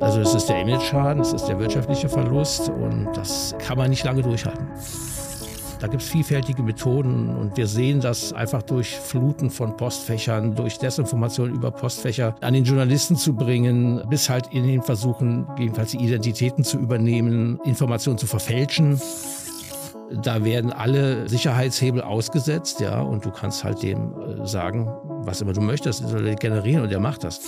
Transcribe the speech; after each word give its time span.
Also 0.00 0.20
es 0.20 0.34
ist 0.34 0.46
der 0.46 0.60
Image-Schaden, 0.62 1.22
es 1.22 1.32
ist 1.32 1.46
der 1.46 1.60
wirtschaftliche 1.60 2.08
Verlust 2.08 2.68
und 2.68 3.08
das 3.14 3.54
kann 3.58 3.78
man 3.78 3.90
nicht 3.90 4.04
lange 4.04 4.22
durchhalten. 4.22 4.66
Da 5.80 5.86
gibt 5.86 6.02
es 6.02 6.08
vielfältige 6.08 6.64
Methoden 6.64 7.28
und 7.28 7.56
wir 7.56 7.68
sehen 7.68 8.00
das 8.00 8.32
einfach 8.32 8.62
durch 8.62 8.96
Fluten 8.96 9.50
von 9.50 9.76
Postfächern, 9.76 10.56
durch 10.56 10.78
Desinformation 10.78 11.54
über 11.54 11.70
Postfächer 11.70 12.34
an 12.40 12.54
den 12.54 12.64
Journalisten 12.64 13.14
zu 13.14 13.36
bringen, 13.36 14.02
bis 14.10 14.28
halt 14.28 14.48
in 14.52 14.66
den 14.66 14.82
Versuchen, 14.82 15.46
jedenfalls 15.56 15.92
die 15.92 15.98
Identitäten 15.98 16.64
zu 16.64 16.78
übernehmen, 16.78 17.60
Informationen 17.64 18.18
zu 18.18 18.26
verfälschen. 18.26 19.00
Da 20.24 20.44
werden 20.44 20.72
alle 20.72 21.28
Sicherheitshebel 21.28 22.02
ausgesetzt, 22.02 22.80
ja, 22.80 23.00
und 23.00 23.24
du 23.24 23.30
kannst 23.30 23.62
halt 23.62 23.82
dem 23.82 24.14
äh, 24.20 24.46
sagen, 24.46 24.90
was 25.22 25.40
immer 25.40 25.52
du 25.52 25.60
möchtest, 25.60 26.02
er 26.02 26.34
generieren 26.34 26.82
und 26.82 26.90
er 26.90 27.00
macht 27.00 27.22
das 27.22 27.38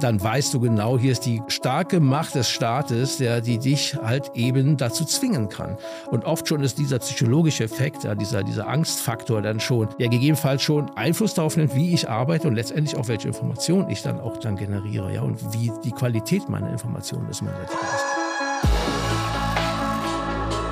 dann 0.00 0.22
weißt 0.22 0.54
du 0.54 0.60
genau, 0.60 0.98
hier 0.98 1.12
ist 1.12 1.26
die 1.26 1.42
starke 1.48 2.00
Macht 2.00 2.34
des 2.34 2.48
Staates, 2.48 3.18
der 3.18 3.40
die 3.40 3.58
dich 3.58 3.96
halt 4.02 4.30
eben 4.34 4.76
dazu 4.76 5.04
zwingen 5.04 5.48
kann. 5.48 5.76
Und 6.10 6.24
oft 6.24 6.48
schon 6.48 6.62
ist 6.62 6.78
dieser 6.78 6.98
psychologische 6.98 7.64
Effekt, 7.64 8.04
ja, 8.04 8.14
dieser, 8.14 8.42
dieser 8.42 8.68
Angstfaktor 8.68 9.42
dann 9.42 9.60
schon, 9.60 9.88
der 9.98 10.08
gegebenenfalls 10.08 10.62
schon 10.62 10.90
Einfluss 10.96 11.34
darauf 11.34 11.56
nimmt, 11.56 11.74
wie 11.74 11.94
ich 11.94 12.08
arbeite 12.08 12.48
und 12.48 12.54
letztendlich 12.54 12.96
auch 12.96 13.08
welche 13.08 13.28
Informationen 13.28 13.88
ich 13.90 14.02
dann 14.02 14.20
auch 14.20 14.36
dann 14.38 14.56
generiere, 14.56 15.12
ja, 15.12 15.22
und 15.22 15.40
wie 15.52 15.72
die 15.84 15.92
Qualität 15.92 16.48
meiner 16.48 16.70
Informationen 16.70 17.28
ist. 17.30 17.42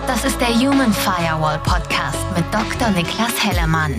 Das 0.07 0.25
ist 0.25 0.41
der 0.41 0.49
Human 0.49 0.93
Firewall 0.93 1.59
Podcast 1.59 2.19
mit 2.37 2.45
Dr. 2.53 2.91
Niklas 2.91 3.43
Hellermann. 3.43 3.95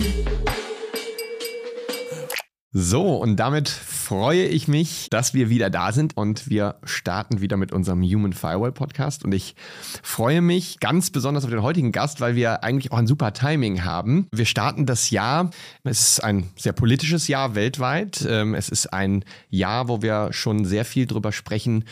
So, 2.76 3.16
und 3.16 3.36
damit 3.36 3.68
freue 4.04 4.44
ich 4.44 4.68
mich, 4.68 5.08
dass 5.08 5.32
wir 5.32 5.48
wieder 5.48 5.70
da 5.70 5.90
sind 5.90 6.14
und 6.14 6.50
wir 6.50 6.76
starten 6.84 7.40
wieder 7.40 7.56
mit 7.56 7.72
unserem 7.72 8.02
Human 8.02 8.34
Firewall 8.34 8.70
Podcast. 8.70 9.24
Und 9.24 9.32
ich 9.32 9.54
freue 10.02 10.42
mich 10.42 10.78
ganz 10.78 11.08
besonders 11.08 11.44
auf 11.44 11.50
den 11.50 11.62
heutigen 11.62 11.90
Gast, 11.90 12.20
weil 12.20 12.36
wir 12.36 12.62
eigentlich 12.62 12.92
auch 12.92 12.98
ein 12.98 13.06
super 13.06 13.32
Timing 13.32 13.82
haben. 13.82 14.28
Wir 14.30 14.44
starten 14.44 14.84
das 14.84 15.08
Jahr, 15.08 15.50
es 15.84 16.00
ist 16.00 16.24
ein 16.24 16.50
sehr 16.54 16.74
politisches 16.74 17.28
Jahr 17.28 17.54
weltweit. 17.54 18.26
Ähm, 18.28 18.54
es 18.54 18.68
ist 18.68 18.92
ein 18.92 19.24
Jahr, 19.48 19.88
wo 19.88 20.02
wir 20.02 20.32
schon 20.32 20.66
sehr 20.66 20.84
viel 20.84 21.06
darüber 21.06 21.32
sprechen, 21.32 21.84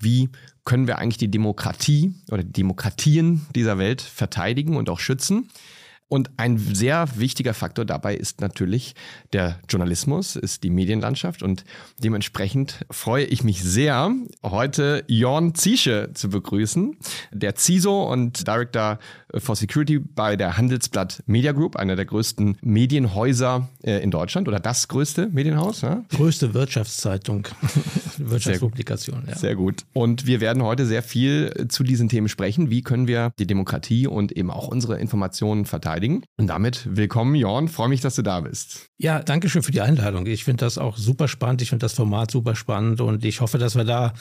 wie 0.00 0.28
können 0.64 0.88
wir 0.88 0.98
eigentlich 0.98 1.18
die 1.18 1.30
Demokratie 1.30 2.14
oder 2.32 2.42
die 2.42 2.52
Demokratien 2.52 3.46
dieser 3.54 3.78
Welt 3.78 4.02
verteidigen 4.02 4.76
und 4.76 4.90
auch 4.90 4.98
schützen. 4.98 5.48
Und 6.10 6.28
ein 6.38 6.58
sehr 6.58 7.08
wichtiger 7.14 7.54
Faktor 7.54 7.84
dabei 7.84 8.16
ist 8.16 8.40
natürlich 8.40 8.96
der 9.32 9.60
Journalismus, 9.68 10.34
ist 10.34 10.64
die 10.64 10.70
Medienlandschaft. 10.70 11.40
Und 11.40 11.64
dementsprechend 12.02 12.84
freue 12.90 13.24
ich 13.24 13.44
mich 13.44 13.62
sehr, 13.62 14.12
heute 14.42 15.04
Jorn 15.06 15.54
Ziesche 15.54 16.10
zu 16.12 16.28
begrüßen, 16.28 16.96
der 17.30 17.54
CISO 17.54 18.12
und 18.12 18.44
Director 18.48 18.98
for 19.38 19.54
Security 19.54 20.00
bei 20.00 20.34
der 20.34 20.56
Handelsblatt 20.56 21.22
Media 21.26 21.52
Group, 21.52 21.76
einer 21.76 21.94
der 21.94 22.06
größten 22.06 22.58
Medienhäuser 22.60 23.68
äh, 23.84 24.02
in 24.02 24.10
Deutschland 24.10 24.48
oder 24.48 24.58
das 24.58 24.88
größte 24.88 25.28
Medienhaus. 25.28 25.82
Ja? 25.82 26.04
Größte 26.08 26.54
Wirtschaftszeitung, 26.54 27.46
Wirtschaftspublikation. 28.18 29.22
Ja. 29.28 29.36
Sehr 29.36 29.54
gut. 29.54 29.84
Und 29.92 30.26
wir 30.26 30.40
werden 30.40 30.64
heute 30.64 30.86
sehr 30.86 31.04
viel 31.04 31.68
zu 31.68 31.84
diesen 31.84 32.08
Themen 32.08 32.28
sprechen. 32.28 32.68
Wie 32.68 32.82
können 32.82 33.06
wir 33.06 33.32
die 33.38 33.46
Demokratie 33.46 34.08
und 34.08 34.32
eben 34.32 34.50
auch 34.50 34.66
unsere 34.66 34.98
Informationen 34.98 35.66
verteidigen? 35.66 35.99
Verteidigen. 36.00 36.24
Und 36.38 36.46
damit 36.46 36.88
willkommen, 36.96 37.34
Jorn. 37.34 37.68
Freue 37.68 37.88
mich, 37.88 38.00
dass 38.00 38.14
du 38.14 38.22
da 38.22 38.40
bist. 38.40 38.86
Ja, 38.98 39.22
danke 39.22 39.48
schön 39.48 39.62
für 39.62 39.72
die 39.72 39.80
Einladung. 39.80 40.26
Ich 40.26 40.44
finde 40.44 40.64
das 40.64 40.78
auch 40.78 40.96
super 40.96 41.28
spannend. 41.28 41.62
Ich 41.62 41.70
finde 41.70 41.84
das 41.84 41.94
Format 41.94 42.30
super 42.30 42.54
spannend 42.54 43.00
und 43.00 43.24
ich 43.24 43.40
hoffe, 43.40 43.58
dass 43.58 43.76
wir 43.76 43.84
da 43.84 44.12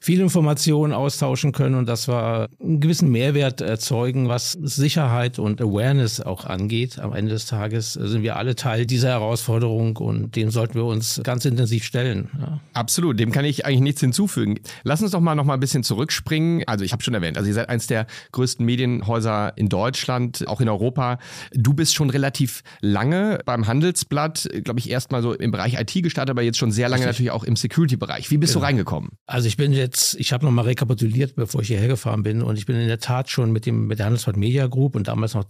viele 0.00 0.22
Informationen 0.22 0.92
austauschen 0.92 1.52
können 1.52 1.74
und 1.74 1.88
dass 1.88 2.08
wir 2.08 2.48
einen 2.60 2.80
gewissen 2.80 3.10
Mehrwert 3.10 3.60
erzeugen, 3.60 4.28
was 4.28 4.52
Sicherheit 4.52 5.38
und 5.38 5.60
Awareness 5.60 6.20
auch 6.20 6.44
angeht. 6.44 6.98
Am 6.98 7.12
Ende 7.12 7.32
des 7.32 7.46
Tages 7.46 7.94
sind 7.94 8.22
wir 8.22 8.36
alle 8.36 8.56
Teil 8.56 8.86
dieser 8.86 9.08
Herausforderung 9.08 9.96
und 9.96 10.36
dem 10.36 10.50
sollten 10.50 10.74
wir 10.74 10.84
uns 10.84 11.20
ganz 11.24 11.44
intensiv 11.44 11.84
stellen. 11.84 12.28
Ja. 12.38 12.60
Absolut, 12.74 13.18
dem 13.18 13.32
kann 13.32 13.44
ich 13.44 13.64
eigentlich 13.64 13.80
nichts 13.80 14.00
hinzufügen. 14.00 14.58
Lass 14.84 15.02
uns 15.02 15.12
doch 15.12 15.20
mal 15.20 15.34
noch 15.34 15.44
mal 15.44 15.54
ein 15.54 15.60
bisschen 15.60 15.82
zurückspringen. 15.82 16.62
Also 16.66 16.84
ich 16.84 16.92
habe 16.92 17.02
schon 17.02 17.14
erwähnt, 17.14 17.36
also 17.36 17.48
ihr 17.48 17.54
seid 17.54 17.68
eines 17.68 17.86
der 17.86 18.06
größten 18.32 18.64
Medienhäuser 18.64 19.54
in 19.56 19.68
Deutschland, 19.68 20.46
auch 20.46 20.60
in 20.60 20.68
Europa. 20.68 21.18
Du 21.52 21.74
bist 21.74 21.94
schon 21.94 22.10
relativ 22.10 22.62
lange 22.80 23.40
beim 23.44 23.66
Handelsblatt, 23.66 24.48
glaube 24.64 24.80
ich, 24.80 24.90
erstmal 24.90 25.22
so 25.22 25.32
im 25.32 25.50
Bereich 25.50 25.78
IT 25.80 26.02
gestartet, 26.02 26.30
aber 26.30 26.42
jetzt 26.42 26.58
schon 26.58 26.70
sehr 26.70 26.88
lange 26.88 27.02
Richtig. 27.02 27.14
natürlich 27.14 27.30
auch 27.30 27.44
im 27.44 27.56
Security-Bereich. 27.56 28.30
Wie 28.30 28.38
bist 28.38 28.52
genau. 28.52 28.62
du 28.62 28.66
reingekommen? 28.66 29.10
Also 29.26 29.48
ich 29.48 29.56
bin 29.56 29.72
jetzt 29.72 30.16
ich 30.18 30.32
habe 30.32 30.44
nochmal 30.44 30.64
rekapituliert, 30.64 31.36
bevor 31.36 31.62
ich 31.62 31.68
hierher 31.68 31.88
gefahren 31.88 32.22
bin 32.22 32.42
und 32.42 32.58
ich 32.58 32.66
bin 32.66 32.76
in 32.76 32.88
der 32.88 32.98
Tat 32.98 33.30
schon 33.30 33.52
mit 33.52 33.66
dem 33.66 33.86
mit 33.86 33.98
der 33.98 34.06
Handelsblatt 34.06 34.36
Media 34.36 34.66
Group 34.66 34.96
und 34.96 35.08
damals 35.08 35.34
noch 35.34 35.44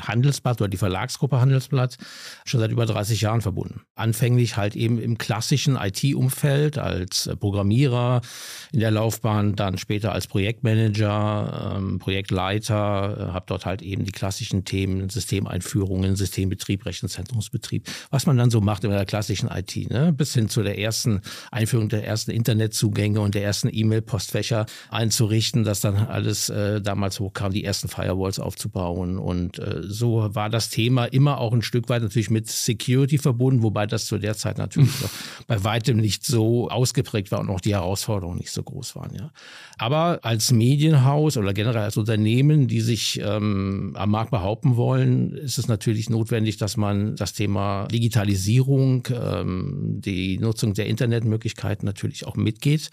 Handelsblatt 0.00 0.60
oder 0.60 0.68
die 0.68 0.76
Verlagsgruppe 0.76 1.40
Handelsblatt 1.40 1.96
schon 2.44 2.60
seit 2.60 2.70
über 2.70 2.86
30 2.86 3.20
Jahren 3.20 3.40
verbunden. 3.40 3.82
Anfänglich 3.94 4.56
halt 4.56 4.76
eben 4.76 4.98
im 4.98 5.18
klassischen 5.18 5.76
IT-Umfeld 5.76 6.78
als 6.78 7.30
Programmierer 7.38 8.20
in 8.72 8.80
der 8.80 8.90
Laufbahn, 8.90 9.56
dann 9.56 9.78
später 9.78 10.12
als 10.12 10.26
Projektmanager, 10.26 11.76
ähm, 11.76 11.98
Projektleiter, 11.98 13.16
äh, 13.30 13.32
habe 13.32 13.44
dort 13.46 13.66
halt 13.66 13.82
eben 13.82 14.04
die 14.04 14.12
klassischen 14.12 14.64
Themen, 14.64 15.08
Systemeinführungen, 15.16 16.14
Systembetrieb, 16.14 16.84
Rechenzentrumsbetrieb, 16.84 17.88
was 18.10 18.26
man 18.26 18.36
dann 18.36 18.50
so 18.50 18.60
macht 18.60 18.84
in 18.84 18.90
der 18.90 19.06
klassischen 19.06 19.48
IT, 19.48 19.90
ne? 19.90 20.12
bis 20.12 20.34
hin 20.34 20.48
zu 20.48 20.62
der 20.62 20.78
ersten 20.78 21.22
Einführung 21.50 21.88
der 21.88 22.06
ersten 22.06 22.30
Internetzugänge 22.30 23.20
und 23.20 23.34
der 23.34 23.42
ersten 23.42 23.70
E-Mail-Postfächer 23.72 24.66
einzurichten, 24.90 25.64
dass 25.64 25.80
dann 25.80 25.96
alles 25.96 26.50
äh, 26.50 26.82
damals 26.82 27.18
hochkam, 27.18 27.52
die 27.52 27.64
ersten 27.64 27.88
Firewalls 27.88 28.38
aufzubauen. 28.38 29.18
Und 29.18 29.58
äh, 29.58 29.82
so 29.82 30.34
war 30.34 30.50
das 30.50 30.68
Thema 30.68 31.06
immer 31.06 31.38
auch 31.38 31.52
ein 31.52 31.62
Stück 31.62 31.88
weit 31.88 32.02
natürlich 32.02 32.30
mit 32.30 32.48
Security 32.48 33.16
verbunden, 33.16 33.62
wobei 33.62 33.86
das 33.86 34.04
zu 34.04 34.18
der 34.18 34.36
Zeit 34.36 34.58
natürlich 34.58 34.92
bei 35.46 35.64
weitem 35.64 35.96
nicht 35.96 36.26
so 36.26 36.68
ausgeprägt 36.68 37.32
war 37.32 37.40
und 37.40 37.48
auch 37.48 37.60
die 37.60 37.74
Herausforderungen 37.74 38.38
nicht 38.38 38.52
so 38.52 38.62
groß 38.62 38.96
waren. 38.96 39.14
Ja. 39.14 39.30
Aber 39.78 40.20
als 40.22 40.52
Medienhaus 40.52 41.38
oder 41.38 41.54
generell 41.54 41.82
als 41.82 41.96
Unternehmen, 41.96 42.68
die 42.68 42.80
sich 42.80 43.20
ähm, 43.22 43.94
am 43.96 44.10
Markt 44.10 44.30
behaupten 44.30 44.76
wollen, 44.76 44.95
ist 44.96 45.58
es 45.58 45.68
natürlich 45.68 46.10
notwendig, 46.10 46.56
dass 46.56 46.76
man 46.76 47.16
das 47.16 47.32
Thema 47.32 47.86
Digitalisierung, 47.88 49.06
ähm, 49.10 50.00
die 50.04 50.38
Nutzung 50.38 50.74
der 50.74 50.86
Internetmöglichkeiten 50.86 51.86
natürlich 51.86 52.26
auch 52.26 52.36
mitgeht. 52.36 52.90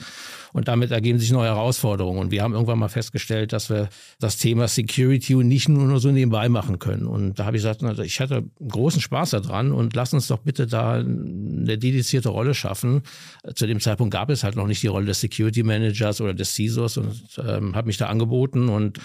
Und 0.54 0.68
damit 0.68 0.92
ergeben 0.92 1.20
sich 1.20 1.32
neue 1.32 1.50
Herausforderungen. 1.50 2.20
Und 2.20 2.32
wir 2.32 2.44
haben 2.44 2.54
irgendwann 2.54 2.80
mal 2.80 2.90
festgestellt, 2.90 3.54
dass 3.54 3.70
wir 3.70 3.90
das 4.20 4.38
Thema 4.38 4.68
Security 4.68 5.36
nicht 5.36 5.70
nur 5.70 6.00
so 6.00 6.12
nebenbei 6.12 6.50
machen 6.50 6.80
können. 6.80 7.08
Und 7.08 7.40
da 7.40 7.46
habe 7.46 7.58
ich 7.58 7.64
gesagt, 7.64 7.84
also 7.84 8.04
ich 8.04 8.20
hatte 8.20 8.44
großen 8.68 9.02
Spaß 9.02 9.32
daran 9.32 9.72
und 9.72 9.96
lass 9.96 10.14
uns 10.14 10.28
doch 10.28 10.40
bitte 10.40 10.68
da 10.68 10.96
eine 10.96 11.78
dedizierte 11.78 12.30
Rolle 12.30 12.54
schaffen. 12.54 13.02
Zu 13.56 13.68
dem 13.68 13.80
Zeitpunkt 13.80 14.14
gab 14.14 14.30
es 14.30 14.44
halt 14.44 14.56
noch 14.56 14.68
nicht 14.68 14.84
die 14.84 14.88
Rolle 14.88 15.08
des 15.08 15.22
Security 15.22 15.64
Managers 15.64 16.22
oder 16.22 16.34
des 16.34 16.54
CISOs 16.54 16.98
und 16.98 17.24
ähm, 17.38 17.76
habe 17.76 17.88
mich 17.88 17.98
da 17.98 18.08
angeboten 18.08 18.70
und 18.70 19.00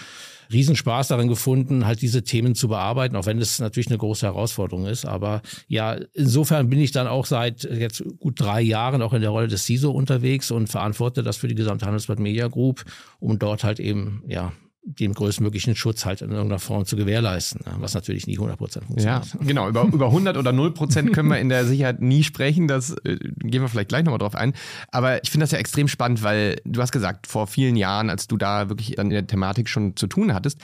Riesenspaß 0.51 1.09
darin 1.09 1.27
gefunden, 1.27 1.85
halt 1.85 2.01
diese 2.01 2.23
Themen 2.23 2.55
zu 2.55 2.67
bearbeiten, 2.67 3.15
auch 3.15 3.25
wenn 3.25 3.39
es 3.39 3.59
natürlich 3.59 3.87
eine 3.87 3.97
große 3.97 4.25
Herausforderung 4.25 4.85
ist. 4.85 5.05
Aber 5.05 5.41
ja, 5.67 5.97
insofern 6.13 6.69
bin 6.69 6.79
ich 6.79 6.91
dann 6.91 7.07
auch 7.07 7.25
seit 7.25 7.63
jetzt 7.63 8.03
gut 8.19 8.39
drei 8.39 8.61
Jahren 8.61 9.01
auch 9.01 9.13
in 9.13 9.21
der 9.21 9.29
Rolle 9.29 9.47
des 9.47 9.65
CISO 9.65 9.91
unterwegs 9.91 10.51
und 10.51 10.67
verantworte 10.67 11.23
das 11.23 11.37
für 11.37 11.47
die 11.47 11.55
gesamte 11.55 11.85
Handelsblatt 11.85 12.19
Media 12.19 12.47
Group, 12.47 12.83
um 13.19 13.37
dort 13.39 13.63
halt 13.63 13.79
eben, 13.79 14.23
ja, 14.27 14.51
den 14.83 15.13
größtmöglichen 15.13 15.75
Schutz 15.75 16.05
halt 16.05 16.21
in 16.21 16.31
irgendeiner 16.31 16.59
Form 16.59 16.85
zu 16.85 16.95
gewährleisten, 16.95 17.61
was 17.79 17.93
natürlich 17.93 18.27
nie 18.27 18.39
100% 18.39 18.57
funktioniert. 18.57 18.95
Ja, 19.03 19.23
genau. 19.41 19.67
Über, 19.67 19.83
über 19.83 20.07
100 20.07 20.37
oder 20.37 20.51
0% 20.51 21.11
können 21.11 21.29
wir 21.29 21.39
in 21.39 21.49
der 21.49 21.65
Sicherheit 21.65 22.01
nie 22.01 22.23
sprechen. 22.23 22.67
Das 22.67 22.91
äh, 23.03 23.17
gehen 23.39 23.61
wir 23.61 23.67
vielleicht 23.67 23.89
gleich 23.89 24.03
nochmal 24.03 24.19
drauf 24.19 24.35
ein. 24.35 24.53
Aber 24.89 25.23
ich 25.23 25.29
finde 25.29 25.43
das 25.43 25.51
ja 25.51 25.59
extrem 25.59 25.87
spannend, 25.87 26.23
weil 26.23 26.61
du 26.65 26.81
hast 26.81 26.91
gesagt, 26.91 27.27
vor 27.27 27.47
vielen 27.47 27.75
Jahren, 27.75 28.09
als 28.09 28.27
du 28.27 28.37
da 28.37 28.69
wirklich 28.69 28.95
dann 28.95 29.07
in 29.07 29.13
der 29.13 29.27
Thematik 29.27 29.69
schon 29.69 29.95
zu 29.95 30.07
tun 30.07 30.33
hattest, 30.33 30.59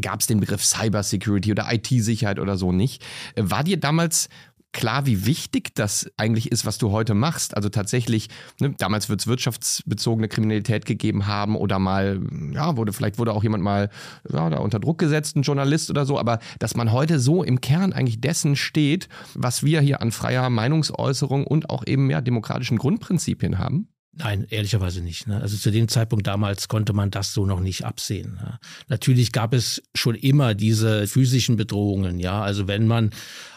gab 0.00 0.20
es 0.20 0.26
den 0.26 0.40
Begriff 0.40 0.64
Cybersecurity 0.64 1.52
oder 1.52 1.72
IT-Sicherheit 1.72 2.38
oder 2.38 2.56
so 2.56 2.72
nicht. 2.72 3.04
War 3.36 3.64
dir 3.64 3.78
damals 3.78 4.28
klar, 4.72 5.06
wie 5.06 5.26
wichtig 5.26 5.74
das 5.74 6.10
eigentlich 6.16 6.52
ist, 6.52 6.64
was 6.64 6.78
du 6.78 6.90
heute 6.90 7.14
machst. 7.14 7.56
Also 7.56 7.68
tatsächlich, 7.68 8.28
ne, 8.60 8.74
damals 8.78 9.08
wird 9.08 9.20
es 9.20 9.26
wirtschaftsbezogene 9.26 10.28
Kriminalität 10.28 10.84
gegeben 10.84 11.26
haben 11.26 11.56
oder 11.56 11.78
mal, 11.78 12.20
ja, 12.52 12.76
wurde, 12.76 12.92
vielleicht 12.92 13.18
wurde 13.18 13.32
auch 13.32 13.42
jemand 13.42 13.64
mal 13.64 13.90
ja, 14.30 14.48
da 14.48 14.58
unter 14.58 14.78
Druck 14.78 14.98
gesetzt, 14.98 15.36
ein 15.36 15.42
Journalist 15.42 15.90
oder 15.90 16.06
so, 16.06 16.18
aber 16.18 16.38
dass 16.58 16.76
man 16.76 16.92
heute 16.92 17.18
so 17.18 17.42
im 17.42 17.60
Kern 17.60 17.92
eigentlich 17.92 18.20
dessen 18.20 18.56
steht, 18.56 19.08
was 19.34 19.64
wir 19.64 19.80
hier 19.80 20.00
an 20.00 20.12
freier 20.12 20.48
Meinungsäußerung 20.50 21.46
und 21.46 21.70
auch 21.70 21.86
eben 21.86 22.10
ja 22.10 22.20
demokratischen 22.20 22.78
Grundprinzipien 22.78 23.58
haben. 23.58 23.88
Nein, 24.12 24.46
ehrlicherweise 24.50 25.02
nicht. 25.02 25.28
Ne? 25.28 25.40
Also 25.40 25.56
zu 25.56 25.70
dem 25.70 25.86
Zeitpunkt 25.86 26.26
damals 26.26 26.66
konnte 26.66 26.92
man 26.92 27.10
das 27.10 27.32
so 27.32 27.46
noch 27.46 27.60
nicht 27.60 27.84
absehen. 27.84 28.34
Ne? 28.34 28.58
Natürlich 28.88 29.30
gab 29.30 29.54
es 29.54 29.82
schon 29.94 30.16
immer 30.16 30.54
diese 30.54 31.06
physischen 31.06 31.56
Bedrohungen. 31.56 32.18
Ja, 32.18 32.42
also 32.42 32.66
wenn 32.66 32.88
man 32.88 33.10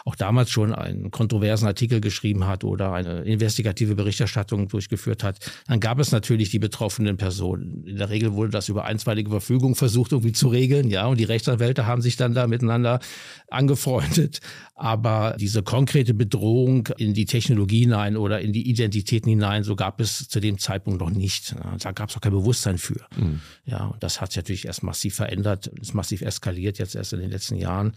auch 0.04 0.16
damals 0.16 0.50
schon 0.50 0.74
einen 0.74 1.10
kontroversen 1.10 1.66
Artikel 1.66 2.00
geschrieben 2.00 2.46
hat 2.46 2.62
oder 2.62 2.92
eine 2.92 3.22
investigative 3.22 3.94
Berichterstattung 3.94 4.68
durchgeführt 4.68 5.24
hat, 5.24 5.38
dann 5.66 5.80
gab 5.80 5.98
es 5.98 6.12
natürlich 6.12 6.50
die 6.50 6.58
betroffenen 6.58 7.16
Personen. 7.16 7.84
In 7.86 7.96
der 7.96 8.10
Regel 8.10 8.34
wurde 8.34 8.50
das 8.50 8.68
über 8.68 8.84
einstweilige 8.84 9.30
Verfügung 9.30 9.74
versucht 9.74 10.12
irgendwie 10.12 10.32
zu 10.32 10.48
regeln. 10.48 10.90
Ja, 10.90 11.06
und 11.06 11.18
die 11.18 11.24
Rechtsanwälte 11.24 11.86
haben 11.86 12.02
sich 12.02 12.16
dann 12.16 12.34
da 12.34 12.46
miteinander 12.46 13.00
angefreundet. 13.48 14.40
Aber 14.74 15.36
diese 15.38 15.62
konkrete 15.62 16.12
Bedrohung 16.12 16.88
in 16.98 17.14
die 17.14 17.24
Technologie 17.24 17.80
hinein 17.80 18.18
oder 18.18 18.40
in 18.40 18.52
die 18.52 18.68
Identitäten 18.68 19.30
hinein, 19.30 19.64
so 19.64 19.74
gab 19.74 20.00
es 20.00 20.28
zu 20.28 20.38
dem 20.38 20.58
Zeitpunkt 20.58 21.00
noch 21.00 21.10
nicht. 21.10 21.54
Da 21.80 21.92
gab 21.92 22.10
es 22.10 22.16
auch 22.16 22.20
kein 22.20 22.32
Bewusstsein 22.32 22.76
für. 22.76 23.00
Mhm. 23.16 23.40
Ja, 23.64 23.86
und 23.86 24.02
das 24.02 24.20
hat 24.20 24.32
sich 24.32 24.36
natürlich 24.36 24.66
erst 24.66 24.82
massiv 24.82 25.14
verändert, 25.14 25.68
ist 25.80 25.94
massiv 25.94 26.20
eskaliert 26.20 26.78
jetzt 26.78 26.94
erst 26.94 27.14
in 27.14 27.20
den 27.20 27.30
letzten 27.30 27.56
Jahren. 27.56 27.94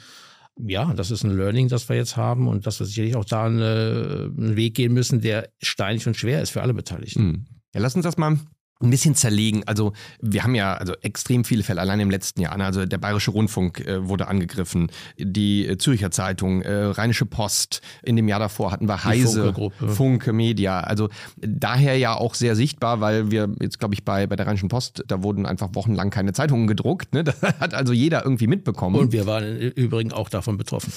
Ja, 0.59 0.93
das 0.93 1.11
ist 1.11 1.23
ein 1.23 1.35
Learning, 1.35 1.67
das 1.67 1.87
wir 1.87 1.95
jetzt 1.95 2.17
haben 2.17 2.47
und 2.47 2.65
dass 2.65 2.79
wir 2.79 2.87
sicherlich 2.87 3.15
auch 3.15 3.25
da 3.25 3.45
eine, 3.45 4.31
einen 4.35 4.55
Weg 4.55 4.75
gehen 4.75 4.93
müssen, 4.93 5.21
der 5.21 5.49
steinig 5.61 6.07
und 6.07 6.17
schwer 6.17 6.41
ist 6.41 6.49
für 6.49 6.61
alle 6.61 6.73
Beteiligten. 6.73 7.25
Mhm. 7.25 7.45
Ja, 7.73 7.81
lass 7.81 7.95
uns 7.95 8.03
das 8.03 8.17
mal 8.17 8.39
ein 8.81 8.89
bisschen 8.89 9.15
zerlegen. 9.15 9.63
Also 9.65 9.93
wir 10.21 10.43
haben 10.43 10.55
ja 10.55 10.75
also 10.75 10.93
extrem 11.01 11.43
viele 11.43 11.63
Fälle 11.63 11.81
allein 11.81 11.99
im 11.99 12.09
letzten 12.09 12.41
Jahr. 12.41 12.57
Ne? 12.57 12.65
Also 12.65 12.85
der 12.85 12.97
Bayerische 12.97 13.31
Rundfunk 13.31 13.79
äh, 13.81 14.07
wurde 14.07 14.27
angegriffen, 14.27 14.91
die 15.17 15.65
äh, 15.65 15.77
Zürcher 15.77 16.11
Zeitung, 16.11 16.61
äh, 16.61 16.71
Rheinische 16.71 17.25
Post. 17.25 17.81
In 18.03 18.15
dem 18.15 18.27
Jahr 18.27 18.39
davor 18.39 18.71
hatten 18.71 18.87
wir 18.87 19.03
Heise, 19.03 19.53
Funke, 19.53 19.89
Funke, 19.89 20.33
Media. 20.33 20.79
Also 20.81 21.09
daher 21.37 21.97
ja 21.97 22.15
auch 22.15 22.35
sehr 22.35 22.55
sichtbar, 22.55 23.01
weil 23.01 23.31
wir 23.31 23.49
jetzt 23.61 23.79
glaube 23.79 23.93
ich 23.95 24.03
bei 24.03 24.27
bei 24.27 24.35
der 24.35 24.47
Rheinischen 24.47 24.69
Post 24.69 25.03
da 25.07 25.23
wurden 25.23 25.45
einfach 25.45 25.69
wochenlang 25.73 26.09
keine 26.09 26.33
Zeitungen 26.33 26.67
gedruckt. 26.67 27.13
Ne? 27.13 27.23
Das 27.37 27.59
hat 27.59 27.73
also 27.73 27.93
jeder 27.93 28.23
irgendwie 28.23 28.47
mitbekommen. 28.47 28.95
Und 28.95 29.11
wir 29.11 29.25
waren 29.25 29.43
im 29.43 29.71
Übrigen 29.71 30.11
auch 30.11 30.27
davon 30.27 30.57
betroffen. 30.57 30.91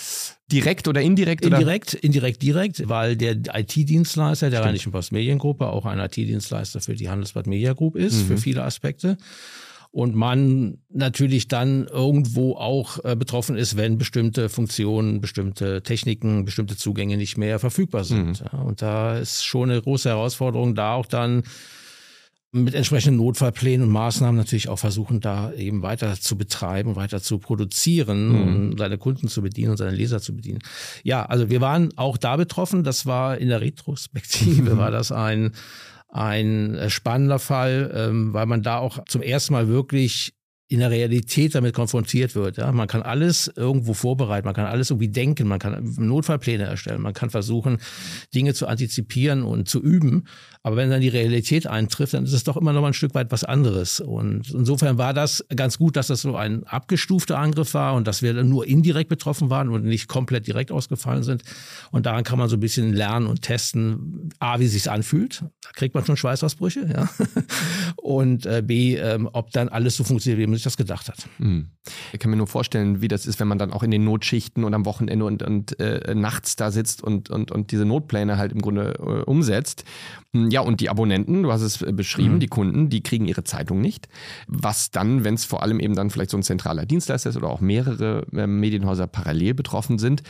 Direkt 0.51 0.89
oder 0.89 1.01
indirekt? 1.01 1.45
Indirekt, 1.45 1.95
oder? 1.95 2.05
indirekt, 2.05 2.43
direkt, 2.43 2.89
weil 2.89 3.17
der 3.17 3.37
IT-Dienstleister 3.55 4.51
der 4.51 4.57
Stimmt. 4.57 4.67
Rheinischen 4.67 4.93
Post 4.93 5.13
Mediengruppe 5.13 5.69
auch 5.69 5.87
ein 5.87 5.99
IT-Dienstleister 6.01 6.81
für 6.81 6.95
die 6.95 7.09
Handelsblatt 7.09 7.47
Media 7.47 7.70
Group 7.75 7.97
ist, 7.97 8.23
mhm. 8.23 8.27
für 8.27 8.37
viele 8.39 8.65
Aspekte. 8.65 9.17
Und 9.93 10.15
man 10.15 10.79
natürlich 10.89 11.49
dann 11.49 11.89
irgendwo 11.89 12.55
auch 12.55 13.05
äh, 13.05 13.17
betroffen 13.17 13.57
ist, 13.57 13.77
wenn 13.77 13.99
bestimmte 13.99 14.49
Funktionen, 14.49 15.21
bestimmte 15.21 15.83
Techniken, 15.83 16.45
bestimmte 16.45 16.77
Zugänge 16.77 17.17
nicht 17.17 17.37
mehr 17.37 17.59
verfügbar 17.59 18.05
sind. 18.05 18.41
Mhm. 18.41 18.47
Ja, 18.53 18.59
und 18.61 18.83
da 18.83 19.19
ist 19.19 19.45
schon 19.45 19.71
eine 19.71 19.83
große 19.83 20.09
Herausforderung, 20.09 20.77
da 20.77 20.95
auch 20.95 21.07
dann 21.07 21.43
mit 22.53 22.75
entsprechenden 22.75 23.17
Notfallplänen 23.17 23.87
und 23.87 23.93
Maßnahmen 23.93 24.37
natürlich 24.37 24.69
auch 24.69 24.79
versuchen, 24.79 25.21
da 25.21 25.53
eben 25.53 25.83
weiter 25.83 26.15
zu 26.21 26.37
betreiben, 26.37 26.97
weiter 26.97 27.23
zu 27.23 27.39
produzieren 27.39 28.29
mhm. 28.29 28.43
und 28.43 28.79
seine 28.79 28.99
Kunden 28.99 29.29
zu 29.29 29.41
bedienen 29.43 29.71
und 29.71 29.77
seine 29.77 29.95
Leser 29.95 30.21
zu 30.21 30.35
bedienen. 30.35 30.59
Ja, 31.05 31.25
also 31.25 31.49
wir 31.49 31.61
waren 31.61 31.97
auch 31.97 32.17
da 32.17 32.37
betroffen. 32.37 32.83
Das 32.83 33.07
war 33.07 33.39
in 33.39 33.49
der 33.49 33.61
Retrospektive, 33.61 34.77
war 34.79 34.91
das 34.91 35.13
ein, 35.13 35.53
ein 36.11 36.87
spannender 36.89 37.39
Fall, 37.39 37.91
ähm, 37.95 38.33
weil 38.33 38.47
man 38.47 38.63
da 38.63 38.79
auch 38.79 39.05
zum 39.07 39.23
ersten 39.23 39.53
Mal 39.53 39.69
wirklich 39.69 40.35
in 40.71 40.79
der 40.79 40.93
Realität 40.93 41.57
damit 41.57 41.75
konfrontiert 41.75 42.37
wird. 42.37 42.57
Ja? 42.57 42.71
Man 42.71 42.87
kann 42.87 43.03
alles 43.03 43.51
irgendwo 43.57 43.93
vorbereiten, 43.93 44.47
man 44.47 44.55
kann 44.55 44.67
alles 44.67 44.91
irgendwie 44.91 45.09
denken, 45.09 45.49
man 45.49 45.59
kann 45.59 45.97
Notfallpläne 45.99 46.63
erstellen, 46.63 47.03
man 47.03 47.13
kann 47.13 47.29
versuchen, 47.29 47.79
Dinge 48.33 48.55
zu 48.55 48.69
antizipieren 48.69 49.43
und 49.43 49.69
zu 49.69 49.83
üben. 49.83 50.29
Aber 50.63 50.77
wenn 50.77 50.89
dann 50.89 51.01
die 51.01 51.09
Realität 51.09 51.67
eintrifft, 51.67 52.15
dann 52.15 52.23
ist 52.23 52.35
es 52.35 52.45
doch 52.45 52.57
immer 52.57 52.73
noch 52.73 52.83
mal 52.83 52.89
ein 52.89 52.95
Stück 52.95 53.17
weit 53.17 53.33
was 53.33 53.43
anderes. 53.43 53.99
Und 53.99 54.49
insofern 54.51 54.97
war 54.97 55.13
das 55.13 55.45
ganz 55.57 55.77
gut, 55.77 55.97
dass 55.97 56.07
das 56.07 56.23
so 56.23 56.37
ein 56.37 56.63
abgestufter 56.63 57.37
Angriff 57.37 57.75
war 57.75 57.95
und 57.95 58.07
dass 58.07 58.23
wir 58.23 58.33
dann 58.33 58.49
nur 58.49 58.65
indirekt 58.65 59.09
betroffen 59.09 59.51
waren 59.51 59.71
und 59.71 59.85
nicht 59.85 60.07
komplett 60.07 60.47
direkt 60.47 60.71
ausgefallen 60.71 61.25
sind. 61.25 61.43
Und 61.91 62.07
daran 62.07 62.23
kann 62.23 62.39
man 62.39 62.49
so 62.49 62.57
ein 62.57 62.61
bisschen 62.61 62.93
lernen 62.93 63.27
und 63.27 63.43
testen, 63.43 64.29
A, 64.39 64.61
wie 64.61 64.67
es 64.67 64.73
sich 64.73 64.89
anfühlt. 64.89 65.43
Da 65.63 65.71
kriegt 65.75 65.97
man 65.97 66.05
schon 66.05 66.17
Schweißausbrüche, 66.17 66.89
ja. 66.95 67.09
Und 67.97 68.47
äh, 68.47 68.63
B, 68.65 68.97
ähm, 68.97 69.29
ob 69.33 69.51
dann 69.51 69.69
alles 69.69 69.97
so 69.97 70.05
funktioniert, 70.05 70.41
wie 70.41 70.47
man 70.47 70.60
sich 70.61 70.65
das 70.65 70.77
gedacht 70.77 71.09
hat. 71.09 71.29
Mhm. 71.39 71.71
Ich 72.13 72.19
kann 72.19 72.31
mir 72.31 72.37
nur 72.37 72.47
vorstellen, 72.47 73.01
wie 73.01 73.09
das 73.09 73.27
ist, 73.27 73.41
wenn 73.41 73.49
man 73.49 73.59
dann 73.59 73.73
auch 73.73 73.83
in 73.83 73.91
den 73.91 74.05
Notschichten 74.05 74.65
und 74.65 74.75
am 74.75 74.85
Wochenende 74.85 75.25
und, 75.25 75.43
und 75.43 75.79
äh, 75.81 76.15
nachts 76.15 76.57
da 76.57 76.71
sitzt 76.71 77.03
und, 77.03 77.31
und, 77.31 77.51
und 77.51 77.73
diese 77.73 77.85
Notpläne 77.85 78.37
halt 78.37 78.53
im 78.53 78.61
Grunde 78.61 78.95
äh, 78.99 79.25
umsetzt. 79.25 79.85
Hm, 80.35 80.51
ja, 80.51 80.61
und 80.61 80.81
die 80.81 80.91
Abonnenten, 80.91 81.43
du 81.43 81.53
hast 81.53 81.63
es 81.63 81.83
äh, 81.83 81.93
beschrieben, 81.93 82.35
mhm. 82.35 82.41
die 82.41 82.49
Kunden, 82.49 82.89
die 82.89 83.03
kriegen 83.03 83.27
ihre 83.27 83.45
Zeitung 83.45 83.81
nicht. 83.81 84.09
Was 84.47 84.91
dann, 84.91 85.25
wenn 85.25 85.35
es 85.35 85.45
vor 85.45 85.63
allem 85.63 85.81
eben 85.81 85.95
dann 85.95 86.11
vielleicht 86.11 86.31
so 86.31 86.37
ein 86.37 86.43
zentraler 86.43 86.87
Dienstleister 86.87 87.31
ist 87.31 87.37
oder 87.37 87.49
auch 87.49 87.61
mehrere 87.61 88.27
äh, 88.33 88.47
Medienhäuser 88.47 89.07
parallel 89.07 89.55
betroffen 89.55 89.99
sind, 89.99 90.23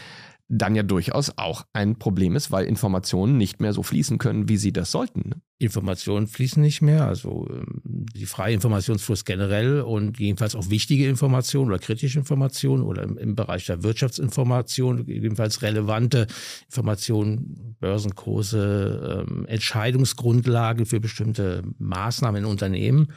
dann 0.52 0.74
ja 0.74 0.82
durchaus 0.82 1.32
auch 1.36 1.64
ein 1.72 1.96
Problem 1.96 2.34
ist, 2.34 2.50
weil 2.50 2.66
Informationen 2.66 3.38
nicht 3.38 3.60
mehr 3.60 3.72
so 3.72 3.84
fließen 3.84 4.18
können, 4.18 4.48
wie 4.48 4.56
sie 4.56 4.72
das 4.72 4.90
sollten. 4.90 5.28
Ne? 5.28 5.36
Informationen 5.58 6.26
fließen 6.26 6.60
nicht 6.60 6.82
mehr, 6.82 7.06
also 7.06 7.46
ähm, 7.48 7.80
die 7.84 8.26
freie 8.26 8.54
Informationsfluss 8.54 9.24
generell 9.24 9.80
und 9.80 10.18
jedenfalls 10.18 10.56
auch 10.56 10.68
wichtige 10.68 11.08
Informationen 11.08 11.68
oder 11.68 11.78
kritische 11.78 12.18
Informationen 12.18 12.82
oder 12.82 13.04
im, 13.04 13.36
Bereich 13.36 13.66
der 13.66 13.84
Wirtschaftsinformation 13.84 15.06
jedenfalls 15.06 15.62
relevante 15.62 16.26
Informationen, 16.66 17.76
Börsenkurse, 17.78 19.26
ähm, 19.28 19.46
Entscheidungsgrundlagen 19.46 20.84
für 20.84 20.98
bestimmte 20.98 21.62
Maßnahmen 21.78 22.42
in 22.42 22.50
Unternehmen 22.50 23.12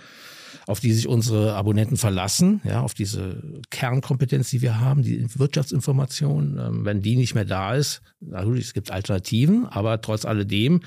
auf 0.68 0.80
die 0.80 0.94
sich 0.94 1.08
unsere 1.08 1.56
Abonnenten 1.56 1.98
verlassen, 1.98 2.62
ja, 2.64 2.82
auf 2.82 2.94
diese 2.94 3.42
Kernkompetenz, 3.70 4.50
die 4.50 4.62
wir 4.62 4.80
haben, 4.80 5.04
die 5.04 5.26
Wirtschaftsinformation. 5.38 6.58
Ähm, 6.60 6.86
wenn 6.86 7.02
die 7.02 7.16
nicht 7.16 7.36
mehr 7.36 7.46
da 7.46 7.76
ist, 7.76 8.02
natürlich, 8.20 8.66
es 8.66 8.74
gibt 8.74 8.92
Alternativen, 8.92 9.66
aber 9.66 10.02
trotz 10.02 10.26
alledem 10.26 10.82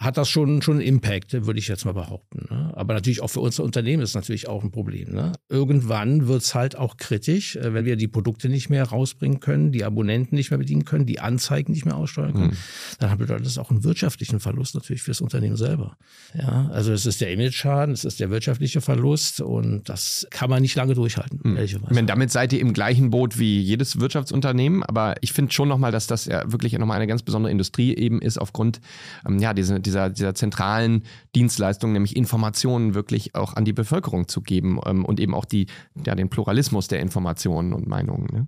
hat 0.00 0.16
das 0.16 0.30
schon, 0.30 0.62
schon 0.62 0.78
einen 0.78 0.86
Impact, 0.86 1.34
würde 1.46 1.58
ich 1.58 1.68
jetzt 1.68 1.84
mal 1.84 1.92
behaupten. 1.92 2.46
Ne? 2.50 2.72
Aber 2.74 2.94
natürlich 2.94 3.20
auch 3.20 3.28
für 3.28 3.40
unser 3.40 3.64
Unternehmen 3.64 4.02
ist 4.02 4.14
natürlich 4.14 4.48
auch 4.48 4.64
ein 4.64 4.70
Problem. 4.70 5.12
Ne? 5.12 5.32
Irgendwann 5.50 6.26
wird 6.26 6.40
es 6.40 6.54
halt 6.54 6.74
auch 6.74 6.96
kritisch, 6.96 7.56
äh, 7.56 7.74
wenn 7.74 7.84
wir 7.84 7.96
die 7.96 8.08
Produkte 8.08 8.48
nicht 8.48 8.70
mehr 8.70 8.84
rausbringen 8.84 9.40
können, 9.40 9.72
die 9.72 9.84
Abonnenten 9.84 10.36
nicht 10.36 10.50
mehr 10.50 10.58
bedienen 10.58 10.86
können, 10.86 11.04
die 11.04 11.20
Anzeigen 11.20 11.72
nicht 11.72 11.84
mehr 11.84 11.96
aussteuern 11.96 12.32
können. 12.32 12.46
Mhm. 12.48 12.56
Dann 12.98 13.18
bedeutet 13.18 13.44
das 13.44 13.58
auch 13.58 13.70
einen 13.70 13.84
wirtschaftlichen 13.84 14.40
Verlust 14.40 14.74
natürlich 14.74 15.02
fürs 15.02 15.20
Unternehmen 15.20 15.56
selber. 15.56 15.98
Ja, 16.34 16.70
also 16.72 16.92
es 16.92 17.04
ist 17.04 17.20
der 17.20 17.30
Image-Schaden, 17.32 17.92
es 17.92 18.06
ist 18.06 18.20
der 18.20 18.30
wirtschaftliche 18.30 18.80
Verlust 18.80 19.42
und 19.42 19.86
das 19.90 20.26
kann 20.30 20.48
man 20.48 20.62
nicht 20.62 20.76
lange 20.76 20.94
durchhalten, 20.94 21.40
mhm. 21.42 21.56
ehrlicherweise. 21.56 21.92
Meine, 21.92 22.06
damit 22.06 22.30
seid 22.30 22.54
ihr 22.54 22.60
im 22.60 22.72
gleichen 22.72 23.10
Boot 23.10 23.38
wie 23.38 23.60
jedes 23.60 24.00
Wirtschaftsunternehmen, 24.00 24.82
aber 24.82 25.16
ich 25.20 25.34
finde 25.34 25.52
schon 25.52 25.68
nochmal, 25.68 25.92
dass 25.92 26.06
das 26.06 26.24
ja 26.24 26.50
wirklich 26.50 26.72
nochmal 26.78 26.96
eine 26.96 27.06
ganz 27.06 27.22
besondere 27.22 27.52
Industrie 27.52 27.94
eben 27.94 28.22
ist 28.22 28.38
aufgrund 28.38 28.80
ähm, 29.28 29.38
ja, 29.40 29.52
diese, 29.52 29.78
dieser, 29.90 30.08
dieser 30.10 30.34
zentralen 30.34 31.04
Dienstleistung, 31.34 31.92
nämlich 31.92 32.16
Informationen 32.16 32.94
wirklich 32.94 33.34
auch 33.34 33.54
an 33.54 33.64
die 33.64 33.72
Bevölkerung 33.72 34.28
zu 34.28 34.40
geben 34.40 34.80
ähm, 34.86 35.04
und 35.04 35.20
eben 35.20 35.34
auch 35.34 35.44
die, 35.44 35.66
ja, 36.06 36.14
den 36.14 36.28
Pluralismus 36.28 36.88
der 36.88 37.00
Informationen 37.00 37.72
und 37.72 37.86
Meinungen. 37.86 38.26
Ne? 38.32 38.46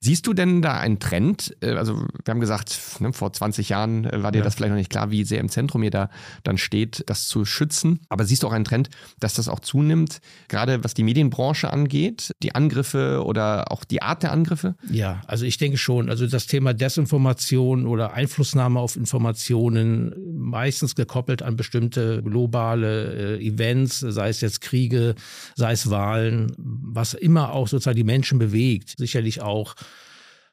Siehst 0.00 0.26
du 0.26 0.34
denn 0.34 0.62
da 0.62 0.78
einen 0.78 0.98
Trend? 0.98 1.56
Äh, 1.60 1.72
also 1.72 1.96
wir 2.24 2.30
haben 2.30 2.40
gesagt, 2.40 2.78
ne, 3.00 3.12
vor 3.12 3.32
20 3.32 3.68
Jahren 3.68 4.04
äh, 4.04 4.22
war 4.22 4.32
dir 4.32 4.38
ja. 4.38 4.44
das 4.44 4.54
vielleicht 4.54 4.70
noch 4.70 4.78
nicht 4.78 4.90
klar, 4.90 5.10
wie 5.10 5.24
sehr 5.24 5.40
im 5.40 5.48
Zentrum 5.48 5.82
ihr 5.82 5.90
da 5.90 6.10
dann 6.42 6.58
steht, 6.58 7.04
das 7.06 7.26
zu 7.26 7.44
schützen. 7.44 8.00
Aber 8.08 8.24
siehst 8.24 8.42
du 8.42 8.48
auch 8.48 8.52
einen 8.52 8.64
Trend, 8.64 8.90
dass 9.20 9.34
das 9.34 9.48
auch 9.48 9.60
zunimmt, 9.60 10.20
gerade 10.48 10.84
was 10.84 10.94
die 10.94 11.04
Medienbranche 11.04 11.72
angeht, 11.72 12.32
die 12.42 12.54
Angriffe 12.54 13.24
oder 13.24 13.70
auch 13.72 13.84
die 13.84 14.02
Art 14.02 14.22
der 14.22 14.32
Angriffe? 14.32 14.74
Ja, 14.90 15.22
also 15.26 15.44
ich 15.44 15.58
denke 15.58 15.78
schon. 15.78 16.10
Also 16.10 16.26
das 16.26 16.46
Thema 16.46 16.74
Desinformation 16.74 17.86
oder 17.86 18.12
Einflussnahme 18.12 18.80
auf 18.80 18.96
Informationen, 18.96 20.14
meistens 20.34 20.82
meistens 20.82 20.94
gekoppelt 20.94 21.42
an 21.42 21.56
bestimmte 21.56 22.21
globale 22.22 23.38
äh, 23.38 23.46
Events, 23.46 24.00
sei 24.00 24.28
es 24.28 24.40
jetzt 24.40 24.60
Kriege, 24.60 25.14
sei 25.54 25.72
es 25.72 25.90
Wahlen, 25.90 26.52
was 26.56 27.14
immer 27.14 27.52
auch 27.52 27.68
sozusagen 27.68 27.96
die 27.96 28.04
Menschen 28.04 28.38
bewegt. 28.38 28.94
Sicherlich 28.96 29.40
auch 29.42 29.74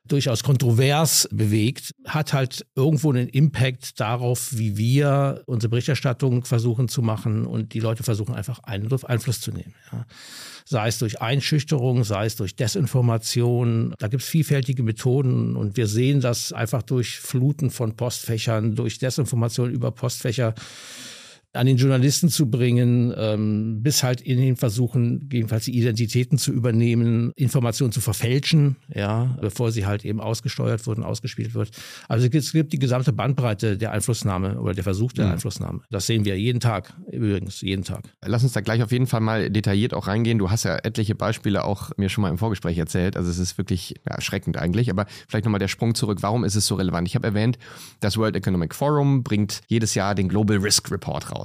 durchaus 0.10 0.44
kontrovers 0.44 1.28
bewegt, 1.32 1.94
hat 2.06 2.34
halt 2.34 2.66
irgendwo 2.76 3.12
einen 3.12 3.30
Impact 3.30 4.00
darauf, 4.00 4.58
wie 4.58 4.78
wir 4.78 5.44
unsere 5.46 5.70
Berichterstattung 5.70 6.46
versuchen 6.46 6.88
zu 6.88 7.02
machen 7.02 7.46
und 7.46 7.74
die 7.74 7.80
Leute 7.80 8.04
versuchen 8.04 8.34
einfach 8.34 8.60
Einfluss 8.64 9.42
zu 9.42 9.52
nehmen. 9.52 9.74
Ja. 9.92 10.06
Sei 10.66 10.88
es 10.88 11.00
durch 11.00 11.22
Einschüchterung, 11.22 12.04
sei 12.04 12.26
es 12.26 12.36
durch 12.36 12.56
Desinformation. 12.56 13.94
Da 13.98 14.08
gibt 14.08 14.24
es 14.24 14.30
vielfältige 14.30 14.84
Methoden 14.84 15.56
und 15.56 15.78
wir 15.78 15.88
sehen 15.88 16.22
das 16.22 16.54
einfach 16.54 16.84
durch 16.84 17.20
Fluten 17.20 17.70
von 17.70 17.96
Postfächern, 17.96 18.76
durch 18.76 19.00
Desinformation 19.00 19.72
über 19.72 19.92
Postfächer 19.92 20.54
an 21.54 21.66
den 21.66 21.78
Journalisten 21.78 22.30
zu 22.30 22.50
bringen, 22.50 23.14
ähm, 23.18 23.82
bis 23.82 24.04
halt 24.04 24.22
in 24.22 24.38
den 24.38 24.56
Versuchen, 24.56 25.30
jedenfalls 25.32 25.66
die 25.66 25.76
Identitäten 25.76 26.38
zu 26.38 26.52
übernehmen, 26.52 27.32
Informationen 27.36 27.92
zu 27.92 28.02
verfälschen, 28.02 28.76
ja, 28.94 29.38
bevor 29.42 29.72
sie 29.72 29.86
halt 29.86 30.06
eben 30.06 30.22
ausgesteuert 30.22 30.86
wurden, 30.86 31.04
ausgespielt 31.04 31.56
wird. 31.56 31.72
Also 32.08 32.28
es 32.28 32.52
gibt 32.52 32.72
die 32.72 32.80
gesamte 32.80 33.14
Bandbreite 33.14 33.78
der 33.78 33.92
Einflussnahme 33.92 34.60
oder 34.60 34.74
der 34.74 34.84
Versuch 34.84 35.12
der 35.12 35.26
mhm. 35.26 35.32
Einflussnahme. 35.34 35.82
Das 35.90 36.06
sehen 36.06 36.24
wir 36.24 36.38
jeden 36.38 36.60
Tag, 36.60 36.94
übrigens, 37.12 37.62
jeden 37.62 37.84
Tag. 37.84 38.04
Lass 38.24 38.44
uns 38.44 38.54
da 38.54 38.62
gleich 38.62 38.84
auf 38.84 38.92
jeden 38.92 39.08
Fall 39.08 39.22
mal 39.22 39.50
detailliert 39.50 39.96
auch 39.96 40.08
reingehen. 40.08 40.38
Du 40.38 40.52
hast 40.52 40.66
ja 40.66 40.78
etliche 40.78 41.16
Beispiele 41.16 41.64
auch 41.64 41.90
mir 41.98 42.10
schon 42.10 42.22
mal 42.22 42.30
im 42.30 42.38
Vorgespräch 42.38 42.78
erzählt. 42.78 43.18
Also 43.18 43.32
es 43.32 43.40
ist 43.40 43.58
wirklich 43.58 43.96
ja, 44.08 44.16
erschreckend 44.16 44.58
eigentlich. 44.58 44.92
Aber 44.92 45.08
vielleicht 45.28 45.46
nochmal 45.46 45.60
der 45.60 45.68
Sprung 45.68 45.96
zurück. 45.96 46.20
Warum 46.22 46.44
ist 46.44 46.56
es 46.56 46.68
so 46.68 46.76
relevant? 46.76 47.08
Ich 47.08 47.16
habe 47.16 47.26
erwähnt, 47.26 47.58
das 48.02 48.18
World 48.18 48.36
Economic 48.36 48.76
Forum 48.76 49.24
bringt 49.24 49.62
jedes 49.68 49.96
Jahr 49.96 50.14
den 50.14 50.30
Global 50.30 50.58
Risk 50.58 50.92
Report 50.92 51.32
raus. 51.32 51.39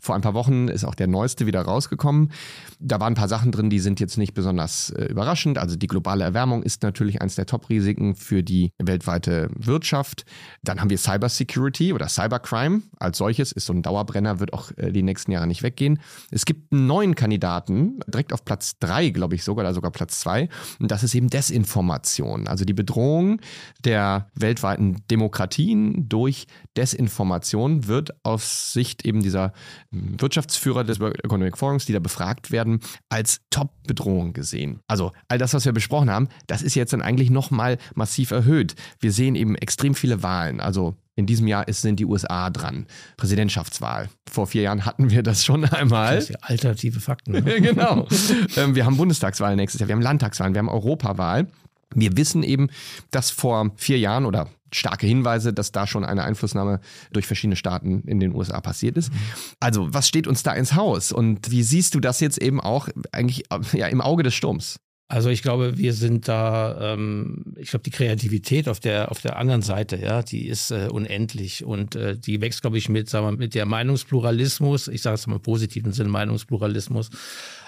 Vor 0.00 0.14
ein 0.14 0.20
paar 0.20 0.34
Wochen 0.34 0.68
ist 0.68 0.84
auch 0.84 0.94
der 0.94 1.06
neueste 1.06 1.46
wieder 1.46 1.62
rausgekommen. 1.62 2.30
Da 2.78 3.00
waren 3.00 3.12
ein 3.12 3.16
paar 3.16 3.28
Sachen 3.28 3.52
drin, 3.52 3.70
die 3.70 3.80
sind 3.80 4.00
jetzt 4.00 4.18
nicht 4.18 4.34
besonders 4.34 4.90
äh, 4.90 5.06
überraschend. 5.06 5.58
Also 5.58 5.76
die 5.76 5.86
globale 5.86 6.24
Erwärmung 6.24 6.62
ist 6.62 6.82
natürlich 6.82 7.20
eines 7.20 7.34
der 7.34 7.46
Top-Risiken 7.46 8.14
für 8.14 8.42
die 8.42 8.70
weltweite 8.78 9.48
Wirtschaft. 9.54 10.24
Dann 10.62 10.80
haben 10.80 10.90
wir 10.90 10.98
Cybersecurity 10.98 11.92
oder 11.92 12.08
Cybercrime 12.08 12.82
als 12.98 13.18
solches, 13.18 13.52
ist 13.52 13.66
so 13.66 13.72
ein 13.72 13.82
Dauerbrenner, 13.82 14.40
wird 14.40 14.52
auch 14.52 14.70
äh, 14.76 14.92
die 14.92 15.02
nächsten 15.02 15.32
Jahre 15.32 15.46
nicht 15.46 15.62
weggehen. 15.62 16.00
Es 16.30 16.44
gibt 16.44 16.72
einen 16.72 16.86
neuen 16.86 17.14
Kandidaten, 17.14 18.00
direkt 18.06 18.32
auf 18.32 18.44
Platz 18.44 18.78
drei, 18.78 19.10
glaube 19.10 19.34
ich 19.34 19.44
sogar, 19.44 19.64
oder 19.64 19.74
sogar 19.74 19.90
Platz 19.90 20.20
zwei. 20.20 20.48
Und 20.78 20.90
das 20.90 21.02
ist 21.02 21.14
eben 21.14 21.28
Desinformation. 21.30 22.46
Also 22.46 22.64
die 22.64 22.74
Bedrohung 22.74 23.40
der 23.84 24.28
weltweiten 24.34 25.02
Demokratien 25.10 26.08
durch 26.08 26.46
Desinformation 26.76 27.86
wird 27.86 28.14
aus 28.24 28.72
Sicht 28.72 29.04
eben 29.04 29.22
dieser 29.24 29.52
hm, 29.90 30.20
Wirtschaftsführer 30.20 30.84
des 30.84 31.00
World 31.00 31.24
Economic 31.24 31.58
Forums, 31.58 31.86
die 31.86 31.92
da 31.92 31.98
befragt 31.98 32.50
werden, 32.50 32.80
als 33.08 33.40
Top-Bedrohung 33.50 34.32
gesehen. 34.32 34.80
Also 34.86 35.12
all 35.28 35.38
das, 35.38 35.54
was 35.54 35.64
wir 35.64 35.72
besprochen 35.72 36.10
haben, 36.10 36.28
das 36.46 36.62
ist 36.62 36.74
jetzt 36.74 36.92
dann 36.92 37.02
eigentlich 37.02 37.30
nochmal 37.30 37.78
massiv 37.94 38.30
erhöht. 38.30 38.74
Wir 39.00 39.12
sehen 39.12 39.34
eben 39.34 39.56
extrem 39.56 39.94
viele 39.94 40.22
Wahlen. 40.22 40.60
Also 40.60 40.96
in 41.16 41.26
diesem 41.26 41.46
Jahr 41.46 41.64
sind 41.68 42.00
die 42.00 42.06
USA 42.06 42.50
dran. 42.50 42.86
Präsidentschaftswahl. 43.16 44.08
Vor 44.28 44.46
vier 44.46 44.62
Jahren 44.62 44.84
hatten 44.84 45.10
wir 45.10 45.22
das 45.22 45.44
schon 45.44 45.64
einmal. 45.64 46.16
Das 46.16 46.24
ist 46.24 46.30
ja 46.30 46.38
alternative 46.42 47.00
Fakten. 47.00 47.32
Ne? 47.32 47.42
genau. 47.60 48.08
Ähm, 48.56 48.74
wir 48.74 48.84
haben 48.84 48.96
Bundestagswahl 48.96 49.54
nächstes 49.56 49.80
Jahr, 49.80 49.88
wir 49.88 49.94
haben 49.94 50.02
Landtagswahlen, 50.02 50.54
wir 50.54 50.58
haben 50.58 50.68
Europawahl. 50.68 51.46
Wir 51.94 52.16
wissen 52.16 52.42
eben, 52.42 52.68
dass 53.12 53.30
vor 53.30 53.70
vier 53.76 53.98
Jahren 53.98 54.26
oder 54.26 54.48
starke 54.74 55.06
Hinweise, 55.06 55.52
dass 55.52 55.72
da 55.72 55.86
schon 55.86 56.04
eine 56.04 56.24
Einflussnahme 56.24 56.80
durch 57.12 57.26
verschiedene 57.26 57.56
Staaten 57.56 58.02
in 58.06 58.20
den 58.20 58.34
USA 58.34 58.60
passiert 58.60 58.96
ist. 58.96 59.12
Also, 59.60 59.92
was 59.92 60.08
steht 60.08 60.26
uns 60.26 60.42
da 60.42 60.52
ins 60.52 60.74
Haus 60.74 61.12
und 61.12 61.50
wie 61.50 61.62
siehst 61.62 61.94
du 61.94 62.00
das 62.00 62.20
jetzt 62.20 62.38
eben 62.38 62.60
auch 62.60 62.88
eigentlich 63.12 63.44
ja, 63.72 63.86
im 63.86 64.00
Auge 64.00 64.22
des 64.22 64.34
Sturms? 64.34 64.78
Also 65.06 65.28
ich 65.28 65.42
glaube, 65.42 65.76
wir 65.76 65.92
sind 65.92 66.28
da, 66.28 66.94
ähm, 66.94 67.54
ich 67.56 67.70
glaube, 67.70 67.82
die 67.82 67.90
Kreativität 67.90 68.70
auf 68.70 68.80
der 68.80 69.10
auf 69.10 69.20
der 69.20 69.36
anderen 69.36 69.60
Seite, 69.60 69.96
ja, 69.96 70.22
die 70.22 70.48
ist 70.48 70.70
äh, 70.70 70.88
unendlich 70.90 71.62
und 71.62 71.94
äh, 71.94 72.16
die 72.16 72.40
wächst, 72.40 72.62
glaube 72.62 72.78
ich, 72.78 72.88
mit, 72.88 73.10
sagen 73.10 73.26
wir, 73.26 73.32
mit 73.32 73.54
der 73.54 73.66
Meinungspluralismus. 73.66 74.88
Ich 74.88 75.02
sage 75.02 75.16
es 75.16 75.26
mal 75.26 75.36
im 75.36 75.42
positiven 75.42 75.92
Sinne, 75.92 76.08
Meinungspluralismus 76.08 77.10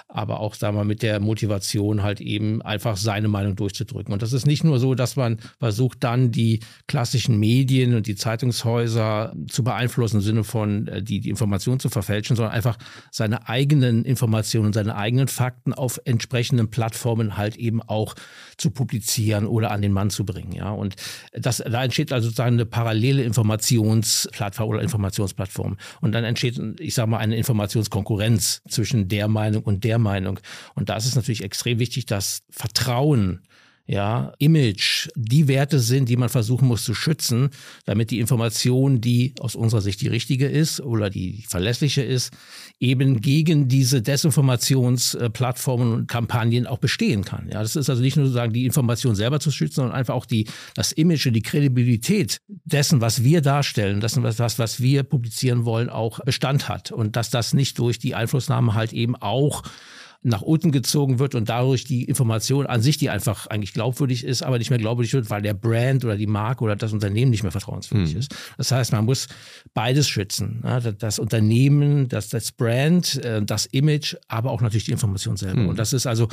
aber 0.09 0.39
auch, 0.39 0.55
sagen 0.55 0.77
wir, 0.77 0.85
mit 0.85 1.03
der 1.03 1.19
Motivation 1.19 2.01
halt 2.01 2.21
eben 2.21 2.61
einfach 2.61 2.95
seine 2.95 3.27
Meinung 3.27 3.55
durchzudrücken. 3.55 4.13
Und 4.13 4.21
das 4.21 4.31
ist 4.31 4.47
nicht 4.47 4.63
nur 4.63 4.79
so, 4.79 4.95
dass 4.95 5.17
man 5.17 5.37
versucht, 5.59 6.03
dann 6.03 6.31
die 6.31 6.61
klassischen 6.87 7.37
Medien 7.39 7.93
und 7.93 8.07
die 8.07 8.15
Zeitungshäuser 8.15 9.35
zu 9.49 9.63
beeinflussen 9.63 10.17
im 10.17 10.21
Sinne 10.21 10.43
von 10.45 10.87
äh, 10.87 11.03
die, 11.03 11.19
die 11.19 11.29
Information 11.29 11.79
zu 11.79 11.89
verfälschen, 11.89 12.35
sondern 12.37 12.53
einfach 12.53 12.77
seine 13.11 13.49
eigenen 13.49 14.05
Informationen, 14.05 14.71
seine 14.71 14.95
eigenen 14.95 15.27
Fakten 15.27 15.73
auf 15.73 15.99
entsprechenden 16.05 16.69
Plattformen 16.69 17.35
halt 17.35 17.57
eben 17.57 17.81
auch 17.81 18.15
zu 18.57 18.71
publizieren 18.71 19.45
oder 19.45 19.71
an 19.71 19.81
den 19.81 19.91
Mann 19.91 20.09
zu 20.09 20.25
bringen. 20.25 20.53
Ja, 20.53 20.71
und 20.71 20.95
das, 21.33 21.57
da 21.57 21.83
entsteht 21.83 22.13
also 22.13 22.27
sozusagen 22.27 22.55
eine 22.55 22.65
parallele 22.65 23.23
Informationsplattform 23.23 24.69
oder 24.69 24.81
Informationsplattform. 24.81 25.77
Und 26.01 26.13
dann 26.13 26.23
entsteht, 26.23 26.59
ich 26.79 26.93
sage 26.93 27.11
mal, 27.11 27.17
eine 27.17 27.35
Informationskonkurrenz 27.35 28.61
zwischen 28.69 29.09
der 29.09 29.27
Meinung 29.27 29.63
und 29.63 29.83
der 29.83 29.96
der 29.97 30.03
Meinung. 30.03 30.39
Und 30.75 30.89
da 30.89 30.95
ist 30.95 31.05
es 31.05 31.15
natürlich 31.15 31.43
extrem 31.43 31.79
wichtig, 31.79 32.05
dass 32.05 32.43
Vertrauen 32.49 33.41
ja, 33.87 34.33
Image, 34.37 35.07
die 35.15 35.47
Werte 35.47 35.79
sind, 35.79 36.09
die 36.09 36.17
man 36.17 36.27
versuchen 36.27 36.67
muss 36.67 36.83
zu 36.83 36.93
schützen, 36.93 37.49
damit 37.85 38.11
die 38.11 38.19
Information, 38.19 38.99
die 38.99 39.33
aus 39.39 39.55
unserer 39.55 39.79
Sicht 39.79 40.01
die 40.01 40.09
richtige 40.09 40.45
ist 40.47 40.81
oder 40.81 41.09
die 41.09 41.45
verlässliche 41.47 42.03
ist, 42.03 42.33
eben 42.81 43.21
gegen 43.21 43.69
diese 43.69 44.01
Desinformationsplattformen 44.01 45.93
und 45.93 46.07
Kampagnen 46.07 46.67
auch 46.67 46.79
bestehen 46.79 47.23
kann. 47.23 47.47
Ja, 47.49 47.61
das 47.61 47.77
ist 47.77 47.89
also 47.89 48.01
nicht 48.01 48.17
nur 48.17 48.25
sozusagen 48.25 48.51
die 48.51 48.65
Information 48.65 49.15
selber 49.15 49.39
zu 49.39 49.51
schützen, 49.51 49.75
sondern 49.75 49.95
einfach 49.95 50.15
auch 50.15 50.25
die, 50.25 50.47
das 50.75 50.91
Image 50.91 51.25
und 51.25 51.33
die 51.33 51.41
Kredibilität 51.41 52.41
dessen, 52.65 52.99
was 52.99 53.23
wir 53.23 53.39
darstellen, 53.41 54.01
dessen, 54.01 54.21
was, 54.21 54.59
was 54.59 54.81
wir 54.81 55.03
publizieren 55.03 55.63
wollen, 55.63 55.89
auch 55.89 56.19
Bestand 56.25 56.67
hat. 56.67 56.91
Und 56.91 57.15
dass 57.15 57.29
das 57.29 57.53
nicht 57.53 57.79
durch 57.79 57.99
die 57.99 58.15
Einflussnahme 58.15 58.73
halt 58.73 58.91
eben 58.91 59.15
auch 59.15 59.63
nach 60.23 60.41
unten 60.41 60.71
gezogen 60.71 61.19
wird 61.19 61.35
und 61.35 61.49
dadurch 61.49 61.83
die 61.83 62.03
Information 62.03 62.65
an 62.65 62.81
sich, 62.81 62.97
die 62.97 63.09
einfach 63.09 63.47
eigentlich 63.47 63.73
glaubwürdig 63.73 64.23
ist, 64.23 64.43
aber 64.43 64.57
nicht 64.57 64.69
mehr 64.69 64.79
glaubwürdig 64.79 65.13
wird, 65.13 65.29
weil 65.29 65.41
der 65.41 65.53
Brand 65.53 66.03
oder 66.03 66.17
die 66.17 66.27
Marke 66.27 66.63
oder 66.63 66.75
das 66.75 66.91
Unternehmen 66.91 67.31
nicht 67.31 67.43
mehr 67.43 67.51
vertrauenswürdig 67.51 68.13
mhm. 68.13 68.19
ist. 68.19 68.35
Das 68.57 68.71
heißt, 68.71 68.91
man 68.91 69.05
muss 69.05 69.27
beides 69.73 70.07
schützen. 70.07 70.63
Das 70.99 71.19
Unternehmen, 71.19 72.07
das, 72.09 72.29
das 72.29 72.51
Brand, 72.51 73.23
äh, 73.23 73.41
das 73.43 73.67
Image, 73.67 74.15
aber 74.27 74.51
auch 74.51 74.61
natürlich 74.61 74.85
die 74.85 74.91
Information 74.91 75.37
selber. 75.37 75.61
Mhm. 75.61 75.69
Und 75.69 75.79
das 75.79 75.93
ist 75.93 76.07
also, 76.07 76.27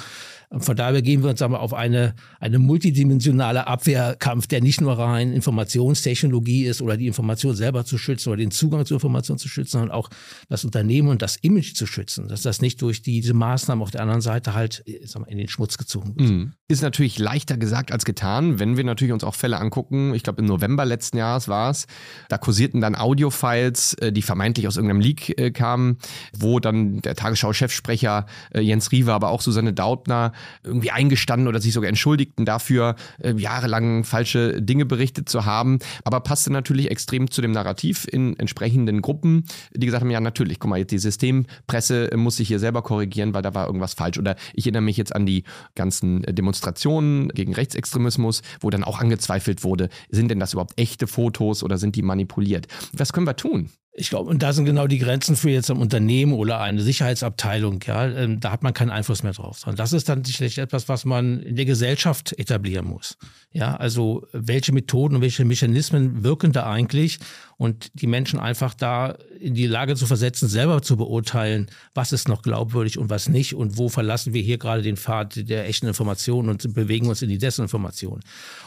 von 0.51 0.77
daher 0.77 1.03
gehen 1.03 1.23
wir 1.23 1.31
uns 1.31 1.43
aber 1.43 1.61
auf 1.61 1.75
eine, 1.75 2.15
eine 2.41 2.59
multidimensionale 2.59 3.67
Abwehrkampf, 3.67 4.47
der 4.47 4.61
nicht 4.61 4.81
nur 4.81 4.99
rein 4.99 5.33
Informationstechnologie 5.33 6.65
ist 6.65 6.81
oder 6.81 6.97
die 6.97 7.07
Information 7.07 7.55
selber 7.55 7.85
zu 7.85 7.99
schützen 7.99 8.31
oder 8.31 8.39
den 8.39 8.51
Zugang 8.51 8.87
zur 8.87 8.97
Information 8.97 9.39
zu 9.39 9.49
schützen, 9.49 9.73
sondern 9.73 9.91
auch 9.91 10.11
das 10.49 10.65
Unternehmen 10.65 11.09
und 11.09 11.23
das 11.23 11.37
Image 11.37 11.75
zu 11.75 11.87
schützen, 11.87 12.29
dass 12.29 12.43
das 12.43 12.61
nicht 12.61 12.81
durch 12.83 13.03
diese 13.03 13.35
Maßnahmen 13.35 13.74
auf 13.83 13.91
der 13.91 14.01
anderen 14.01 14.21
Seite 14.21 14.55
halt 14.55 14.85
mal, 15.19 15.25
in 15.27 15.39
den 15.39 15.49
Schmutz 15.49 15.79
gezogen 15.79 16.15
wird. 16.17 16.31
Mhm. 16.31 16.53
Ist 16.69 16.83
natürlich 16.83 17.19
leichter 17.19 17.57
gesagt 17.57 17.93
als 17.93 18.05
getan, 18.05 18.59
wenn 18.59 18.77
wir 18.77 18.85
natürlich 18.85 19.13
uns 19.13 19.25
auch 19.25 19.35
Fälle 19.35 19.59
angucken. 19.59 20.15
Ich 20.15 20.23
glaube, 20.23 20.41
im 20.41 20.47
November 20.47 20.85
letzten 20.85 21.19
Jahres 21.19 21.49
war 21.49 21.71
es. 21.71 21.87
Da 22.29 22.39
kursierten 22.39 22.81
dann 22.81 22.95
Audiofiles, 22.95 23.95
äh, 23.95 24.13
die 24.13 24.23
vermeintlich 24.23 24.67
aus 24.67 24.77
irgendeinem 24.77 25.01
Leak 25.01 25.39
äh, 25.39 25.51
kamen, 25.51 25.99
wo 26.37 26.61
dann 26.61 27.01
der 27.01 27.15
Tagesschau-Chefsprecher 27.15 28.27
äh, 28.55 28.61
Jens 28.61 28.93
Riewe, 28.93 29.13
aber 29.13 29.29
auch 29.29 29.41
Susanne 29.41 29.73
Dautner 29.73 30.33
irgendwie 30.63 30.91
eingestanden 30.91 31.49
oder 31.49 31.61
sich 31.61 31.73
sogar 31.73 31.89
entschuldigten 31.89 32.45
dafür, 32.45 32.97
jahrelang 33.37 34.05
falsche 34.05 34.61
Dinge 34.63 34.87
berichtet 34.87 35.29
zu 35.29 35.45
haben. 35.45 35.79
Aber 36.05 36.21
passte 36.21 36.53
natürlich 36.53 36.91
extrem 36.91 37.31
zu 37.31 37.43
dem 37.43 37.53
Narrativ 37.53 38.07
in 38.11 38.39
entsprechenden 38.39 39.03
Gruppen, 39.03 39.45
die 39.73 39.87
gesagt 39.87 40.03
haben, 40.03 40.11
ja 40.11 40.21
natürlich, 40.21 40.59
guck 40.59 40.71
mal, 40.71 40.79
jetzt 40.79 40.93
die 40.93 40.99
Systempresse 40.99 42.11
muss 42.17 42.37
sich 42.37 42.49
hier 42.49 42.59
selber 42.59 42.83
korrigieren, 42.83 43.35
weil 43.35 43.43
da 43.43 43.55
war 43.55 43.64
irgendwas 43.67 43.95
falsch. 43.95 44.19
Oder 44.19 44.37
ich 44.53 44.67
erinnere 44.67 44.83
mich 44.83 44.97
jetzt 44.97 45.15
an 45.15 45.27
die 45.27 45.45
ganzen 45.75 46.23
Demonstrationen 46.23 47.29
gegen 47.29 47.55
Rechtsextremismus, 47.55 48.43
wo 48.61 48.71
dann 48.71 48.85
auch 48.85 49.01
angezweifelt 49.01 49.65
wurde, 49.65 49.89
sind 50.09 50.31
denn 50.31 50.41
das 50.41 50.53
überhaupt 50.53 50.79
echte 50.79 51.07
Fotos 51.07 51.63
oder 51.63 51.79
sind 51.79 51.97
die 51.97 52.03
manipuliert? 52.03 52.67
Was 52.93 53.13
können 53.13 53.27
wir 53.27 53.37
tun? 53.37 53.71
Ich 53.97 54.11
glaube, 54.11 54.29
und 54.29 54.43
da 54.43 54.53
sind 54.53 54.65
genau 54.65 54.89
die 54.89 54.99
Grenzen 54.99 55.37
für 55.37 55.51
jetzt 55.51 55.71
ein 55.71 55.77
Unternehmen 55.77 56.33
oder 56.33 56.61
eine 56.61 56.83
Sicherheitsabteilung. 56.83 57.79
Ja, 57.87 58.09
ähm, 58.09 58.41
da 58.41 58.51
hat 58.51 58.65
man 58.65 58.75
keinen 58.75 58.91
Einfluss 58.91 59.23
mehr 59.23 59.33
drauf. 59.33 59.65
Und 59.67 59.79
das 59.79 59.93
ist 59.93 60.09
dann 60.09 60.25
sicherlich 60.25 60.59
etwas, 60.59 60.89
was 60.89 61.05
man 61.05 61.41
in 61.41 61.55
der 61.55 61.65
Gesellschaft 61.65 62.37
etablieren 62.37 62.87
muss. 62.87 63.17
Ja, 63.53 63.77
also 63.77 64.27
welche 64.33 64.73
Methoden 64.73 65.15
und 65.15 65.23
welche 65.23 65.45
Mechanismen 65.45 66.25
wirken 66.25 66.51
da 66.51 66.69
eigentlich 66.69 67.21
und 67.57 67.93
die 67.95 68.09
Menschen 68.09 68.41
einfach 68.41 68.75
da 68.75 69.17
in 69.39 69.55
die 69.55 69.69
Lage 69.69 69.95
zu 69.95 70.07
versetzen, 70.07 70.49
selber 70.49 70.83
zu 70.83 70.97
beurteilen, 70.97 71.71
was 71.95 72.11
ist 72.13 72.27
noch 72.27 72.43
glaubwürdig 72.43 72.99
und 72.99 73.11
was 73.11 73.29
nicht 73.29 73.55
und 73.55 73.79
wo 73.79 73.89
verlassen 73.89 74.35
wir 74.35 74.43
hier 74.43 74.59
gerade 74.59 74.83
den 74.83 74.97
Pfad 74.97 75.49
der 75.49 75.69
echten 75.69 75.87
Information 75.87 76.49
und 76.49 76.75
bewegen 76.75 77.07
uns 77.07 77.23
in 77.23 77.29
die 77.29 77.39
Desinformation. 77.39 78.21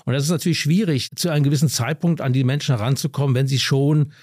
Und 0.05 0.13
das 0.13 0.23
ist 0.23 0.29
natürlich 0.29 0.59
schwierig, 0.59 1.11
zu 1.17 1.27
einem 1.27 1.43
gewissen 1.43 1.67
Zeitpunkt 1.67 2.21
an 2.21 2.31
die 2.31 2.45
Menschen 2.45 2.77
heranzukommen, 2.77 3.35
wenn 3.35 3.47
sie 3.47 3.59
schon 3.59 4.13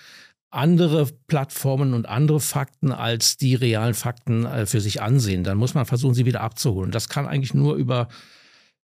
andere 0.55 1.09
Plattformen 1.27 1.95
und 1.95 2.09
andere 2.09 2.41
Fakten 2.41 2.93
als 2.93 3.37
die 3.37 3.55
realen 3.55 3.95
Fakten 3.95 4.45
äh, 4.45 4.67
für 4.67 4.81
sich 4.81 5.03
ansehen. 5.03 5.45
Dann 5.45 5.59
muss 5.59 5.75
man 5.75 5.87
versuchen, 5.87 6.15
sie 6.15 6.27
wieder 6.27 6.41
abzuholen. 6.41 6.91
Das 6.91 7.09
kann 7.09 7.27
eigentlich 7.27 7.55
nur 7.55 7.75
über 7.77 8.09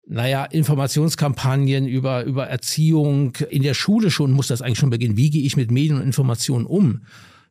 naja, 0.08 0.46
Informationskampagnen 0.46 1.88
über, 1.88 2.24
über 2.26 2.48
Erziehung. 2.48 3.36
In 3.50 3.64
der 3.64 3.74
Schule 3.74 4.12
schon 4.12 4.32
muss 4.32 4.48
das 4.48 4.62
eigentlich 4.62 4.78
schon 4.78 4.92
beginnen. 4.92 5.18
Wie 5.18 5.32
gehe 5.32 5.44
ich 5.44 5.58
mit 5.58 5.72
Medien 5.72 5.98
und 5.98 6.04
Informationen 6.04 6.66
um? 6.66 7.02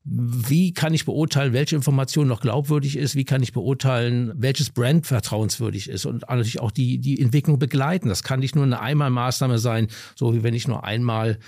Wie 0.04 0.72
kann 0.74 0.92
ich 0.92 1.06
beurteilen, 1.06 1.54
welche 1.54 1.76
Information 1.76 2.28
noch 2.28 2.40
glaubwürdig 2.40 2.96
ist? 2.96 3.16
Wie 3.16 3.24
kann 3.24 3.42
ich 3.42 3.52
beurteilen, 3.52 4.32
welches 4.36 4.70
Brand 4.70 5.06
vertrauenswürdig 5.06 5.88
ist? 5.88 6.04
Und 6.04 6.28
natürlich 6.28 6.60
auch 6.60 6.70
die, 6.70 6.98
die 6.98 7.20
Entwicklung 7.20 7.58
begleiten. 7.58 8.10
Das 8.10 8.22
kann 8.22 8.40
nicht 8.40 8.54
nur 8.54 8.64
eine 8.64 8.80
Einmalmaßnahme 8.80 9.58
sein, 9.58 9.88
so 10.14 10.34
wie 10.34 10.42
wenn 10.42 10.54
ich 10.54 10.68
nur 10.68 10.84
einmal 10.84 11.38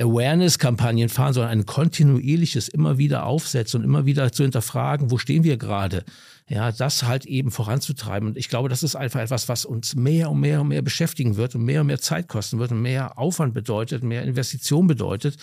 Awareness-Kampagnen 0.00 1.08
fahren, 1.08 1.34
sondern 1.34 1.52
ein 1.52 1.66
kontinuierliches 1.66 2.68
immer 2.68 2.98
wieder 2.98 3.26
aufsetzen 3.26 3.80
und 3.80 3.84
immer 3.84 4.06
wieder 4.06 4.32
zu 4.32 4.42
hinterfragen, 4.42 5.10
wo 5.10 5.18
stehen 5.18 5.44
wir 5.44 5.56
gerade? 5.56 6.04
Ja, 6.48 6.72
das 6.72 7.04
halt 7.04 7.26
eben 7.26 7.50
voranzutreiben. 7.50 8.28
Und 8.28 8.36
ich 8.36 8.48
glaube, 8.48 8.68
das 8.68 8.82
ist 8.82 8.96
einfach 8.96 9.20
etwas, 9.20 9.48
was 9.48 9.64
uns 9.64 9.94
mehr 9.94 10.30
und 10.30 10.40
mehr 10.40 10.60
und 10.60 10.68
mehr 10.68 10.82
beschäftigen 10.82 11.36
wird 11.36 11.54
und 11.54 11.64
mehr 11.64 11.82
und 11.82 11.86
mehr 11.86 12.00
Zeit 12.00 12.28
kosten 12.28 12.58
wird 12.58 12.72
und 12.72 12.82
mehr 12.82 13.18
Aufwand 13.18 13.54
bedeutet, 13.54 14.02
mehr 14.02 14.24
Investition 14.24 14.86
bedeutet 14.86 15.38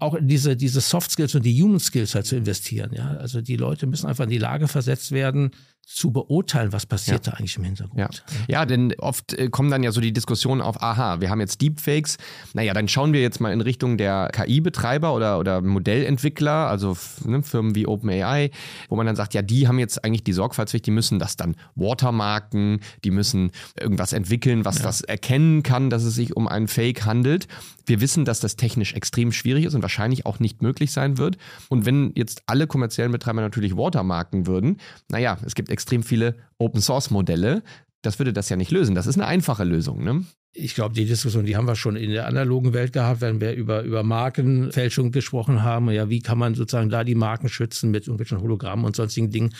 auch 0.00 0.14
in 0.14 0.28
diese, 0.28 0.56
diese 0.56 0.80
Soft 0.80 1.10
Skills 1.10 1.34
und 1.34 1.44
die 1.44 1.62
Human 1.62 1.78
Skills 1.78 2.14
halt 2.14 2.26
zu 2.26 2.36
investieren. 2.36 2.92
Ja? 2.94 3.16
Also 3.18 3.42
die 3.42 3.56
Leute 3.56 3.86
müssen 3.86 4.06
einfach 4.06 4.24
in 4.24 4.30
die 4.30 4.38
Lage 4.38 4.66
versetzt 4.66 5.12
werden, 5.12 5.50
zu 5.92 6.12
beurteilen, 6.12 6.72
was 6.72 6.86
passiert 6.86 7.26
ja. 7.26 7.32
da 7.32 7.38
eigentlich 7.38 7.56
im 7.56 7.64
Hintergrund. 7.64 7.98
Ja. 7.98 8.60
ja, 8.60 8.64
denn 8.64 8.94
oft 8.98 9.34
äh, 9.34 9.48
kommen 9.48 9.72
dann 9.72 9.82
ja 9.82 9.90
so 9.90 10.00
die 10.00 10.12
Diskussionen 10.12 10.60
auf, 10.60 10.80
aha, 10.80 11.20
wir 11.20 11.30
haben 11.30 11.40
jetzt 11.40 11.60
Deepfakes, 11.60 12.16
naja, 12.54 12.74
dann 12.74 12.86
schauen 12.86 13.12
wir 13.12 13.20
jetzt 13.20 13.40
mal 13.40 13.52
in 13.52 13.60
Richtung 13.60 13.98
der 13.98 14.28
KI-Betreiber 14.32 15.12
oder, 15.12 15.40
oder 15.40 15.60
Modellentwickler, 15.60 16.68
also 16.68 16.96
ne, 17.24 17.42
Firmen 17.42 17.74
wie 17.74 17.88
OpenAI, 17.88 18.50
wo 18.88 18.94
man 18.94 19.04
dann 19.04 19.16
sagt, 19.16 19.34
ja, 19.34 19.42
die 19.42 19.66
haben 19.66 19.80
jetzt 19.80 20.04
eigentlich 20.04 20.22
die 20.22 20.32
Sorgfaltspflicht, 20.32 20.86
die 20.86 20.92
müssen 20.92 21.18
das 21.18 21.36
dann 21.36 21.56
watermarken, 21.74 22.80
die 23.02 23.10
müssen 23.10 23.50
irgendwas 23.78 24.12
entwickeln, 24.12 24.64
was 24.64 24.78
ja. 24.78 24.84
das 24.84 25.00
erkennen 25.00 25.64
kann, 25.64 25.90
dass 25.90 26.04
es 26.04 26.14
sich 26.14 26.36
um 26.36 26.46
einen 26.46 26.68
Fake 26.68 27.04
handelt. 27.04 27.48
Wir 27.84 28.00
wissen, 28.00 28.24
dass 28.24 28.38
das 28.38 28.54
technisch 28.54 28.92
extrem 28.92 29.32
schwierig 29.32 29.64
ist 29.64 29.74
und 29.74 29.82
wahrscheinlich 29.82 30.24
auch 30.24 30.38
nicht 30.38 30.62
möglich 30.62 30.92
sein 30.92 31.18
wird. 31.18 31.36
Und 31.68 31.84
wenn 31.84 32.12
jetzt 32.14 32.44
alle 32.46 32.68
kommerziellen 32.68 33.10
Betreiber 33.10 33.40
natürlich 33.40 33.76
watermarken 33.76 34.46
würden, 34.46 34.76
naja, 35.08 35.36
es 35.44 35.56
gibt 35.56 35.70
extrem 35.80 36.02
viele 36.02 36.34
Open-Source-Modelle. 36.58 37.62
Das 38.02 38.18
würde 38.18 38.34
das 38.34 38.50
ja 38.50 38.56
nicht 38.56 38.70
lösen. 38.70 38.94
Das 38.94 39.06
ist 39.06 39.16
eine 39.16 39.26
einfache 39.26 39.64
Lösung. 39.64 40.04
Ne? 40.04 40.24
Ich 40.52 40.74
glaube, 40.74 40.94
die 40.94 41.06
Diskussion, 41.06 41.46
die 41.46 41.56
haben 41.56 41.66
wir 41.66 41.74
schon 41.74 41.96
in 41.96 42.10
der 42.10 42.26
analogen 42.26 42.74
Welt 42.74 42.92
gehabt, 42.92 43.22
wenn 43.22 43.40
wir 43.40 43.54
über, 43.54 43.82
über 43.82 44.02
Markenfälschung 44.02 45.10
gesprochen 45.10 45.62
haben. 45.62 45.90
Ja, 45.90 46.10
wie 46.10 46.20
kann 46.20 46.38
man 46.38 46.54
sozusagen 46.54 46.90
da 46.90 47.02
die 47.02 47.14
Marken 47.14 47.48
schützen 47.48 47.90
mit 47.90 48.06
irgendwelchen 48.06 48.42
Hologrammen 48.42 48.84
und 48.84 48.94
sonstigen 48.94 49.30
Dingen? 49.30 49.54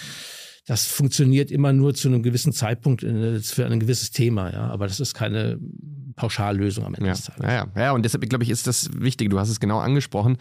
Das 0.67 0.87
funktioniert 0.87 1.51
immer 1.51 1.73
nur 1.73 1.95
zu 1.95 2.09
einem 2.09 2.23
gewissen 2.23 2.53
Zeitpunkt 2.53 3.01
für 3.01 3.67
ein 3.67 3.81
gewisses 3.81 4.11
Thema, 4.11 4.53
ja. 4.53 4.69
Aber 4.69 4.87
das 4.87 5.01
ist 5.01 5.15
keine 5.15 5.59
Pauschallösung 6.17 6.85
am 6.85 6.95
Ende 6.95 7.09
ja. 7.09 7.15
des 7.15 7.25
Tages. 7.25 7.43
Ja, 7.45 7.53
ja. 7.53 7.67
ja, 7.77 7.93
und 7.93 8.05
deshalb, 8.05 8.29
glaube 8.29 8.45
ich, 8.45 8.51
ist 8.51 8.67
das 8.67 8.91
wichtig. 8.95 9.31
Du 9.31 9.39
hast 9.39 9.49
es 9.49 9.59
genau 9.59 9.79
angesprochen 9.79 10.37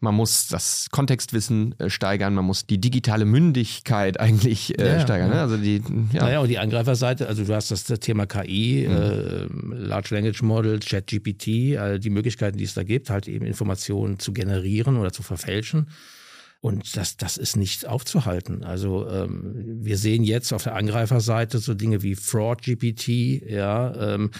man 0.00 0.14
muss 0.14 0.48
das 0.48 0.88
Kontextwissen 0.90 1.78
äh, 1.78 1.90
steigern, 1.90 2.34
man 2.34 2.46
muss 2.46 2.66
die 2.66 2.78
digitale 2.78 3.26
Mündigkeit 3.26 4.18
eigentlich 4.18 4.78
äh, 4.78 4.94
ja, 4.94 5.00
steigern. 5.00 5.30
Ne? 5.30 5.40
Also 5.40 5.58
die, 5.58 5.82
ja. 6.12 6.24
Naja, 6.24 6.40
und 6.40 6.48
die 6.48 6.58
Angreiferseite, 6.58 7.28
also 7.28 7.44
du 7.44 7.54
hast 7.54 7.70
das, 7.70 7.84
das 7.84 8.00
Thema 8.00 8.26
KI, 8.26 8.86
mhm. 8.88 8.94
äh, 8.94 9.76
Large 9.76 10.14
Language 10.14 10.42
Model, 10.42 10.80
ChatGPT, 10.80 11.46
äh, 11.46 11.98
die 11.98 12.10
Möglichkeiten, 12.10 12.56
die 12.56 12.64
es 12.64 12.74
da 12.74 12.82
gibt, 12.82 13.10
halt 13.10 13.28
eben 13.28 13.44
Informationen 13.44 14.18
zu 14.18 14.32
generieren 14.32 14.96
oder 14.96 15.12
zu 15.12 15.22
verfälschen. 15.22 15.88
Und 16.62 16.96
das, 16.96 17.16
das 17.16 17.38
ist 17.38 17.56
nicht 17.56 17.86
aufzuhalten. 17.86 18.64
Also 18.64 19.08
ähm, 19.08 19.78
wir 19.82 19.96
sehen 19.96 20.22
jetzt 20.22 20.52
auf 20.52 20.64
der 20.64 20.76
Angreiferseite 20.76 21.58
so 21.58 21.72
Dinge 21.72 22.02
wie 22.02 22.14
Fraud 22.14 22.62
GPT, 22.62 23.08
ja, 23.48 24.14
ähm, 24.14 24.30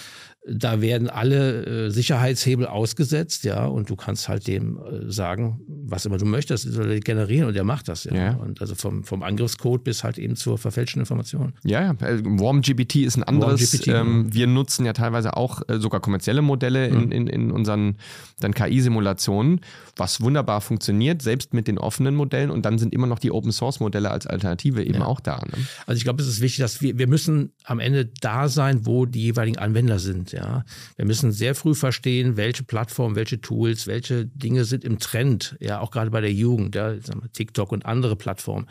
da 0.49 0.81
werden 0.81 1.11
alle 1.11 1.87
äh, 1.87 1.91
Sicherheitshebel 1.91 2.67
ausgesetzt, 2.67 3.45
ja, 3.45 3.67
und 3.67 3.91
du 3.91 3.97
kannst 3.97 4.29
halt 4.29 4.47
dem 4.47 4.79
äh, 4.79 5.11
sagen, 5.11 5.61
was 5.67 6.07
immer 6.07 6.17
du 6.17 6.25
möchtest, 6.25 6.65
soll 6.73 6.91
er 6.91 7.01
generieren 7.01 7.49
und 7.49 7.55
der 7.55 7.65
macht 7.65 7.89
das, 7.89 8.05
ja. 8.05 8.15
ja. 8.15 8.33
Und 8.37 8.61
also 8.61 8.75
vom, 8.75 9.05
vom 9.05 9.23
Angriffscode 9.23 9.85
bis 9.85 10.03
halt 10.03 10.17
eben 10.17 10.37
zur 10.37 10.57
verfälschten 10.57 11.01
Information. 11.01 11.53
Ja, 11.65 11.83
ja. 11.83 11.91
Äh, 12.07 12.23
WarmGPT 12.25 12.97
ist 12.97 13.17
ein 13.17 13.23
anderes. 13.23 13.61
Ähm, 13.87 14.25
genau. 14.25 14.35
wir 14.35 14.47
nutzen 14.47 14.87
ja 14.87 14.93
teilweise 14.95 15.37
auch 15.37 15.63
äh, 15.69 15.79
sogar 15.79 16.01
kommerzielle 16.01 16.43
Modelle 16.43 16.89
in, 16.89 17.07
mhm. 17.07 17.13
in, 17.13 17.27
in 17.27 17.51
unseren 17.51 17.97
dann 18.41 18.55
KI-Simulationen, 18.55 19.61
was 19.97 20.23
wunderbar 20.23 20.63
funktioniert, 20.63 21.21
selbst 21.21 21.53
mit 21.53 21.69
den 21.69 21.79
offenen 21.79 22.15
Modellen 22.15 22.51
und 22.51 22.65
dann 22.65 22.79
sind 22.79 22.95
immer 22.95 23.07
noch 23.07 23.19
die 23.19 23.31
Open-Source-Modelle 23.31 24.11
als 24.11 24.27
Alternative 24.27 24.83
eben 24.83 25.01
ja. 25.01 25.05
auch 25.05 25.21
da. 25.21 25.37
Ne? 25.37 25.67
Also 25.87 25.99
ich 25.99 26.05
glaube, 26.05 26.23
es 26.23 26.29
ist 26.29 26.41
wichtig, 26.41 26.61
dass 26.61 26.81
wir, 26.81 26.97
wir 26.97 27.07
müssen 27.07 27.53
am 27.65 27.79
Ende 27.79 28.07
da 28.21 28.49
sein, 28.49 28.87
wo 28.87 29.05
die 29.05 29.23
jeweiligen 29.23 29.59
Anwender 29.59 29.99
sind. 29.99 30.30
Ja, 30.33 30.65
wir 30.97 31.05
müssen 31.05 31.33
sehr 31.33 31.55
früh 31.55 31.75
verstehen, 31.75 32.37
welche 32.37 32.65
Plattformen, 32.65 33.17
welche 33.17 33.41
Tools, 33.41 33.87
welche 33.87 34.27
Dinge 34.27 34.65
sind 34.65 34.85
im 34.85 34.99
Trend. 34.99 35.57
Ja, 35.61 35.81
auch 35.81 35.91
gerade 35.91 36.11
bei 36.11 36.21
der 36.21 36.33
Jugend, 36.33 36.75
ja, 36.75 36.95
TikTok 37.33 37.73
und 37.73 37.87
andere 37.87 38.17
Plattformen 38.17 38.67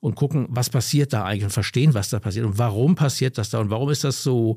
und 0.00 0.14
gucken, 0.14 0.46
was 0.48 0.70
passiert 0.70 1.12
da 1.12 1.24
eigentlich 1.24 1.44
und 1.44 1.50
verstehen, 1.50 1.94
was 1.94 2.08
da 2.08 2.18
passiert 2.18 2.46
und 2.46 2.58
warum 2.58 2.94
passiert 2.94 3.38
das 3.38 3.50
da 3.50 3.60
und 3.60 3.70
warum 3.70 3.90
ist 3.90 4.04
das 4.04 4.22
so 4.22 4.56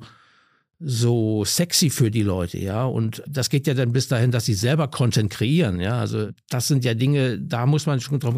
so 0.85 1.45
sexy 1.45 1.89
für 1.89 2.11
die 2.11 2.23
Leute, 2.23 2.57
ja. 2.57 2.83
Und 2.83 3.23
das 3.25 3.49
geht 3.49 3.67
ja 3.67 3.73
dann 3.73 3.93
bis 3.93 4.09
dahin, 4.09 4.31
dass 4.31 4.45
sie 4.45 4.53
selber 4.53 4.89
Content 4.89 5.31
kreieren, 5.31 5.79
ja. 5.79 5.99
Also 5.99 6.29
das 6.49 6.67
sind 6.67 6.83
ja 6.83 6.93
Dinge, 6.93 7.39
da 7.39 7.65
muss 7.65 7.85
man 7.85 8.01
schon 8.01 8.19
drauf 8.19 8.35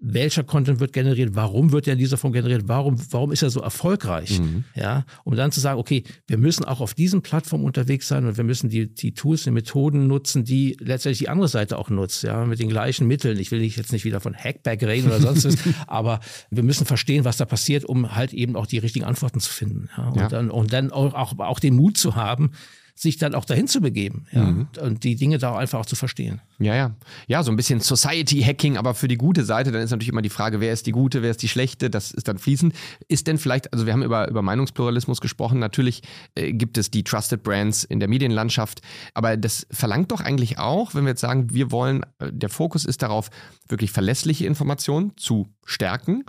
welcher 0.00 0.44
Content 0.44 0.80
wird 0.80 0.92
generiert, 0.92 1.30
warum 1.34 1.72
wird 1.72 1.86
er 1.86 1.94
in 1.94 1.98
dieser 1.98 2.16
Form 2.16 2.32
generiert, 2.32 2.62
warum, 2.66 2.96
warum 3.10 3.32
ist 3.32 3.42
er 3.42 3.50
so 3.50 3.60
erfolgreich, 3.60 4.38
mhm. 4.38 4.64
ja, 4.74 5.04
um 5.24 5.34
dann 5.34 5.50
zu 5.50 5.60
sagen, 5.60 5.80
okay, 5.80 6.04
wir 6.26 6.38
müssen 6.38 6.64
auch 6.64 6.80
auf 6.80 6.94
diesen 6.94 7.22
Plattformen 7.22 7.64
unterwegs 7.64 8.06
sein 8.06 8.24
und 8.24 8.36
wir 8.36 8.44
müssen 8.44 8.70
die, 8.70 8.92
die 8.92 9.12
Tools, 9.12 9.44
die 9.44 9.50
Methoden 9.50 10.06
nutzen, 10.06 10.44
die 10.44 10.76
letztendlich 10.80 11.18
die 11.18 11.28
andere 11.28 11.48
Seite 11.48 11.78
auch 11.78 11.90
nutzt, 11.90 12.22
ja, 12.22 12.44
mit 12.44 12.60
den 12.60 12.68
gleichen 12.68 13.06
Mitteln. 13.06 13.38
Ich 13.38 13.50
will 13.50 13.60
nicht 13.60 13.76
jetzt 13.76 13.92
nicht 13.92 14.04
wieder 14.04 14.20
von 14.20 14.34
Hackback 14.34 14.82
reden 14.84 15.08
oder 15.08 15.20
sonst 15.20 15.44
was, 15.44 15.58
aber 15.88 16.20
wir 16.50 16.62
müssen 16.62 16.86
verstehen, 16.86 17.24
was 17.24 17.36
da 17.36 17.44
passiert, 17.44 17.84
um 17.84 18.14
halt 18.14 18.32
eben 18.32 18.56
auch 18.56 18.66
die 18.66 18.78
richtigen 18.78 19.04
Antworten 19.04 19.40
zu 19.40 19.50
finden, 19.50 19.88
ja, 19.96 20.08
und 20.08 20.16
ja. 20.16 20.28
dann, 20.28 20.50
und 20.50 20.72
dann 20.72 20.92
auch, 20.92 21.14
auch, 21.14 21.38
auch 21.38 21.58
den 21.58 21.74
Mut 21.74 21.96
zu 21.96 22.14
haben, 22.14 22.52
sich 23.00 23.16
dann 23.16 23.34
auch 23.34 23.44
dahin 23.44 23.68
zu 23.68 23.80
begeben 23.80 24.26
ja? 24.32 24.44
Mhm. 24.44 24.68
und 24.80 25.04
die 25.04 25.14
Dinge 25.14 25.38
da 25.38 25.56
einfach 25.56 25.78
auch 25.78 25.86
zu 25.86 25.96
verstehen. 25.96 26.40
Ja, 26.58 26.74
ja. 26.74 26.94
Ja, 27.28 27.42
so 27.42 27.52
ein 27.52 27.56
bisschen 27.56 27.80
Society-Hacking, 27.80 28.76
aber 28.76 28.94
für 28.94 29.08
die 29.08 29.16
gute 29.16 29.44
Seite, 29.44 29.70
dann 29.70 29.82
ist 29.82 29.90
natürlich 29.90 30.08
immer 30.08 30.22
die 30.22 30.28
Frage, 30.28 30.60
wer 30.60 30.72
ist 30.72 30.86
die 30.86 30.92
gute, 30.92 31.22
wer 31.22 31.30
ist 31.30 31.42
die 31.42 31.48
schlechte, 31.48 31.90
das 31.90 32.10
ist 32.10 32.26
dann 32.26 32.38
fließend. 32.38 32.74
Ist 33.06 33.26
denn 33.26 33.38
vielleicht, 33.38 33.72
also 33.72 33.86
wir 33.86 33.92
haben 33.92 34.02
über, 34.02 34.28
über 34.28 34.42
Meinungspluralismus 34.42 35.20
gesprochen, 35.20 35.58
natürlich 35.58 36.02
äh, 36.34 36.52
gibt 36.52 36.76
es 36.78 36.90
die 36.90 37.04
Trusted 37.04 37.42
Brands 37.42 37.84
in 37.84 38.00
der 38.00 38.08
Medienlandschaft, 38.08 38.80
aber 39.14 39.36
das 39.36 39.66
verlangt 39.70 40.10
doch 40.10 40.20
eigentlich 40.20 40.58
auch, 40.58 40.94
wenn 40.94 41.04
wir 41.04 41.10
jetzt 41.10 41.20
sagen, 41.20 41.54
wir 41.54 41.70
wollen, 41.70 42.04
äh, 42.18 42.32
der 42.32 42.48
Fokus 42.48 42.84
ist 42.84 43.02
darauf, 43.02 43.30
wirklich 43.68 43.92
verlässliche 43.92 44.46
Informationen 44.46 45.12
zu 45.16 45.48
stärken, 45.64 46.24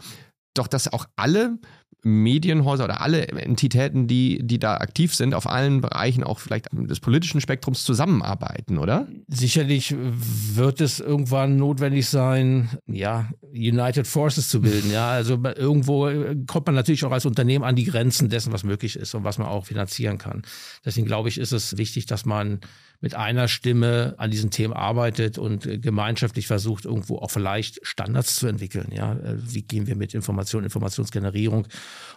doch 0.53 0.67
dass 0.67 0.91
auch 0.91 1.05
alle 1.15 1.57
Medienhäuser 2.01 2.85
oder 2.85 3.01
alle 3.01 3.27
Entitäten, 3.27 4.07
die, 4.07 4.39
die 4.41 4.57
da 4.57 4.77
aktiv 4.77 5.13
sind, 5.13 5.33
auf 5.33 5.49
allen 5.49 5.81
Bereichen 5.81 6.23
auch 6.23 6.39
vielleicht 6.39 6.67
des 6.71 7.01
politischen 7.01 7.41
Spektrums 7.41 7.83
zusammenarbeiten, 7.83 8.77
oder? 8.77 9.07
Sicherlich 9.27 9.93
wird 9.97 10.79
es 10.79 11.01
irgendwann 11.01 11.57
notwendig 11.57 12.07
sein, 12.07 12.69
ja, 12.87 13.29
United 13.51 14.07
Forces 14.07 14.47
zu 14.47 14.61
bilden. 14.61 14.91
Ja, 14.91 15.09
also 15.09 15.37
irgendwo 15.43 16.09
kommt 16.47 16.67
man 16.67 16.75
natürlich 16.75 17.03
auch 17.03 17.11
als 17.11 17.25
Unternehmen 17.25 17.65
an 17.65 17.75
die 17.75 17.85
Grenzen 17.85 18.29
dessen, 18.29 18.53
was 18.53 18.63
möglich 18.63 18.95
ist 18.95 19.13
und 19.13 19.25
was 19.25 19.37
man 19.37 19.47
auch 19.47 19.65
finanzieren 19.65 20.17
kann. 20.17 20.43
Deswegen 20.85 21.05
glaube 21.05 21.27
ich, 21.27 21.37
ist 21.37 21.51
es 21.51 21.77
wichtig, 21.77 22.05
dass 22.05 22.25
man 22.25 22.61
mit 23.01 23.15
einer 23.15 23.47
Stimme 23.47 24.15
an 24.17 24.29
diesen 24.29 24.51
Themen 24.51 24.73
arbeitet 24.73 25.37
und 25.37 25.65
äh, 25.65 25.77
gemeinschaftlich 25.79 26.47
versucht, 26.47 26.85
irgendwo 26.85 27.17
auch 27.17 27.31
vielleicht 27.31 27.79
Standards 27.83 28.35
zu 28.35 28.47
entwickeln. 28.47 28.89
Ja, 28.91 29.13
äh, 29.13 29.37
wie 29.37 29.61
gehen 29.61 29.87
wir 29.87 29.95
mit 29.95 30.13
Information, 30.13 30.63
Informationsgenerierung 30.63 31.67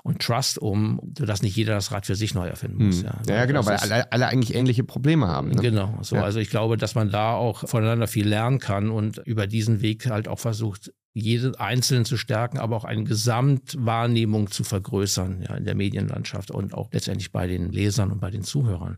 und 0.02 0.20
Trust 0.20 0.58
um, 0.58 1.00
sodass 1.16 1.42
nicht 1.42 1.56
jeder 1.56 1.74
das 1.74 1.92
Rad 1.92 2.06
für 2.06 2.16
sich 2.16 2.34
neu 2.34 2.48
erfinden 2.48 2.86
muss. 2.86 3.02
Hm. 3.02 3.10
Ja, 3.26 3.34
ja 3.34 3.44
genau, 3.46 3.64
weil 3.66 3.76
alle, 3.76 4.10
alle, 4.10 4.26
eigentlich 4.26 4.54
ähnliche 4.54 4.84
Probleme 4.84 5.28
haben. 5.28 5.50
Ne? 5.50 5.62
Genau, 5.62 5.98
so. 6.02 6.16
Ja. 6.16 6.24
Also 6.24 6.40
ich 6.40 6.50
glaube, 6.50 6.76
dass 6.76 6.94
man 6.94 7.10
da 7.10 7.34
auch 7.34 7.68
voneinander 7.68 8.08
viel 8.08 8.26
lernen 8.26 8.58
kann 8.58 8.90
und 8.90 9.18
über 9.18 9.46
diesen 9.46 9.80
Weg 9.80 10.08
halt 10.10 10.26
auch 10.26 10.40
versucht, 10.40 10.92
jeden 11.14 11.54
Einzelnen 11.56 12.04
zu 12.04 12.16
stärken, 12.16 12.58
aber 12.58 12.76
auch 12.76 12.84
eine 12.84 13.04
Gesamtwahrnehmung 13.04 14.50
zu 14.50 14.64
vergrößern 14.64 15.44
ja, 15.46 15.56
in 15.56 15.64
der 15.64 15.74
Medienlandschaft 15.74 16.50
und 16.50 16.74
auch 16.74 16.88
letztendlich 16.90 17.32
bei 17.32 17.46
den 17.46 17.70
Lesern 17.70 18.10
und 18.10 18.20
bei 18.20 18.30
den 18.30 18.42
Zuhörern 18.42 18.96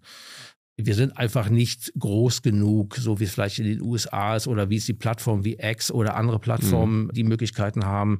wir 0.76 0.94
sind 0.96 1.16
einfach 1.16 1.50
nicht 1.50 1.92
groß 1.98 2.42
genug, 2.42 2.96
so 2.96 3.20
wie 3.20 3.24
es 3.24 3.32
vielleicht 3.32 3.60
in 3.60 3.64
den 3.64 3.80
USA 3.80 4.34
ist 4.34 4.48
oder 4.48 4.70
wie 4.70 4.76
es 4.76 4.86
die 4.86 4.92
Plattformen 4.92 5.44
wie 5.44 5.56
X 5.60 5.92
oder 5.92 6.16
andere 6.16 6.40
Plattformen 6.40 7.04
mhm. 7.04 7.12
die 7.12 7.22
Möglichkeiten 7.22 7.84
haben, 7.84 8.18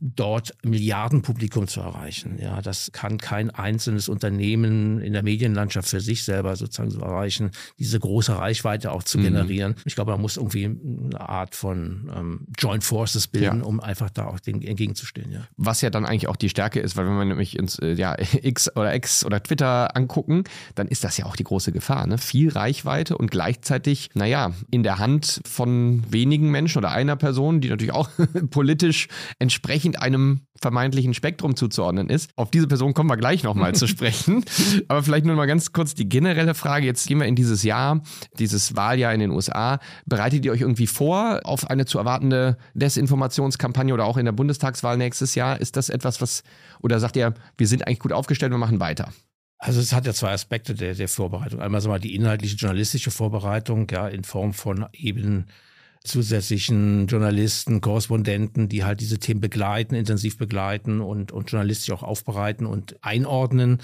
dort 0.00 0.52
Milliardenpublikum 0.62 1.68
zu 1.68 1.80
erreichen. 1.80 2.38
Ja, 2.38 2.60
das 2.60 2.90
kann 2.92 3.16
kein 3.16 3.48
einzelnes 3.48 4.10
Unternehmen 4.10 5.00
in 5.00 5.14
der 5.14 5.22
Medienlandschaft 5.22 5.88
für 5.88 6.00
sich 6.00 6.24
selber 6.24 6.56
sozusagen 6.56 6.90
so 6.90 7.00
erreichen, 7.00 7.50
diese 7.78 7.98
große 7.98 8.36
Reichweite 8.36 8.92
auch 8.92 9.02
zu 9.02 9.18
mhm. 9.18 9.22
generieren. 9.22 9.74
Ich 9.86 9.94
glaube, 9.94 10.12
man 10.12 10.20
muss 10.20 10.36
irgendwie 10.36 10.66
eine 10.66 11.18
Art 11.18 11.54
von 11.54 12.10
ähm, 12.14 12.46
Joint 12.58 12.84
Forces 12.84 13.26
bilden, 13.26 13.60
ja. 13.60 13.64
um 13.64 13.80
einfach 13.80 14.10
da 14.10 14.26
auch 14.26 14.40
dem 14.40 14.60
entgegenzustehen. 14.60 15.32
Ja. 15.32 15.48
Was 15.56 15.80
ja 15.80 15.88
dann 15.88 16.04
eigentlich 16.04 16.28
auch 16.28 16.36
die 16.36 16.50
Stärke 16.50 16.80
ist, 16.80 16.94
weil 16.96 17.06
wenn 17.06 17.16
man 17.16 17.28
nämlich 17.28 17.58
ins 17.58 17.78
äh, 17.78 17.94
ja, 17.94 18.16
X 18.42 18.76
oder 18.76 18.94
X 18.94 19.24
oder 19.24 19.42
Twitter 19.42 19.96
angucken, 19.96 20.44
dann 20.74 20.88
ist 20.88 21.02
das 21.02 21.16
ja 21.16 21.24
auch 21.24 21.36
die 21.36 21.44
große 21.44 21.72
Gefahr 21.72 21.85
Gefahr. 21.86 22.06
Ne? 22.08 22.18
Viel 22.18 22.50
Reichweite 22.50 23.16
und 23.16 23.30
gleichzeitig, 23.30 24.10
naja, 24.14 24.50
in 24.72 24.82
der 24.82 24.98
Hand 24.98 25.40
von 25.46 26.02
wenigen 26.10 26.50
Menschen 26.50 26.78
oder 26.78 26.90
einer 26.90 27.14
Person, 27.14 27.60
die 27.60 27.68
natürlich 27.68 27.94
auch 27.94 28.08
politisch 28.50 29.06
entsprechend 29.38 30.02
einem 30.02 30.40
vermeintlichen 30.60 31.14
Spektrum 31.14 31.54
zuzuordnen 31.54 32.08
ist. 32.08 32.30
Auf 32.34 32.50
diese 32.50 32.66
Person 32.66 32.92
kommen 32.92 33.08
wir 33.08 33.16
gleich 33.16 33.44
nochmal 33.44 33.76
zu 33.76 33.86
sprechen. 33.86 34.44
Aber 34.88 35.04
vielleicht 35.04 35.26
nur 35.26 35.36
mal 35.36 35.46
ganz 35.46 35.72
kurz 35.72 35.94
die 35.94 36.08
generelle 36.08 36.54
Frage. 36.54 36.86
Jetzt 36.86 37.06
gehen 37.06 37.20
wir 37.20 37.26
in 37.26 37.36
dieses 37.36 37.62
Jahr, 37.62 38.02
dieses 38.40 38.74
Wahljahr 38.74 39.14
in 39.14 39.20
den 39.20 39.30
USA. 39.30 39.78
Bereitet 40.06 40.44
ihr 40.44 40.50
euch 40.50 40.62
irgendwie 40.62 40.88
vor 40.88 41.40
auf 41.44 41.70
eine 41.70 41.84
zu 41.84 41.98
erwartende 41.98 42.56
Desinformationskampagne 42.74 43.94
oder 43.94 44.06
auch 44.06 44.16
in 44.16 44.24
der 44.24 44.32
Bundestagswahl 44.32 44.96
nächstes 44.96 45.36
Jahr? 45.36 45.60
Ist 45.60 45.76
das 45.76 45.88
etwas, 45.88 46.20
was, 46.20 46.42
oder 46.82 46.98
sagt 46.98 47.14
ihr, 47.14 47.34
wir 47.56 47.68
sind 47.68 47.86
eigentlich 47.86 48.00
gut 48.00 48.12
aufgestellt, 48.12 48.50
wir 48.50 48.58
machen 48.58 48.80
weiter? 48.80 49.12
Also 49.58 49.80
es 49.80 49.92
hat 49.92 50.06
ja 50.06 50.12
zwei 50.12 50.32
Aspekte 50.32 50.74
der, 50.74 50.94
der 50.94 51.08
Vorbereitung. 51.08 51.60
Einmal 51.60 51.80
so 51.80 51.88
mal 51.88 52.00
die 52.00 52.14
inhaltliche 52.14 52.56
journalistische 52.56 53.10
Vorbereitung, 53.10 53.88
ja, 53.90 54.06
in 54.08 54.24
Form 54.24 54.52
von 54.52 54.86
eben 54.92 55.46
zusätzlichen 56.06 57.06
Journalisten, 57.06 57.80
Korrespondenten, 57.80 58.68
die 58.68 58.84
halt 58.84 59.00
diese 59.00 59.18
Themen 59.18 59.40
begleiten, 59.40 59.94
intensiv 59.94 60.38
begleiten 60.38 61.00
und, 61.00 61.32
und 61.32 61.50
journalistisch 61.50 61.90
auch 61.90 62.02
aufbereiten 62.02 62.66
und 62.66 62.96
einordnen. 63.02 63.78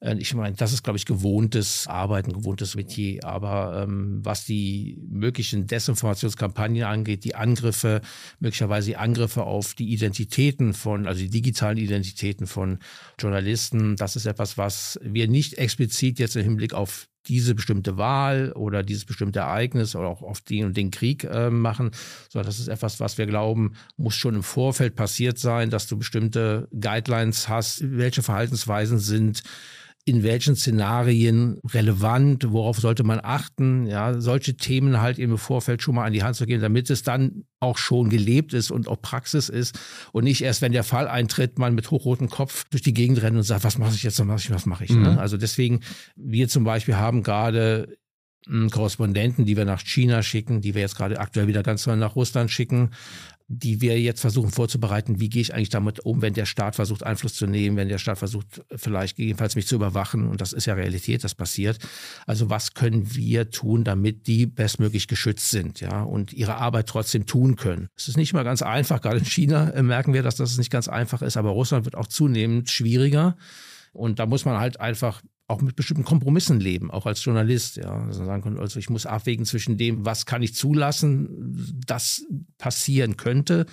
Äh, 0.00 0.16
ich 0.18 0.34
meine, 0.34 0.56
das 0.56 0.72
ist, 0.72 0.82
glaube 0.82 0.96
ich, 0.96 1.06
gewohntes 1.06 1.86
Arbeiten, 1.86 2.32
gewohntes 2.32 2.74
Metier. 2.74 3.24
Aber 3.24 3.82
ähm, 3.82 4.20
was 4.22 4.44
die 4.44 4.98
möglichen 5.08 5.66
Desinformationskampagnen 5.66 6.84
angeht, 6.84 7.24
die 7.24 7.34
Angriffe, 7.34 8.00
möglicherweise 8.40 8.90
die 8.90 8.96
Angriffe 8.96 9.44
auf 9.44 9.74
die 9.74 9.92
Identitäten 9.92 10.74
von, 10.74 11.06
also 11.06 11.20
die 11.20 11.30
digitalen 11.30 11.78
Identitäten 11.78 12.46
von 12.46 12.78
Journalisten, 13.18 13.96
das 13.96 14.16
ist 14.16 14.26
etwas, 14.26 14.58
was 14.58 14.98
wir 15.02 15.28
nicht 15.28 15.54
explizit 15.54 16.18
jetzt 16.18 16.36
im 16.36 16.44
Hinblick 16.44 16.74
auf 16.74 17.08
diese 17.26 17.54
bestimmte 17.54 17.96
Wahl 17.96 18.52
oder 18.52 18.82
dieses 18.82 19.04
bestimmte 19.04 19.40
Ereignis 19.40 19.96
oder 19.96 20.08
auch 20.08 20.22
auf 20.22 20.40
den 20.40 20.66
und 20.66 20.76
den 20.76 20.90
Krieg 20.90 21.24
äh, 21.24 21.50
machen, 21.50 21.90
sondern 22.28 22.46
das 22.46 22.58
ist 22.58 22.68
etwas, 22.68 23.00
was 23.00 23.18
wir 23.18 23.26
glauben, 23.26 23.74
muss 23.96 24.14
schon 24.14 24.34
im 24.34 24.42
Vorfeld 24.42 24.94
passiert 24.96 25.38
sein, 25.38 25.70
dass 25.70 25.86
du 25.86 25.96
bestimmte 25.96 26.68
Guidelines 26.78 27.48
hast, 27.48 27.82
welche 27.96 28.22
Verhaltensweisen 28.22 28.98
sind 28.98 29.42
in 30.06 30.22
welchen 30.22 30.54
Szenarien 30.54 31.58
relevant, 31.72 32.52
worauf 32.52 32.78
sollte 32.78 33.04
man 33.04 33.20
achten, 33.22 33.86
ja, 33.86 34.20
solche 34.20 34.54
Themen 34.54 35.00
halt 35.00 35.18
im 35.18 35.38
Vorfeld 35.38 35.82
schon 35.82 35.94
mal 35.94 36.04
an 36.04 36.12
die 36.12 36.22
Hand 36.22 36.36
zu 36.36 36.44
geben, 36.44 36.60
damit 36.60 36.90
es 36.90 37.02
dann 37.02 37.44
auch 37.58 37.78
schon 37.78 38.10
gelebt 38.10 38.52
ist 38.52 38.70
und 38.70 38.86
auch 38.86 39.00
Praxis 39.00 39.48
ist 39.48 39.78
und 40.12 40.24
nicht 40.24 40.42
erst, 40.42 40.60
wenn 40.60 40.72
der 40.72 40.84
Fall 40.84 41.08
eintritt, 41.08 41.58
man 41.58 41.74
mit 41.74 41.90
hochrotem 41.90 42.28
Kopf 42.28 42.64
durch 42.68 42.82
die 42.82 42.92
Gegend 42.92 43.22
rennt 43.22 43.36
und 43.36 43.44
sagt, 43.44 43.64
was 43.64 43.78
mache 43.78 43.94
ich 43.94 44.02
jetzt, 44.02 44.18
was 44.18 44.26
mache 44.26 44.38
ich, 44.40 44.50
was 44.50 44.66
mache 44.66 44.84
ich. 44.84 44.90
Ne? 44.90 44.96
Mhm. 44.96 45.02
Ne? 45.02 45.20
Also 45.20 45.38
deswegen, 45.38 45.80
wir 46.16 46.48
zum 46.48 46.64
Beispiel 46.64 46.96
haben 46.96 47.22
gerade 47.22 47.96
Korrespondenten, 48.70 49.46
die 49.46 49.56
wir 49.56 49.64
nach 49.64 49.80
China 49.80 50.22
schicken, 50.22 50.60
die 50.60 50.74
wir 50.74 50.82
jetzt 50.82 50.96
gerade 50.96 51.18
aktuell 51.18 51.46
wieder 51.46 51.62
ganz 51.62 51.86
neu 51.86 51.96
nach 51.96 52.14
Russland 52.14 52.50
schicken, 52.50 52.90
die 53.46 53.82
wir 53.82 54.00
jetzt 54.00 54.22
versuchen 54.22 54.50
vorzubereiten, 54.50 55.20
wie 55.20 55.28
gehe 55.28 55.42
ich 55.42 55.52
eigentlich 55.52 55.68
damit 55.68 56.00
um, 56.00 56.22
wenn 56.22 56.32
der 56.32 56.46
Staat 56.46 56.76
versucht, 56.76 57.02
Einfluss 57.02 57.34
zu 57.34 57.46
nehmen, 57.46 57.76
wenn 57.76 57.88
der 57.88 57.98
Staat 57.98 58.18
versucht, 58.18 58.64
vielleicht 58.74 59.16
gegebenenfalls 59.16 59.54
mich 59.54 59.66
zu 59.66 59.74
überwachen. 59.74 60.26
Und 60.26 60.40
das 60.40 60.54
ist 60.54 60.64
ja 60.64 60.74
Realität, 60.74 61.24
das 61.24 61.34
passiert. 61.34 61.78
Also 62.26 62.48
was 62.48 62.72
können 62.72 63.14
wir 63.14 63.50
tun, 63.50 63.84
damit 63.84 64.26
die 64.26 64.46
bestmöglich 64.46 65.08
geschützt 65.08 65.50
sind, 65.50 65.80
ja, 65.80 66.02
und 66.02 66.32
ihre 66.32 66.56
Arbeit 66.56 66.86
trotzdem 66.86 67.26
tun 67.26 67.56
können. 67.56 67.88
Es 67.96 68.08
ist 68.08 68.16
nicht 68.16 68.32
mal 68.32 68.44
ganz 68.44 68.62
einfach. 68.62 69.02
Gerade 69.02 69.18
in 69.18 69.26
China 69.26 69.70
äh, 69.70 69.82
merken 69.82 70.14
wir, 70.14 70.22
dass 70.22 70.36
das 70.36 70.56
nicht 70.56 70.70
ganz 70.70 70.88
einfach 70.88 71.20
ist, 71.20 71.36
aber 71.36 71.50
Russland 71.50 71.84
wird 71.84 71.96
auch 71.96 72.06
zunehmend 72.06 72.70
schwieriger. 72.70 73.36
Und 73.92 74.18
da 74.18 74.26
muss 74.26 74.44
man 74.44 74.58
halt 74.58 74.80
einfach 74.80 75.22
auch 75.46 75.60
mit 75.60 75.76
bestimmten 75.76 76.04
Kompromissen 76.04 76.58
leben, 76.58 76.90
auch 76.90 77.06
als 77.06 77.24
Journalist. 77.24 77.76
Ja, 77.76 78.04
also 78.04 78.24
sagen 78.24 78.42
können, 78.42 78.58
also 78.58 78.78
ich 78.78 78.88
muss 78.88 79.06
abwägen 79.06 79.44
zwischen 79.44 79.76
dem, 79.76 80.04
was 80.04 80.26
kann 80.26 80.42
ich 80.42 80.54
zulassen, 80.54 81.74
das 81.86 82.24
passieren 82.58 83.16
könnte. 83.16 83.66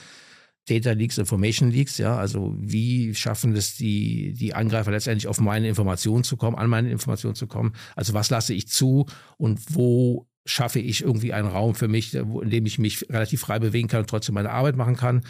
Data 0.67 0.91
Leaks, 0.91 1.17
Information 1.17 1.71
Leaks, 1.71 1.97
ja, 1.97 2.15
also 2.17 2.55
wie 2.59 3.15
schaffen 3.15 3.55
es 3.55 3.75
die, 3.77 4.33
die 4.33 4.53
Angreifer 4.53 4.91
letztendlich 4.91 5.27
auf 5.27 5.39
meine 5.39 5.67
Informationen 5.67 6.23
zu 6.23 6.37
kommen, 6.37 6.55
an 6.55 6.69
meine 6.69 6.91
Informationen 6.91 7.35
zu 7.35 7.47
kommen? 7.47 7.73
Also 7.95 8.13
was 8.13 8.29
lasse 8.29 8.53
ich 8.53 8.67
zu 8.67 9.07
und 9.37 9.59
wo 9.75 10.27
schaffe 10.45 10.79
ich 10.79 11.01
irgendwie 11.01 11.33
einen 11.33 11.47
Raum 11.47 11.73
für 11.73 11.87
mich, 11.87 12.13
in 12.13 12.49
dem 12.49 12.65
ich 12.65 12.79
mich 12.79 13.09
relativ 13.09 13.41
frei 13.41 13.59
bewegen 13.59 13.87
kann 13.87 14.01
und 14.01 14.09
trotzdem 14.09 14.35
meine 14.35 14.51
Arbeit 14.51 14.75
machen 14.75 14.95
kann? 14.95 15.23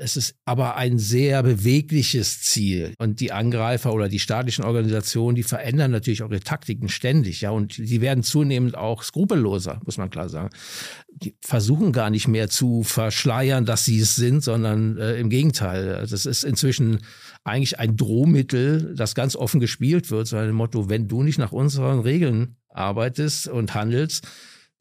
Es 0.00 0.16
ist 0.16 0.34
aber 0.46 0.76
ein 0.76 0.98
sehr 0.98 1.42
bewegliches 1.42 2.40
Ziel. 2.40 2.94
Und 2.98 3.20
die 3.20 3.32
Angreifer 3.32 3.92
oder 3.92 4.08
die 4.08 4.18
staatlichen 4.18 4.64
Organisationen, 4.64 5.34
die 5.34 5.42
verändern 5.42 5.90
natürlich 5.90 6.22
auch 6.22 6.30
ihre 6.30 6.40
Taktiken 6.40 6.88
ständig, 6.88 7.42
ja. 7.42 7.50
Und 7.50 7.76
die 7.76 8.00
werden 8.00 8.22
zunehmend 8.22 8.76
auch 8.76 9.02
skrupelloser, 9.02 9.80
muss 9.84 9.98
man 9.98 10.08
klar 10.08 10.30
sagen. 10.30 10.48
Die 11.10 11.34
versuchen 11.42 11.92
gar 11.92 12.08
nicht 12.08 12.28
mehr 12.28 12.48
zu 12.48 12.82
verschleiern, 12.82 13.66
dass 13.66 13.84
sie 13.84 14.00
es 14.00 14.16
sind, 14.16 14.42
sondern 14.42 14.96
äh, 14.96 15.16
im 15.16 15.28
Gegenteil. 15.28 16.06
Das 16.08 16.24
ist 16.24 16.44
inzwischen 16.44 17.00
eigentlich 17.44 17.78
ein 17.78 17.96
Drohmittel, 17.98 18.94
das 18.96 19.14
ganz 19.14 19.36
offen 19.36 19.60
gespielt 19.60 20.10
wird, 20.10 20.26
so 20.26 20.36
ein 20.36 20.52
Motto, 20.52 20.88
wenn 20.88 21.08
du 21.08 21.22
nicht 21.22 21.38
nach 21.38 21.52
unseren 21.52 22.00
Regeln 22.00 22.56
arbeitest 22.68 23.48
und 23.48 23.74
handelst, 23.74 24.26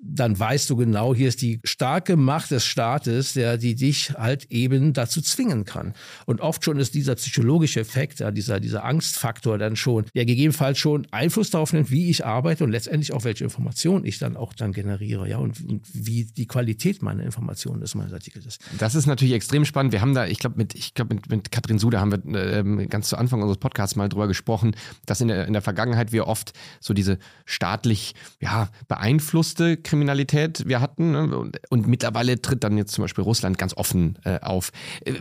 dann 0.02 0.40
weißt 0.40 0.70
du 0.70 0.78
genau, 0.78 1.14
hier 1.14 1.28
ist 1.28 1.42
die 1.42 1.60
starke 1.66 2.16
Macht 2.16 2.52
des 2.52 2.66
Staates, 2.66 3.34
der 3.34 3.58
die 3.58 3.76
dich 3.76 4.14
halt 4.18 4.50
eben 4.50 4.94
dazu 4.94 5.22
zwingen 5.22 5.66
kann. 5.66 5.94
Und 6.26 6.40
oft 6.40 6.64
schon 6.64 6.80
ist 6.80 6.94
dieser 6.94 7.16
psychologische 7.16 7.82
Effekt, 7.82 8.22
ja, 8.22 8.32
dieser, 8.32 8.62
dieser 8.62 8.86
Angstfaktor 8.86 9.58
dann 9.58 9.76
schon, 9.76 10.06
der 10.16 10.26
gegebenenfalls 10.26 10.78
schon 10.78 11.06
Einfluss 11.12 11.50
darauf 11.50 11.74
nimmt, 11.74 11.92
wie 11.92 12.10
ich 12.10 12.26
arbeite 12.26 12.64
und 12.64 12.72
letztendlich 12.72 13.12
auch 13.12 13.26
welche 13.26 13.44
Informationen 13.44 14.06
ich 14.06 14.20
dann 14.20 14.38
auch 14.38 14.54
dann 14.54 14.72
generiere, 14.72 15.28
ja, 15.28 15.38
und, 15.38 15.60
und 15.68 15.86
wie 15.92 16.24
die 16.24 16.48
Qualität 16.48 17.02
meiner 17.02 17.24
Informationen 17.24 17.82
ist, 17.82 17.96
meines 17.96 18.14
Artikels 18.14 18.46
ist. 18.46 18.62
Das 18.78 18.96
ist 18.96 19.06
natürlich 19.06 19.34
extrem 19.34 19.66
spannend. 19.66 19.92
Wir 19.92 20.00
haben 20.00 20.14
da, 20.14 20.28
ich 20.28 20.40
glaube, 20.40 20.56
mit, 20.58 20.76
ich 20.76 20.94
glaube, 20.94 21.16
mit, 21.16 21.30
mit 21.30 21.52
Katrin 21.52 21.78
Sude 21.78 22.00
haben 22.00 22.12
wir 22.12 22.56
äh, 22.56 22.88
ganz 22.88 23.10
zu 23.10 23.18
Anfang 23.18 23.42
unseres 23.42 23.58
Podcasts 23.58 23.98
mal 23.98 24.08
drüber 24.08 24.28
gesprochen, 24.28 24.76
dass 25.06 25.20
in 25.20 25.28
der, 25.28 25.46
in 25.46 25.54
der 25.54 25.62
Vergangenheit 25.62 26.14
wir 26.14 26.28
oft 26.28 26.54
so 26.80 26.94
diese 26.94 27.20
staatlich, 27.46 28.16
ja, 28.40 28.70
beeinflusste 28.88 29.76
Kriminalität 29.89 30.67
wir 30.67 30.82
hatten. 30.82 31.12
Ne? 31.12 31.36
Und, 31.36 31.60
und, 31.69 31.88
mittlerweile 31.88 32.39
tritt 32.39 32.63
dann 32.63 32.78
jetzt 32.78 32.93
zum 32.93 33.04
Beispiel 33.04 33.23
Russland 33.23 33.58
ganz 33.58 33.75
offen 33.75 34.19
äh, 34.23 34.39
auf. 34.39 34.71
Äh, 35.04 35.13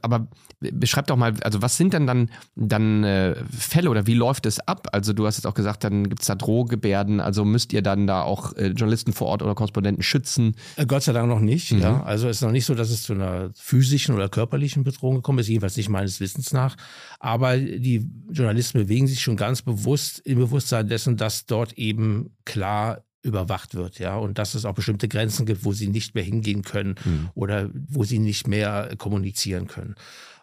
aber 0.00 0.28
beschreib 0.60 1.08
doch 1.08 1.16
mal, 1.16 1.34
also 1.42 1.60
was 1.60 1.76
sind 1.76 1.92
denn 1.92 2.06
dann, 2.06 2.30
dann 2.56 3.04
äh, 3.04 3.36
Fälle 3.50 3.90
oder 3.90 4.06
wie 4.06 4.14
läuft 4.14 4.46
es 4.46 4.60
ab? 4.60 4.88
Also 4.92 5.12
du 5.12 5.26
hast 5.26 5.36
jetzt 5.36 5.46
auch 5.46 5.54
gesagt, 5.54 5.84
dann 5.84 6.08
gibt 6.08 6.22
es 6.22 6.26
da 6.26 6.36
Drohgebärden. 6.36 7.20
Also 7.20 7.44
müsst 7.44 7.74
ihr 7.74 7.82
dann 7.82 8.06
da 8.06 8.22
auch 8.22 8.54
äh, 8.56 8.68
Journalisten 8.68 9.12
vor 9.12 9.28
Ort 9.28 9.42
oder 9.42 9.54
Korrespondenten 9.54 10.02
schützen? 10.02 10.56
Äh, 10.76 10.86
Gott 10.86 11.02
sei 11.02 11.12
Dank 11.12 11.28
noch 11.28 11.40
nicht. 11.40 11.72
Mhm. 11.72 11.80
Ja. 11.80 12.02
Also 12.04 12.28
es 12.28 12.36
ist 12.36 12.42
noch 12.42 12.50
nicht 12.50 12.64
so, 12.64 12.74
dass 12.74 12.88
es 12.88 13.02
zu 13.02 13.12
einer 13.12 13.50
physischen 13.54 14.14
oder 14.14 14.30
körperlichen 14.30 14.84
Bedrohung 14.84 15.16
gekommen 15.16 15.40
ist, 15.40 15.48
jedenfalls 15.48 15.76
nicht 15.76 15.90
meines 15.90 16.20
Wissens 16.20 16.52
nach. 16.52 16.76
Aber 17.20 17.58
die 17.58 18.08
Journalisten 18.30 18.78
bewegen 18.78 19.06
sich 19.06 19.20
schon 19.20 19.36
ganz 19.36 19.60
bewusst 19.60 20.20
im 20.20 20.38
Bewusstsein 20.38 20.88
dessen, 20.88 21.18
dass 21.18 21.44
dort 21.44 21.74
eben 21.74 22.30
klar 22.46 23.04
überwacht 23.24 23.74
wird, 23.74 23.98
ja, 23.98 24.16
und 24.16 24.38
dass 24.38 24.54
es 24.54 24.64
auch 24.64 24.74
bestimmte 24.74 25.08
Grenzen 25.08 25.46
gibt, 25.46 25.64
wo 25.64 25.72
sie 25.72 25.88
nicht 25.88 26.14
mehr 26.14 26.22
hingehen 26.22 26.62
können 26.62 26.94
mhm. 27.04 27.30
oder 27.34 27.70
wo 27.72 28.04
sie 28.04 28.18
nicht 28.18 28.46
mehr 28.46 28.94
kommunizieren 28.98 29.66
können. 29.66 29.94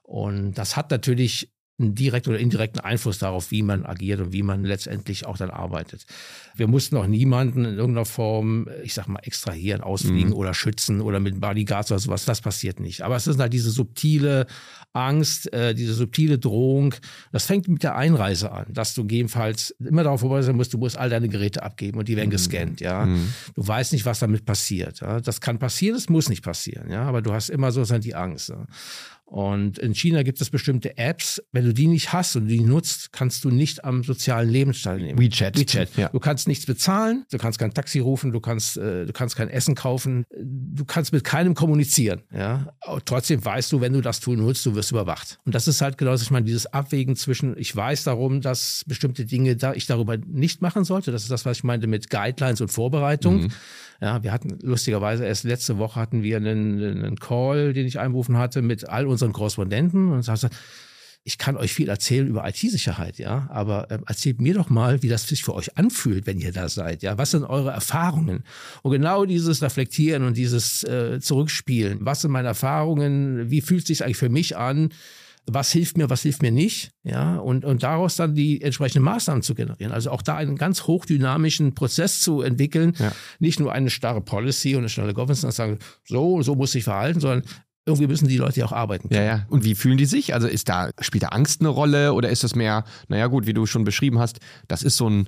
Und 0.03 0.55
das 0.55 0.75
hat 0.75 0.91
natürlich 0.91 1.53
einen 1.81 1.95
direkten 1.95 2.29
oder 2.29 2.39
indirekten 2.39 2.79
Einfluss 2.79 3.19
darauf, 3.19 3.51
wie 3.51 3.63
man 3.63 3.85
agiert 3.85 4.19
und 4.19 4.33
wie 4.33 4.43
man 4.43 4.63
letztendlich 4.63 5.25
auch 5.25 5.37
dann 5.37 5.49
arbeitet. 5.49 6.05
Wir 6.55 6.67
mussten 6.67 6.97
auch 6.97 7.07
niemanden 7.07 7.65
in 7.65 7.77
irgendeiner 7.77 8.05
Form, 8.05 8.67
ich 8.83 8.93
sag 8.93 9.07
mal, 9.07 9.19
extrahieren, 9.19 9.81
ausfliegen 9.81 10.29
mhm. 10.29 10.35
oder 10.35 10.53
schützen 10.53 11.01
oder 11.01 11.19
mit 11.19 11.39
Bodyguards 11.39 11.91
oder 11.91 11.99
sowas. 11.99 12.25
Das 12.25 12.41
passiert 12.41 12.79
nicht. 12.79 13.01
Aber 13.01 13.15
es 13.15 13.27
ist 13.27 13.39
halt 13.39 13.53
diese 13.53 13.71
subtile 13.71 14.47
Angst, 14.93 15.51
äh, 15.53 15.73
diese 15.73 15.93
subtile 15.93 16.37
Drohung. 16.37 16.93
Das 17.31 17.45
fängt 17.45 17.67
mit 17.67 17.83
der 17.83 17.95
Einreise 17.95 18.51
an, 18.51 18.65
dass 18.69 18.93
du 18.93 19.03
gegebenenfalls 19.03 19.75
immer 19.79 20.03
darauf 20.03 20.19
vorbei 20.21 20.41
sein 20.41 20.55
musst, 20.55 20.73
du 20.73 20.77
musst 20.77 20.97
all 20.97 21.09
deine 21.09 21.29
Geräte 21.29 21.63
abgeben 21.63 21.99
und 21.99 22.07
die 22.07 22.15
werden 22.15 22.27
mhm. 22.27 22.31
gescannt, 22.31 22.81
ja. 22.81 23.05
Mhm. 23.05 23.33
Du 23.55 23.67
weißt 23.67 23.93
nicht, 23.93 24.05
was 24.05 24.19
damit 24.19 24.45
passiert. 24.45 24.99
Ja? 25.01 25.19
Das 25.19 25.41
kann 25.41 25.59
passieren, 25.59 25.95
das 25.95 26.09
muss 26.09 26.29
nicht 26.29 26.43
passieren, 26.43 26.89
ja. 26.89 27.03
Aber 27.03 27.21
du 27.21 27.33
hast 27.33 27.49
immer 27.49 27.71
so 27.71 27.81
die 27.99 28.15
Angst. 28.15 28.49
Ja? 28.49 28.65
Und 29.31 29.79
in 29.79 29.95
China 29.95 30.23
gibt 30.23 30.41
es 30.41 30.49
bestimmte 30.49 30.97
Apps. 30.97 31.41
Wenn 31.53 31.63
du 31.63 31.73
die 31.73 31.87
nicht 31.87 32.11
hast 32.11 32.35
und 32.35 32.49
die 32.49 32.59
nutzt, 32.59 33.13
kannst 33.13 33.45
du 33.45 33.49
nicht 33.49 33.85
am 33.85 34.03
sozialen 34.03 34.49
Leben 34.49 34.73
teilnehmen. 34.73 35.17
WeChat. 35.17 35.57
WeChat. 35.57 35.95
Ja. 35.95 36.09
Du 36.09 36.19
kannst 36.19 36.49
nichts 36.49 36.65
bezahlen, 36.65 37.25
du 37.31 37.37
kannst 37.37 37.57
kein 37.57 37.73
Taxi 37.73 37.99
rufen, 37.99 38.33
du 38.33 38.41
kannst, 38.41 38.75
äh, 38.75 39.05
du 39.05 39.13
kannst 39.13 39.37
kein 39.37 39.47
Essen 39.47 39.73
kaufen, 39.73 40.25
du 40.37 40.83
kannst 40.83 41.13
mit 41.13 41.23
keinem 41.23 41.55
kommunizieren. 41.55 42.23
Ja? 42.35 42.73
Aber 42.81 43.05
trotzdem 43.05 43.43
weißt 43.43 43.71
du, 43.71 43.79
wenn 43.79 43.93
du 43.93 44.01
das 44.01 44.19
Tool 44.19 44.35
nutzt, 44.35 44.65
du 44.65 44.75
wirst 44.75 44.91
überwacht. 44.91 45.39
Und 45.45 45.55
das 45.55 45.65
ist 45.65 45.79
halt 45.79 45.97
genau, 45.97 46.13
ich 46.13 46.29
meine, 46.29 46.45
dieses 46.45 46.65
Abwägen 46.65 47.15
zwischen, 47.15 47.57
ich 47.57 47.73
weiß 47.73 48.03
darum, 48.03 48.41
dass 48.41 48.83
bestimmte 48.85 49.23
Dinge 49.23 49.55
da 49.55 49.73
ich 49.73 49.85
darüber 49.85 50.17
nicht 50.17 50.61
machen 50.61 50.83
sollte. 50.83 51.13
Das 51.13 51.21
ist 51.21 51.31
das, 51.31 51.45
was 51.45 51.59
ich 51.59 51.63
meinte 51.63 51.87
mit 51.87 52.09
Guidelines 52.09 52.59
und 52.59 52.67
Vorbereitung. 52.67 53.43
Mhm. 53.43 53.51
Ja, 54.01 54.23
wir 54.23 54.31
hatten 54.31 54.57
lustigerweise 54.63 55.25
erst 55.25 55.43
letzte 55.43 55.77
Woche 55.77 55.99
hatten 55.99 56.23
wir 56.23 56.37
einen, 56.37 56.81
einen 56.81 57.19
Call, 57.19 57.73
den 57.73 57.85
ich 57.85 57.99
einberufen 57.99 58.37
hatte 58.37 58.63
mit 58.63 58.89
all 58.89 59.05
unseren 59.05 59.31
Korrespondenten 59.31 60.11
und 60.11 60.23
sagte, 60.23 60.49
ich 61.23 61.37
kann 61.37 61.55
euch 61.55 61.71
viel 61.71 61.87
erzählen 61.87 62.27
über 62.27 62.47
IT-Sicherheit, 62.47 63.19
ja, 63.19 63.47
aber 63.51 63.91
äh, 63.91 63.99
erzählt 64.07 64.41
mir 64.41 64.55
doch 64.55 64.69
mal, 64.69 65.03
wie 65.03 65.07
das 65.07 65.27
sich 65.27 65.43
für 65.43 65.53
euch 65.53 65.77
anfühlt, 65.77 66.25
wenn 66.25 66.39
ihr 66.39 66.51
da 66.51 66.67
seid, 66.67 67.03
ja. 67.03 67.19
Was 67.19 67.31
sind 67.31 67.43
eure 67.43 67.69
Erfahrungen? 67.69 68.43
Und 68.81 68.91
genau 68.91 69.25
dieses 69.25 69.61
Reflektieren 69.61 70.23
und 70.23 70.35
dieses 70.35 70.83
äh, 70.83 71.19
Zurückspielen. 71.19 71.99
Was 72.01 72.21
sind 72.21 72.31
meine 72.31 72.47
Erfahrungen? 72.47 73.51
Wie 73.51 73.61
fühlt 73.61 73.81
es 73.81 73.87
sich 73.87 74.03
eigentlich 74.03 74.17
für 74.17 74.29
mich 74.29 74.57
an? 74.57 74.89
Was 75.47 75.71
hilft 75.71 75.97
mir, 75.97 76.09
was 76.09 76.21
hilft 76.21 76.41
mir 76.41 76.51
nicht, 76.51 76.91
ja, 77.03 77.37
und, 77.37 77.65
und 77.65 77.83
daraus 77.83 78.15
dann 78.15 78.35
die 78.35 78.61
entsprechenden 78.61 79.03
Maßnahmen 79.03 79.41
zu 79.41 79.55
generieren. 79.55 79.91
Also 79.91 80.11
auch 80.11 80.21
da 80.21 80.37
einen 80.37 80.55
ganz 80.55 80.83
hochdynamischen 80.83 81.73
Prozess 81.73 82.21
zu 82.21 82.41
entwickeln, 82.41 82.93
ja. 82.99 83.11
nicht 83.39 83.59
nur 83.59 83.71
eine 83.71 83.89
starre 83.89 84.21
Policy 84.21 84.75
und 84.75 84.81
eine 84.81 84.89
schnelle 84.89 85.13
Governance, 85.13 85.45
und 85.45 85.53
sagen, 85.53 85.79
so, 86.05 86.41
so 86.41 86.55
muss 86.55 86.75
ich 86.75 86.83
verhalten, 86.83 87.19
sondern 87.19 87.43
irgendwie 87.85 88.07
müssen 88.07 88.27
die 88.27 88.37
Leute 88.37 88.59
ja 88.59 88.65
auch 88.67 88.71
arbeiten. 88.71 89.09
Können. 89.09 89.21
Ja, 89.21 89.37
ja. 89.37 89.45
Und 89.49 89.63
wie 89.63 89.73
fühlen 89.73 89.97
die 89.97 90.05
sich? 90.05 90.33
Also 90.33 90.47
ist 90.47 90.69
da, 90.69 90.91
spielt 90.99 91.23
da 91.23 91.29
Angst 91.29 91.61
eine 91.61 91.69
Rolle 91.69 92.13
oder 92.13 92.29
ist 92.29 92.43
das 92.43 92.55
mehr, 92.55 92.83
naja 93.07 93.27
gut, 93.27 93.47
wie 93.47 93.53
du 93.53 93.65
schon 93.65 93.83
beschrieben 93.83 94.19
hast, 94.19 94.39
das 94.67 94.83
ist 94.83 94.97
so 94.97 95.09
ein 95.09 95.27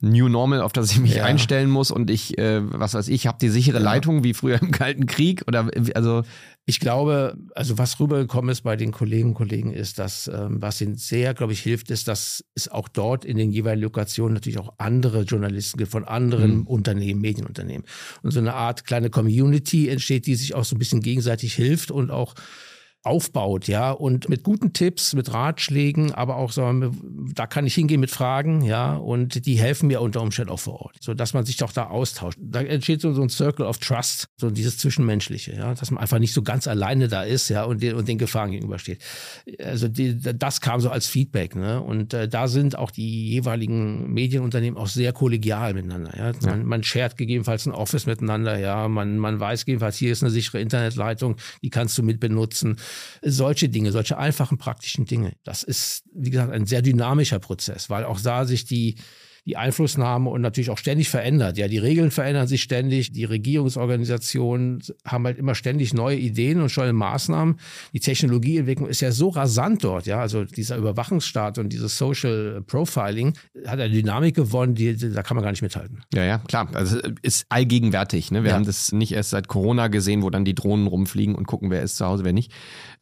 New 0.00 0.28
Normal, 0.28 0.60
auf 0.60 0.72
das 0.72 0.90
ich 0.90 1.00
mich 1.00 1.14
ja. 1.16 1.24
einstellen 1.24 1.70
muss 1.70 1.90
und 1.90 2.10
ich, 2.10 2.36
äh, 2.38 2.60
was 2.62 2.94
weiß 2.94 3.08
ich, 3.08 3.26
habe 3.26 3.38
die 3.40 3.48
sichere 3.48 3.78
ja. 3.78 3.84
Leitung 3.84 4.24
wie 4.24 4.34
früher 4.34 4.60
im 4.60 4.70
Kalten 4.70 5.06
Krieg 5.06 5.42
oder 5.46 5.70
also 5.94 6.22
ich 6.66 6.80
glaube, 6.80 7.36
also 7.54 7.76
was 7.76 8.00
rübergekommen 8.00 8.50
ist 8.50 8.62
bei 8.62 8.76
den 8.76 8.90
Kolleginnen 8.90 9.30
und 9.30 9.34
Kollegen 9.34 9.72
ist, 9.72 9.98
dass 9.98 10.28
ähm, 10.28 10.62
was 10.62 10.80
ihnen 10.80 10.96
sehr, 10.96 11.34
glaube 11.34 11.52
ich, 11.52 11.60
hilft, 11.60 11.90
ist, 11.90 12.08
dass 12.08 12.42
es 12.54 12.68
auch 12.68 12.88
dort 12.88 13.24
in 13.26 13.36
den 13.36 13.52
jeweiligen 13.52 13.82
Lokationen 13.82 14.32
natürlich 14.32 14.58
auch 14.58 14.72
andere 14.78 15.22
Journalisten 15.22 15.76
gibt 15.76 15.92
von 15.92 16.04
anderen 16.04 16.60
mhm. 16.60 16.66
Unternehmen, 16.66 17.20
Medienunternehmen. 17.20 17.86
Und 18.22 18.30
so 18.30 18.40
eine 18.40 18.54
Art 18.54 18.84
kleine 18.84 19.10
Community 19.10 19.90
entsteht, 19.90 20.26
die 20.26 20.36
sich 20.36 20.54
auch 20.54 20.64
so 20.64 20.74
ein 20.74 20.78
bisschen 20.78 21.02
gegenseitig 21.02 21.54
hilft 21.54 21.90
und 21.90 22.10
auch 22.10 22.34
aufbaut, 23.04 23.68
ja, 23.68 23.90
und 23.90 24.30
mit 24.30 24.42
guten 24.42 24.72
Tipps, 24.72 25.12
mit 25.12 25.32
Ratschlägen, 25.32 26.12
aber 26.12 26.36
auch 26.36 26.50
so, 26.50 26.62
da 27.34 27.46
kann 27.46 27.66
ich 27.66 27.74
hingehen 27.74 28.00
mit 28.00 28.10
Fragen, 28.10 28.62
ja, 28.62 28.96
und 28.96 29.44
die 29.44 29.56
helfen 29.56 29.88
mir 29.88 30.00
unter 30.00 30.22
Umständen 30.22 30.50
auch 30.50 30.60
vor 30.60 30.80
Ort, 30.80 30.96
so 31.00 31.12
dass 31.12 31.34
man 31.34 31.44
sich 31.44 31.58
doch 31.58 31.72
da 31.72 31.88
austauscht. 31.88 32.38
Da 32.40 32.62
entsteht 32.62 33.02
so, 33.02 33.12
so 33.12 33.20
ein 33.20 33.28
Circle 33.28 33.66
of 33.66 33.76
Trust, 33.78 34.28
so 34.38 34.50
dieses 34.50 34.78
Zwischenmenschliche, 34.78 35.54
ja, 35.54 35.74
dass 35.74 35.90
man 35.90 36.00
einfach 36.02 36.18
nicht 36.18 36.32
so 36.32 36.42
ganz 36.42 36.66
alleine 36.66 37.08
da 37.08 37.24
ist, 37.24 37.50
ja, 37.50 37.64
und 37.64 37.82
den, 37.82 37.94
und 37.94 38.08
den 38.08 38.16
Gefahren 38.16 38.50
gegenübersteht. 38.50 39.02
Also 39.62 39.86
die, 39.88 40.18
das 40.18 40.62
kam 40.62 40.80
so 40.80 40.88
als 40.88 41.06
Feedback, 41.06 41.56
ne, 41.56 41.82
und 41.82 42.14
äh, 42.14 42.26
da 42.26 42.48
sind 42.48 42.78
auch 42.78 42.90
die 42.90 43.28
jeweiligen 43.28 44.14
Medienunternehmen 44.14 44.78
auch 44.78 44.88
sehr 44.88 45.12
kollegial 45.12 45.74
miteinander, 45.74 46.16
ja. 46.16 46.32
Man, 46.40 46.60
ja. 46.60 46.64
man 46.64 46.82
shared 46.82 47.18
gegebenenfalls 47.18 47.66
ein 47.66 47.72
Office 47.72 48.06
miteinander, 48.06 48.58
ja, 48.58 48.88
man, 48.88 49.18
man 49.18 49.38
weiß 49.38 49.66
gegebenenfalls, 49.66 49.98
hier 49.98 50.10
ist 50.10 50.22
eine 50.22 50.30
sichere 50.30 50.60
Internetleitung, 50.60 51.36
die 51.62 51.68
kannst 51.68 51.98
du 51.98 52.02
mit 52.02 52.18
benutzen 52.18 52.76
solche 53.22 53.68
Dinge, 53.68 53.92
solche 53.92 54.18
einfachen 54.18 54.58
praktischen 54.58 55.04
Dinge. 55.04 55.32
Das 55.44 55.62
ist, 55.62 56.04
wie 56.12 56.30
gesagt, 56.30 56.52
ein 56.52 56.66
sehr 56.66 56.82
dynamischer 56.82 57.38
Prozess, 57.38 57.90
weil 57.90 58.04
auch 58.04 58.20
da 58.20 58.44
sich 58.44 58.64
die 58.64 58.96
die 59.46 59.56
Einflussnahme 59.58 60.30
und 60.30 60.40
natürlich 60.40 60.70
auch 60.70 60.78
ständig 60.78 61.10
verändert. 61.10 61.58
Ja, 61.58 61.68
die 61.68 61.78
Regeln 61.78 62.10
verändern 62.10 62.46
sich 62.46 62.62
ständig, 62.62 63.12
die 63.12 63.24
Regierungsorganisationen 63.24 64.82
haben 65.04 65.26
halt 65.26 65.38
immer 65.38 65.54
ständig 65.54 65.92
neue 65.92 66.16
Ideen 66.16 66.62
und 66.62 66.74
neue 66.74 66.94
Maßnahmen. 66.94 67.56
Die 67.92 68.00
Technologieentwicklung 68.00 68.88
ist 68.88 69.02
ja 69.02 69.12
so 69.12 69.28
rasant 69.28 69.84
dort, 69.84 70.06
ja, 70.06 70.20
also 70.20 70.44
dieser 70.44 70.76
Überwachungsstaat 70.76 71.58
und 71.58 71.72
dieses 71.72 71.98
Social 71.98 72.62
Profiling 72.66 73.34
hat 73.66 73.80
eine 73.80 73.90
Dynamik 73.90 74.34
gewonnen, 74.34 74.74
die, 74.74 74.96
da 74.96 75.22
kann 75.22 75.36
man 75.36 75.44
gar 75.44 75.50
nicht 75.50 75.62
mithalten. 75.62 76.00
Ja, 76.14 76.24
ja, 76.24 76.38
klar. 76.38 76.68
Also 76.72 76.98
ist 77.20 77.44
allgegenwärtig. 77.50 78.30
Ne? 78.30 78.44
Wir 78.44 78.50
ja. 78.50 78.56
haben 78.56 78.64
das 78.64 78.92
nicht 78.92 79.12
erst 79.12 79.30
seit 79.30 79.48
Corona 79.48 79.88
gesehen, 79.88 80.22
wo 80.22 80.30
dann 80.30 80.46
die 80.46 80.54
Drohnen 80.54 80.86
rumfliegen 80.86 81.34
und 81.34 81.46
gucken, 81.46 81.70
wer 81.70 81.82
ist 81.82 81.96
zu 81.96 82.06
Hause, 82.06 82.24
wer 82.24 82.32
nicht, 82.32 82.50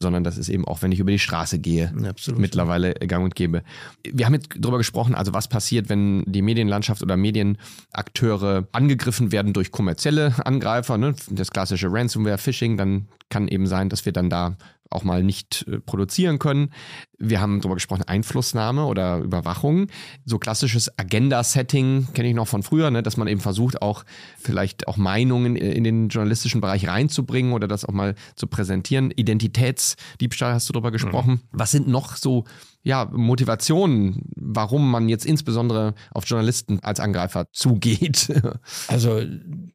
sondern 0.00 0.24
das 0.24 0.38
ist 0.38 0.48
eben 0.48 0.66
auch, 0.66 0.82
wenn 0.82 0.90
ich 0.90 0.98
über 0.98 1.12
die 1.12 1.20
Straße 1.20 1.60
gehe, 1.60 1.92
ja, 2.02 2.12
mittlerweile 2.36 2.94
gang 2.94 3.24
und 3.24 3.36
gäbe. 3.36 3.62
Wir 4.02 4.26
haben 4.26 4.34
jetzt 4.34 4.48
darüber 4.58 4.78
gesprochen, 4.78 5.14
also 5.14 5.32
was 5.32 5.46
passiert, 5.46 5.88
wenn 5.88 6.24
die 6.32 6.42
Medienlandschaft 6.42 7.02
oder 7.02 7.16
Medienakteure 7.16 8.66
angegriffen 8.72 9.32
werden 9.32 9.52
durch 9.52 9.70
kommerzielle 9.70 10.34
Angreifer, 10.44 10.98
ne? 10.98 11.14
das 11.30 11.50
klassische 11.50 11.92
Ransomware, 11.92 12.38
Phishing, 12.38 12.76
dann 12.76 13.08
kann 13.28 13.48
eben 13.48 13.66
sein, 13.66 13.88
dass 13.88 14.04
wir 14.04 14.12
dann 14.12 14.30
da 14.30 14.56
auch 14.92 15.04
mal 15.04 15.22
nicht 15.22 15.66
äh, 15.68 15.80
produzieren 15.80 16.38
können. 16.38 16.70
Wir 17.18 17.40
haben 17.40 17.60
darüber 17.60 17.74
gesprochen, 17.74 18.02
Einflussnahme 18.02 18.84
oder 18.84 19.18
Überwachung. 19.18 19.88
So 20.24 20.38
klassisches 20.38 20.98
Agenda-Setting 20.98 22.08
kenne 22.14 22.28
ich 22.28 22.34
noch 22.34 22.48
von 22.48 22.62
früher, 22.62 22.90
ne, 22.90 23.02
dass 23.02 23.16
man 23.16 23.28
eben 23.28 23.40
versucht, 23.40 23.80
auch 23.80 24.04
vielleicht 24.38 24.88
auch 24.88 24.96
Meinungen 24.96 25.56
in 25.56 25.84
den 25.84 26.08
journalistischen 26.08 26.60
Bereich 26.60 26.86
reinzubringen 26.88 27.52
oder 27.52 27.68
das 27.68 27.84
auch 27.84 27.92
mal 27.92 28.14
zu 28.36 28.46
präsentieren. 28.46 29.10
Identitätsdiebstahl 29.10 30.54
hast 30.54 30.68
du 30.68 30.72
darüber 30.72 30.90
gesprochen. 30.90 31.34
Mhm. 31.34 31.40
Was 31.52 31.70
sind 31.70 31.88
noch 31.88 32.16
so 32.16 32.44
ja, 32.84 33.08
Motivationen, 33.12 34.22
warum 34.34 34.90
man 34.90 35.08
jetzt 35.08 35.24
insbesondere 35.24 35.94
auf 36.10 36.24
Journalisten 36.26 36.80
als 36.82 37.00
Angreifer 37.00 37.46
zugeht? 37.52 38.32
Also 38.88 39.22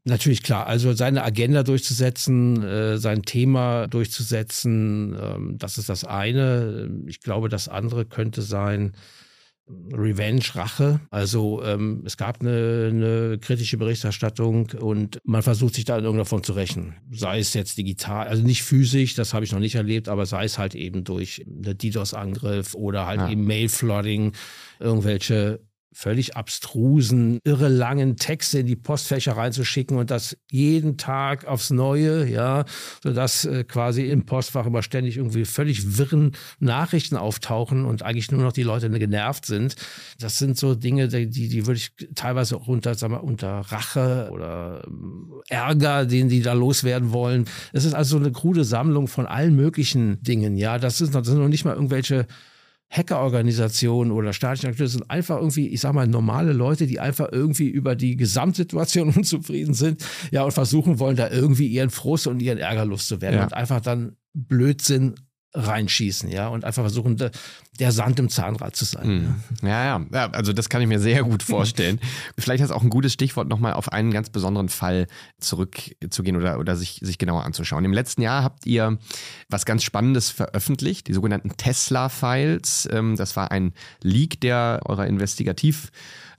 natürlich 0.04 0.43
klar, 0.43 0.67
also 0.67 0.93
seine 0.93 1.24
Agenda 1.24 1.63
durchzusetzen, 1.63 2.63
äh, 2.63 2.98
sein 2.98 3.24
Thema 3.24 3.88
durchzusetzen, 3.88 5.17
ähm, 5.20 5.58
das 5.58 5.78
ist 5.78 5.89
das 5.89 6.04
eine. 6.04 6.89
Ich 7.08 7.22
glaube, 7.22 7.50
das 7.50 7.67
andere 7.67 8.06
könnte 8.06 8.41
sein, 8.41 8.93
Revenge, 9.69 10.43
Rache. 10.53 11.01
Also 11.10 11.62
ähm, 11.63 12.03
es 12.06 12.17
gab 12.17 12.41
eine, 12.41 12.89
eine 12.91 13.38
kritische 13.39 13.77
Berichterstattung 13.77 14.69
und 14.80 15.19
man 15.23 15.43
versucht 15.43 15.75
sich 15.75 15.86
da 15.86 15.97
in 15.97 16.03
irgendeiner 16.03 16.25
Form 16.25 16.43
zu 16.43 16.53
rächen. 16.53 16.95
Sei 17.12 17.39
es 17.39 17.53
jetzt 17.53 17.77
digital, 17.77 18.27
also 18.27 18.43
nicht 18.43 18.63
physisch, 18.63 19.15
das 19.15 19.34
habe 19.34 19.45
ich 19.45 19.51
noch 19.51 19.60
nicht 19.60 19.75
erlebt, 19.75 20.08
aber 20.08 20.25
sei 20.25 20.45
es 20.45 20.58
halt 20.58 20.75
eben 20.75 21.03
durch 21.03 21.45
einen 21.45 21.77
DDoS-Angriff 21.77 22.75
oder 22.75 23.06
halt 23.06 23.21
ja. 23.21 23.30
eben 23.30 23.45
Mail-Flooding, 23.45 24.34
irgendwelche 24.80 25.60
völlig 25.97 26.38
abstrusen, 26.38 27.39
irre 27.43 27.69
langen 27.69 28.17
Texte 28.17 28.60
in 28.60 28.67
die 28.67 28.75
Postfächer 28.75 29.36
reinzuschicken 29.36 29.97
und 29.97 30.12
das 30.12 30.38
jeden 30.51 30.97
Tag 30.97 31.45
aufs 31.45 31.71
Neue, 31.71 32.29
ja, 32.29 32.65
sodass 33.01 33.45
äh, 33.45 33.63
quasi 33.63 34.03
im 34.03 34.23
Postfach 34.23 34.67
immer 34.67 34.83
ständig 34.83 35.17
irgendwie 35.17 35.43
völlig 35.43 35.97
wirren 35.97 36.33
Nachrichten 36.60 37.17
auftauchen 37.17 37.83
und 37.86 38.03
eigentlich 38.03 38.31
nur 38.31 38.43
noch 38.43 38.53
die 38.53 38.62
Leute 38.62 38.91
genervt 38.91 39.47
sind. 39.47 39.75
Das 40.19 40.38
sind 40.38 40.55
so 40.55 40.75
Dinge, 40.75 41.07
die, 41.07 41.29
die 41.29 41.65
würde 41.65 41.79
ich 41.79 41.89
teilweise 42.13 42.57
auch 42.57 42.67
unter, 42.67 42.93
sag 42.93 43.10
mal, 43.10 43.17
unter 43.17 43.62
Rache 43.62 44.29
oder 44.31 44.83
ähm, 44.86 45.41
Ärger, 45.49 46.05
den 46.05 46.29
die 46.29 46.43
da 46.43 46.53
loswerden 46.53 47.12
wollen. 47.12 47.45
Es 47.73 47.86
ist 47.86 47.95
also 47.95 48.17
eine 48.17 48.31
krude 48.31 48.65
Sammlung 48.65 49.07
von 49.07 49.25
allen 49.25 49.55
möglichen 49.55 50.21
Dingen, 50.21 50.57
ja. 50.57 50.77
Das, 50.77 51.01
ist, 51.01 51.15
das 51.15 51.25
sind 51.25 51.39
noch 51.39 51.47
nicht 51.47 51.65
mal 51.65 51.73
irgendwelche 51.73 52.27
Hackerorganisationen 52.89 54.13
oder 54.13 54.32
staatlichen 54.32 54.69
Akteure 54.69 54.88
sind 54.88 55.10
einfach 55.10 55.38
irgendwie, 55.38 55.67
ich 55.67 55.82
sag 55.82 55.93
mal, 55.93 56.08
normale 56.08 56.54
Leute, 56.54 56.88
die 56.88 57.00
einfach 57.00 57.30
irgendwie 57.32 57.67
über 57.67 57.95
die 57.95 58.15
Gesamtsituation 58.15 59.10
unzufrieden 59.15 59.73
sind, 59.73 60.04
ja, 60.32 60.43
und 60.43 60.52
versuchen 60.52 61.00
wollen, 61.00 61.17
da 61.17 61.30
irgendwie 61.30 61.67
ihren 61.67 61.89
Frust 61.89 62.28
und 62.28 62.41
ihren 62.41 62.58
Ärger 62.58 62.86
loszuwerden 62.86 63.39
ja. 63.39 63.45
und 63.45 63.54
einfach 63.54 63.82
dann 63.82 64.15
Blödsinn 64.34 65.15
reinschießen, 65.58 66.30
ja, 66.30 66.48
und 66.48 66.63
einfach 66.63 66.84
versuchen, 66.84 67.17
der 67.80 67.91
Sand 67.91 68.20
im 68.20 68.30
Zahnrad 68.30 68.76
zu 68.76 68.86
sein. 68.86 69.08
Mhm. 69.08 69.67
Ja. 69.67 69.98
ja, 69.98 70.06
ja, 70.12 70.30
also 70.32 70.54
das 70.54 70.70
kann 70.70 70.82
ich 70.82 70.88
mir 70.88 71.00
sehr 71.00 71.24
gut 71.24 71.43
vorstellen. 71.43 72.00
Vielleicht 72.38 72.63
ist 72.63 72.72
auch 72.72 72.84
ein 72.84 72.89
gutes 72.89 73.13
Stichwort, 73.13 73.48
nochmal 73.48 73.74
auf 73.74 73.91
einen 73.91 74.12
ganz 74.12 74.30
besonderen 74.30 74.70
Fall 74.70 75.08
zurückzugehen 75.39 76.38
oder, 76.38 76.60
oder 76.60 76.76
sich, 76.76 77.00
sich 77.02 77.17
genauer 77.17 77.43
anzuschauen. 77.43 77.86
Im 77.86 77.93
letzten 77.93 78.22
Jahr 78.22 78.43
habt 78.43 78.65
ihr 78.65 78.98
was 79.50 79.65
ganz 79.65 79.84
Spannendes 79.84 80.30
veröffentlicht, 80.30 81.08
die 81.08 81.13
sogenannten 81.13 81.58
Tesla-Files. 81.58 82.88
Ähm, 82.91 83.15
das 83.15 83.36
war 83.36 83.52
ein 83.52 83.74
Leak 84.02 84.41
der 84.41 84.82
eurer 84.86 85.08
Investigativ- 85.08 85.91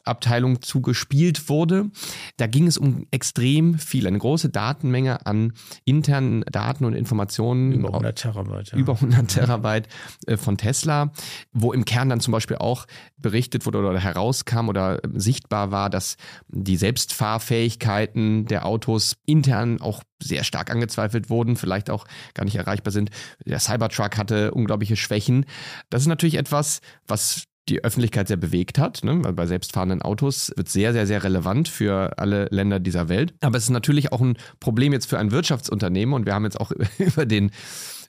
Abteilung 0.08 0.62
zugespielt 0.62 1.48
wurde. 1.48 1.90
Da 2.36 2.46
ging 2.46 2.66
es 2.66 2.78
um 2.78 3.06
extrem 3.10 3.78
viel, 3.78 4.06
eine 4.06 4.18
große 4.18 4.48
Datenmenge 4.48 5.26
an 5.26 5.52
internen 5.84 6.42
Daten 6.50 6.84
und 6.84 6.94
Informationen. 6.94 7.72
Über 7.72 7.88
100 7.88 8.18
Terabyte. 8.18 8.72
Ja. 8.72 8.78
Über 8.78 8.94
100 8.94 9.28
Terabyte 9.28 9.88
äh, 10.26 10.36
von 10.36 10.56
Tesla, 10.56 11.12
wo 11.52 11.72
im 11.72 11.84
Kern 11.84 12.08
dann 12.08 12.20
zum 12.20 12.32
Beispiel 12.32 12.56
auch 12.56 12.86
berichtet 13.16 13.66
wurde 13.66 13.78
oder 13.78 13.98
herauskam 13.98 14.68
oder 14.68 15.00
sichtbar 15.14 15.70
war, 15.70 15.90
dass 15.90 16.16
die 16.48 16.76
Selbstfahrfähigkeiten 16.76 18.46
der 18.46 18.66
Autos 18.66 19.16
intern 19.26 19.80
auch 19.80 20.02
sehr 20.22 20.44
stark 20.44 20.70
angezweifelt 20.70 21.30
wurden, 21.30 21.56
vielleicht 21.56 21.90
auch 21.90 22.06
gar 22.34 22.44
nicht 22.44 22.56
erreichbar 22.56 22.92
sind. 22.92 23.10
Der 23.44 23.60
Cybertruck 23.60 24.16
hatte 24.16 24.52
unglaubliche 24.52 24.96
Schwächen. 24.96 25.46
Das 25.90 26.02
ist 26.02 26.08
natürlich 26.08 26.36
etwas, 26.36 26.80
was 27.06 27.44
die 27.68 27.84
Öffentlichkeit 27.84 28.28
sehr 28.28 28.36
bewegt 28.36 28.78
hat. 28.78 29.04
Ne? 29.04 29.22
Weil 29.22 29.32
bei 29.32 29.46
selbstfahrenden 29.46 30.02
Autos 30.02 30.52
wird 30.56 30.68
sehr, 30.68 30.92
sehr, 30.92 31.06
sehr 31.06 31.22
relevant 31.24 31.68
für 31.68 32.18
alle 32.18 32.46
Länder 32.50 32.80
dieser 32.80 33.08
Welt. 33.08 33.34
Aber 33.40 33.56
es 33.56 33.64
ist 33.64 33.70
natürlich 33.70 34.12
auch 34.12 34.20
ein 34.20 34.36
Problem 34.60 34.92
jetzt 34.92 35.06
für 35.06 35.18
ein 35.18 35.30
Wirtschaftsunternehmen 35.30 36.14
und 36.14 36.26
wir 36.26 36.34
haben 36.34 36.44
jetzt 36.44 36.60
auch 36.60 36.72
über 36.98 37.26
den 37.26 37.50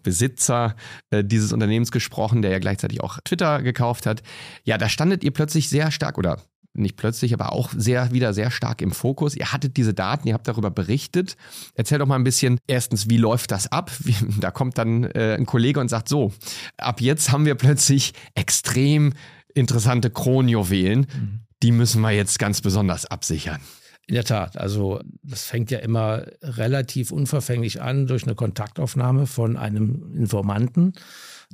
Besitzer 0.04 0.76
äh, 1.10 1.24
dieses 1.24 1.52
Unternehmens 1.52 1.91
gesprochen, 1.91 2.41
der 2.41 2.52
ja 2.52 2.60
gleichzeitig 2.60 3.02
auch 3.02 3.19
Twitter 3.26 3.62
gekauft 3.62 4.06
hat. 4.06 4.24
Ja, 4.63 4.78
da 4.78 4.88
standet 4.88 5.24
ihr 5.24 5.32
plötzlich 5.32 5.69
sehr 5.69 5.91
stark 5.91 6.17
oder 6.17 6.41
nicht 6.74 6.98
plötzlich, 6.98 7.34
aber 7.34 7.52
auch 7.52 7.72
sehr 7.76 8.12
wieder 8.12 8.34
sehr 8.34 8.52
stark 8.52 8.82
im 8.82 8.91
Fokus. 8.91 9.36
Ihr 9.36 9.52
hattet 9.52 9.78
diese 9.78 9.93
Daten, 9.93 10.28
ihr 10.28 10.34
habt 10.34 10.48
darüber 10.48 10.69
berichtet. 10.69 11.36
Erzähl 11.76 12.00
doch 12.00 12.06
mal 12.06 12.15
ein 12.15 12.24
bisschen, 12.24 12.60
erstens, 12.67 13.10
wie 13.10 13.17
läuft 13.17 13.52
das 13.52 13.72
ab? 13.72 13.91
Wie, 14.00 14.15
da 14.39 14.52
kommt 14.52 14.78
dann 14.78 15.04
äh, 15.04 15.36
ein 15.38 15.45
Kollege 15.45 15.80
und 15.80 15.89
sagt, 15.89 16.08
so, 16.08 16.32
ab 16.78 17.02
jetzt 17.02 17.32
haben 17.32 17.45
wir 17.45 17.56
plötzlich 17.56 18.13
extrem 18.36 19.13
interessante 19.60 20.10
Kronjuwelen. 20.10 21.02
Mhm. 21.02 21.39
Die 21.62 21.72
müssen 21.72 22.02
wir 22.02 22.12
jetzt 22.12 22.39
ganz 22.39 22.62
besonders 22.62 23.06
absichern. 23.06 23.60
In 24.08 24.15
der 24.15 24.24
Tat, 24.24 24.58
also 24.58 25.02
das 25.22 25.43
fängt 25.43 25.69
ja 25.69 25.80
immer 25.80 26.26
relativ 26.41 27.12
unverfänglich 27.12 27.80
an 27.80 28.08
durch 28.08 28.24
eine 28.24 28.34
Kontaktaufnahme 28.34 29.28
von 29.28 29.56
einem 29.56 30.15
Informanten, 30.15 30.93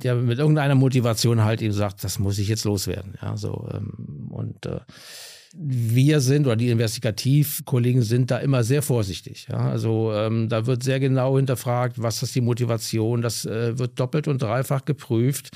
der 0.02 0.14
mit 0.14 0.38
irgendeiner 0.38 0.74
Motivation 0.74 1.44
halt 1.44 1.60
eben 1.60 1.74
sagt, 1.74 2.02
das 2.02 2.18
muss 2.18 2.38
ich 2.38 2.48
jetzt 2.48 2.64
loswerden. 2.64 3.14
Ja, 3.20 3.36
so 3.36 3.68
ähm, 3.74 4.28
und 4.30 4.64
äh, 4.64 4.80
wir 5.58 6.20
sind 6.20 6.46
oder 6.46 6.56
die 6.56 6.70
Investigativkollegen 6.70 8.02
sind 8.02 8.30
da 8.30 8.38
immer 8.38 8.64
sehr 8.64 8.82
vorsichtig. 8.82 9.48
Ja? 9.50 9.68
Also 9.68 10.12
ähm, 10.12 10.48
da 10.48 10.66
wird 10.66 10.82
sehr 10.82 11.00
genau 11.00 11.36
hinterfragt, 11.36 12.00
was 12.00 12.22
ist 12.22 12.34
die 12.34 12.40
Motivation. 12.40 13.22
Das 13.22 13.44
äh, 13.44 13.78
wird 13.78 13.98
doppelt 13.98 14.28
und 14.28 14.42
dreifach 14.42 14.84
geprüft. 14.84 15.50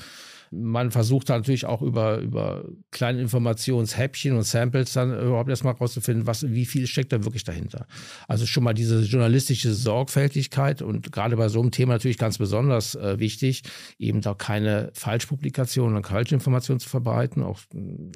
Man 0.51 0.91
versucht 0.91 1.29
natürlich 1.29 1.65
auch 1.65 1.81
über, 1.81 2.17
über 2.19 2.65
kleine 2.91 3.21
Informationshäppchen 3.21 4.35
und 4.35 4.43
Samples 4.43 4.93
dann 4.93 5.17
überhaupt 5.17 5.49
erstmal 5.49 5.73
rauszufinden, 5.73 6.27
was, 6.27 6.49
wie 6.49 6.65
viel 6.65 6.87
steckt 6.87 7.13
da 7.13 7.23
wirklich 7.23 7.45
dahinter. 7.45 7.87
Also 8.27 8.45
schon 8.45 8.63
mal 8.63 8.73
diese 8.73 9.01
journalistische 9.01 9.73
Sorgfältigkeit 9.73 10.81
und 10.81 11.11
gerade 11.11 11.37
bei 11.37 11.47
so 11.47 11.61
einem 11.61 11.71
Thema 11.71 11.93
natürlich 11.93 12.17
ganz 12.17 12.37
besonders 12.37 12.95
äh, 12.95 13.17
wichtig, 13.17 13.63
eben 13.97 14.21
da 14.21 14.33
keine 14.33 14.91
Falschpublikationen 14.93 15.95
und 15.95 16.05
Falschinformationen 16.05 16.79
zu 16.79 16.89
verbreiten. 16.89 17.43
Auch, 17.43 17.59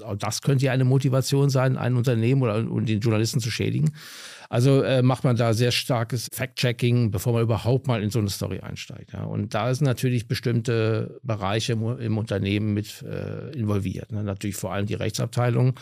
auch 0.04 0.15
das 0.15 0.41
könnte 0.41 0.65
ja 0.65 0.74
eine 0.74 0.84
Motivation 0.84 1.50
sein, 1.50 1.78
ein 1.78 1.95
Unternehmen 1.95 2.41
oder 2.41 2.62
den 2.62 3.00
Journalisten 3.00 3.39
zu 3.39 3.50
schädigen. 3.50 3.91
Also 4.49 4.84
äh, 4.84 5.01
macht 5.01 5.23
man 5.23 5.36
da 5.36 5.53
sehr 5.53 5.71
starkes 5.71 6.29
Fact-Checking, 6.31 7.12
bevor 7.12 7.34
man 7.34 7.41
überhaupt 7.41 7.88
mal 7.88 8.01
in 8.03 8.10
so 8.10 8.19
eine 8.19 8.29
Story 8.29 8.60
einsteigt. 8.60 9.13
Ja. 9.13 9.23
Und 9.23 9.53
da 9.53 9.73
sind 9.73 9.86
natürlich 9.86 10.27
bestimmte 10.27 11.19
Bereiche 11.23 11.73
im, 11.73 11.99
im 11.99 12.17
Unternehmen 12.17 12.73
mit 12.73 13.03
äh, 13.03 13.51
involviert. 13.58 14.12
Ne. 14.12 14.23
Natürlich 14.23 14.55
vor 14.55 14.73
allem 14.73 14.86
die 14.86 14.93
Rechtsabteilung 14.93 15.75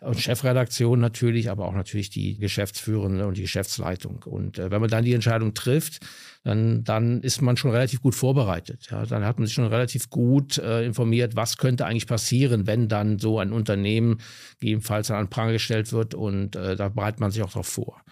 und 0.00 0.20
Chefredaktion 0.20 1.00
natürlich, 1.00 1.50
aber 1.50 1.66
auch 1.66 1.74
natürlich 1.74 2.10
die 2.10 2.38
Geschäftsführende 2.38 3.26
und 3.26 3.36
die 3.36 3.42
Geschäftsleitung. 3.42 4.22
Und 4.24 4.58
äh, 4.58 4.70
wenn 4.70 4.80
man 4.80 4.90
dann 4.90 5.04
die 5.04 5.14
Entscheidung 5.14 5.54
trifft, 5.54 6.00
dann, 6.44 6.84
dann 6.84 7.20
ist 7.20 7.42
man 7.42 7.56
schon 7.56 7.70
relativ 7.70 8.00
gut 8.02 8.14
vorbereitet. 8.14 8.88
Ja, 8.90 9.04
dann 9.04 9.24
hat 9.24 9.38
man 9.38 9.46
sich 9.46 9.54
schon 9.54 9.66
relativ 9.66 10.10
gut 10.10 10.58
äh, 10.58 10.84
informiert, 10.84 11.36
was 11.36 11.56
könnte 11.56 11.86
eigentlich 11.86 12.06
passieren, 12.06 12.66
wenn 12.66 12.88
dann 12.88 13.18
so 13.18 13.38
ein 13.38 13.52
Unternehmen 13.52 14.20
gegebenenfalls 14.60 15.10
an 15.10 15.30
Pranger 15.30 15.52
gestellt 15.52 15.92
wird 15.92 16.14
und 16.14 16.56
äh, 16.56 16.76
da 16.76 16.88
bereitet 16.88 17.20
man 17.20 17.30
sich 17.30 17.42
auch 17.42 17.50
darauf 17.50 17.66
vor. 17.66 18.02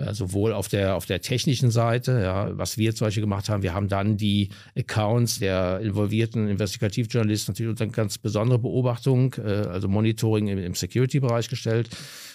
Äh, 0.00 0.14
sowohl 0.14 0.52
auf 0.52 0.68
der, 0.68 0.96
auf 0.96 1.06
der 1.06 1.20
technischen 1.20 1.70
Seite, 1.70 2.20
ja, 2.22 2.56
was 2.56 2.78
wir 2.78 2.94
zum 2.94 3.06
Beispiel 3.06 3.22
gemacht 3.22 3.48
haben, 3.48 3.62
wir 3.62 3.74
haben 3.74 3.88
dann 3.88 4.16
die 4.16 4.50
Accounts 4.76 5.38
der 5.38 5.80
involvierten 5.80 6.48
Investigativjournalisten 6.48 7.52
natürlich 7.52 7.70
unter 7.70 7.86
ganz 7.86 8.18
besondere 8.18 8.58
Beobachtung, 8.58 9.34
äh, 9.34 9.48
also 9.48 9.88
Monitoring 9.88 10.48
im, 10.48 10.58
im 10.58 10.74
Security-Bereich 10.74 11.48
gestellt. 11.48 11.90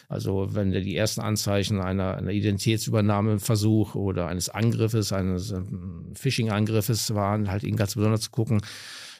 Also 0.07 0.49
wenn 0.53 0.71
die 0.71 0.95
ersten 0.95 1.21
Anzeichen 1.21 1.81
einer, 1.81 2.17
einer 2.17 2.31
Identitätsübernahmeversuch 2.31 3.95
oder 3.95 4.27
eines 4.27 4.49
Angriffes, 4.49 5.11
eines 5.11 5.51
ähm, 5.51 6.11
Phishing-Angriffes 6.13 7.15
waren, 7.15 7.49
halt 7.49 7.63
eben 7.63 7.77
ganz 7.77 7.95
besonders 7.95 8.21
zu 8.21 8.31
gucken, 8.31 8.61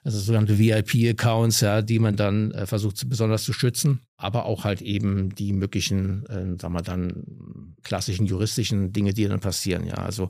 also 0.05 0.19
sogenannte 0.19 0.59
VIP-Accounts, 0.59 1.61
ja, 1.61 1.81
die 1.81 1.97
man 1.97 2.15
dann 2.15 2.51
äh, 2.51 2.67
versucht 2.67 3.09
besonders 3.09 3.43
zu 3.43 3.53
schützen, 3.53 4.01
aber 4.17 4.45
auch 4.45 4.63
halt 4.63 4.83
eben 4.83 5.33
die 5.33 5.51
möglichen, 5.51 6.27
äh, 6.27 6.61
sagen 6.61 6.73
wir 6.75 6.83
dann 6.83 7.75
klassischen 7.81 8.27
juristischen 8.27 8.93
Dinge, 8.93 9.15
die 9.15 9.27
dann 9.27 9.39
passieren, 9.39 9.87
ja, 9.87 9.95
also 9.95 10.29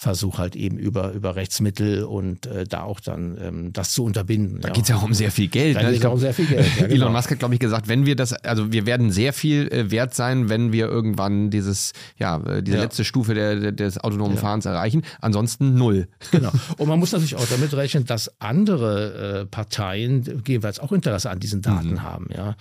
versuche 0.00 0.38
halt 0.38 0.54
eben 0.54 0.78
über, 0.78 1.10
über 1.10 1.34
Rechtsmittel 1.34 2.04
und 2.04 2.46
äh, 2.46 2.64
da 2.64 2.82
auch 2.82 3.00
dann 3.00 3.36
ähm, 3.42 3.72
das 3.72 3.90
zu 3.90 4.04
unterbinden. 4.04 4.60
Da 4.60 4.68
ja. 4.68 4.74
geht 4.74 4.84
es 4.84 4.90
ja 4.90 4.96
auch 4.96 5.02
um 5.02 5.12
sehr 5.12 5.32
viel 5.32 5.48
Geld. 5.48 5.74
Da 5.74 5.82
ne? 5.82 5.90
geht 5.90 5.98
es 5.98 6.06
auch 6.06 6.12
um 6.12 6.20
sehr 6.20 6.32
viel 6.32 6.46
Geld. 6.46 6.64
Ja, 6.76 6.86
genau. 6.86 6.94
Elon 6.94 7.12
Musk 7.12 7.32
hat, 7.32 7.40
glaube 7.40 7.54
ich, 7.54 7.60
gesagt, 7.60 7.88
wenn 7.88 8.06
wir 8.06 8.14
das, 8.14 8.32
also 8.32 8.70
wir 8.72 8.86
werden 8.86 9.10
sehr 9.10 9.32
viel 9.32 9.66
äh, 9.72 9.90
wert 9.90 10.14
sein, 10.14 10.48
wenn 10.48 10.70
wir 10.70 10.86
irgendwann 10.86 11.50
dieses, 11.50 11.94
ja, 12.16 12.36
äh, 12.36 12.62
diese 12.62 12.76
ja. 12.76 12.84
letzte 12.84 13.04
Stufe 13.04 13.34
der, 13.34 13.56
der, 13.56 13.72
des 13.72 13.98
autonomen. 13.98 14.38
Fahrens 14.38 14.66
erreichen. 14.66 15.02
Ansonsten 15.20 15.74
null. 15.74 16.06
Genau. 16.30 16.52
Und 16.76 16.88
man 16.88 16.98
muss 16.98 17.10
natürlich 17.10 17.34
auch 17.34 17.46
damit 17.46 17.74
rechnen, 17.74 18.04
dass 18.04 18.30
andere 18.38 19.40
äh, 19.40 19.46
Parteien 19.46 20.42
jeweils 20.46 20.78
auch 20.78 20.92
Interesse 20.92 21.30
an 21.30 21.40
diesen 21.40 21.62
Daten 21.62 21.92
mhm. 21.92 22.02
haben. 22.02 22.28
Ja. 22.32 22.54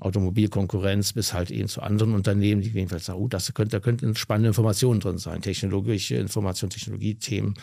Automobilkonkurrenz 0.00 1.12
bis 1.12 1.32
halt 1.32 1.50
eben 1.50 1.68
zu 1.68 1.82
anderen 1.82 2.14
Unternehmen, 2.14 2.62
die 2.62 2.70
jedenfalls 2.70 3.06
sagen, 3.06 3.18
oh, 3.18 3.28
das 3.28 3.52
könnte, 3.54 3.76
da 3.76 3.80
könnten 3.80 4.14
spannende 4.16 4.48
Informationen 4.48 5.00
drin 5.00 5.18
sein, 5.18 5.42
technologische 5.42 6.16
Informationen, 6.16 6.70
Technologiethemen, 6.70 7.54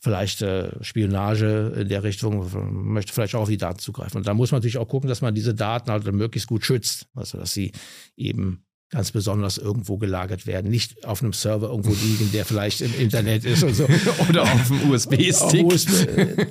vielleicht 0.00 0.42
äh, 0.42 0.72
Spionage 0.82 1.74
in 1.76 1.88
der 1.88 2.02
Richtung, 2.02 2.50
man 2.52 2.92
möchte 2.92 3.12
vielleicht 3.12 3.34
auch 3.34 3.42
auf 3.42 3.48
die 3.48 3.56
Daten 3.56 3.78
zugreifen. 3.78 4.18
Und 4.18 4.26
da 4.26 4.34
muss 4.34 4.50
man 4.50 4.58
natürlich 4.58 4.78
auch 4.78 4.88
gucken, 4.88 5.08
dass 5.08 5.20
man 5.20 5.34
diese 5.34 5.54
Daten 5.54 5.90
halt 5.90 6.10
möglichst 6.12 6.48
gut 6.48 6.64
schützt, 6.64 7.06
also 7.14 7.38
dass 7.38 7.52
sie 7.52 7.72
eben 8.16 8.64
ganz 8.90 9.12
besonders 9.12 9.56
irgendwo 9.56 9.98
gelagert 9.98 10.46
werden. 10.46 10.70
Nicht 10.70 11.06
auf 11.06 11.22
einem 11.22 11.32
Server 11.32 11.68
irgendwo 11.68 11.92
liegen, 11.92 12.30
der 12.32 12.44
vielleicht 12.44 12.80
im 12.80 12.92
Internet 12.98 13.44
ist 13.44 13.62
und 13.62 13.74
so. 13.74 13.84
Oder 14.28 14.42
auf 14.42 14.70
einem 14.70 14.90
USB-Stick. 14.90 15.64
USB, 15.64 15.90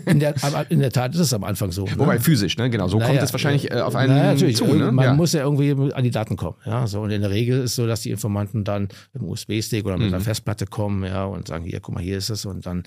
in, 0.05 0.19
der, 0.19 0.35
in 0.69 0.79
der 0.79 0.91
Tat 0.91 1.13
ist 1.13 1.19
es 1.19 1.33
am 1.33 1.43
Anfang 1.43 1.71
so. 1.71 1.85
Ne? 1.85 1.97
Wobei 1.97 2.19
physisch, 2.19 2.57
ne? 2.57 2.69
genau. 2.69 2.87
So 2.87 2.97
naja, 2.97 3.09
kommt 3.09 3.23
es 3.23 3.33
wahrscheinlich 3.33 3.71
äh, 3.71 3.81
auf 3.81 3.95
einen 3.95 4.15
naja, 4.15 4.33
natürlich. 4.33 4.55
zu. 4.55 4.65
Ne? 4.65 4.91
Man 4.91 5.05
ja. 5.05 5.13
muss 5.13 5.33
ja 5.33 5.41
irgendwie 5.41 5.93
an 5.93 6.03
die 6.03 6.11
Daten 6.11 6.37
kommen. 6.37 6.55
Ja? 6.65 6.87
So, 6.87 7.01
und 7.01 7.11
in 7.11 7.21
der 7.21 7.31
Regel 7.31 7.59
ist 7.59 7.71
es 7.71 7.75
so, 7.75 7.87
dass 7.87 8.01
die 8.01 8.11
Informanten 8.11 8.63
dann 8.63 8.83
mit 9.13 9.21
einem 9.21 9.31
USB-Stick 9.31 9.85
oder 9.85 9.97
mit 9.97 10.07
mhm. 10.07 10.13
einer 10.13 10.23
Festplatte 10.23 10.65
kommen 10.65 11.03
ja, 11.03 11.25
und 11.25 11.47
sagen, 11.47 11.65
hier, 11.65 11.81
guck 11.81 11.95
mal, 11.95 12.03
hier 12.03 12.17
ist 12.17 12.29
es. 12.29 12.45
Und 12.45 12.65
dann 12.65 12.83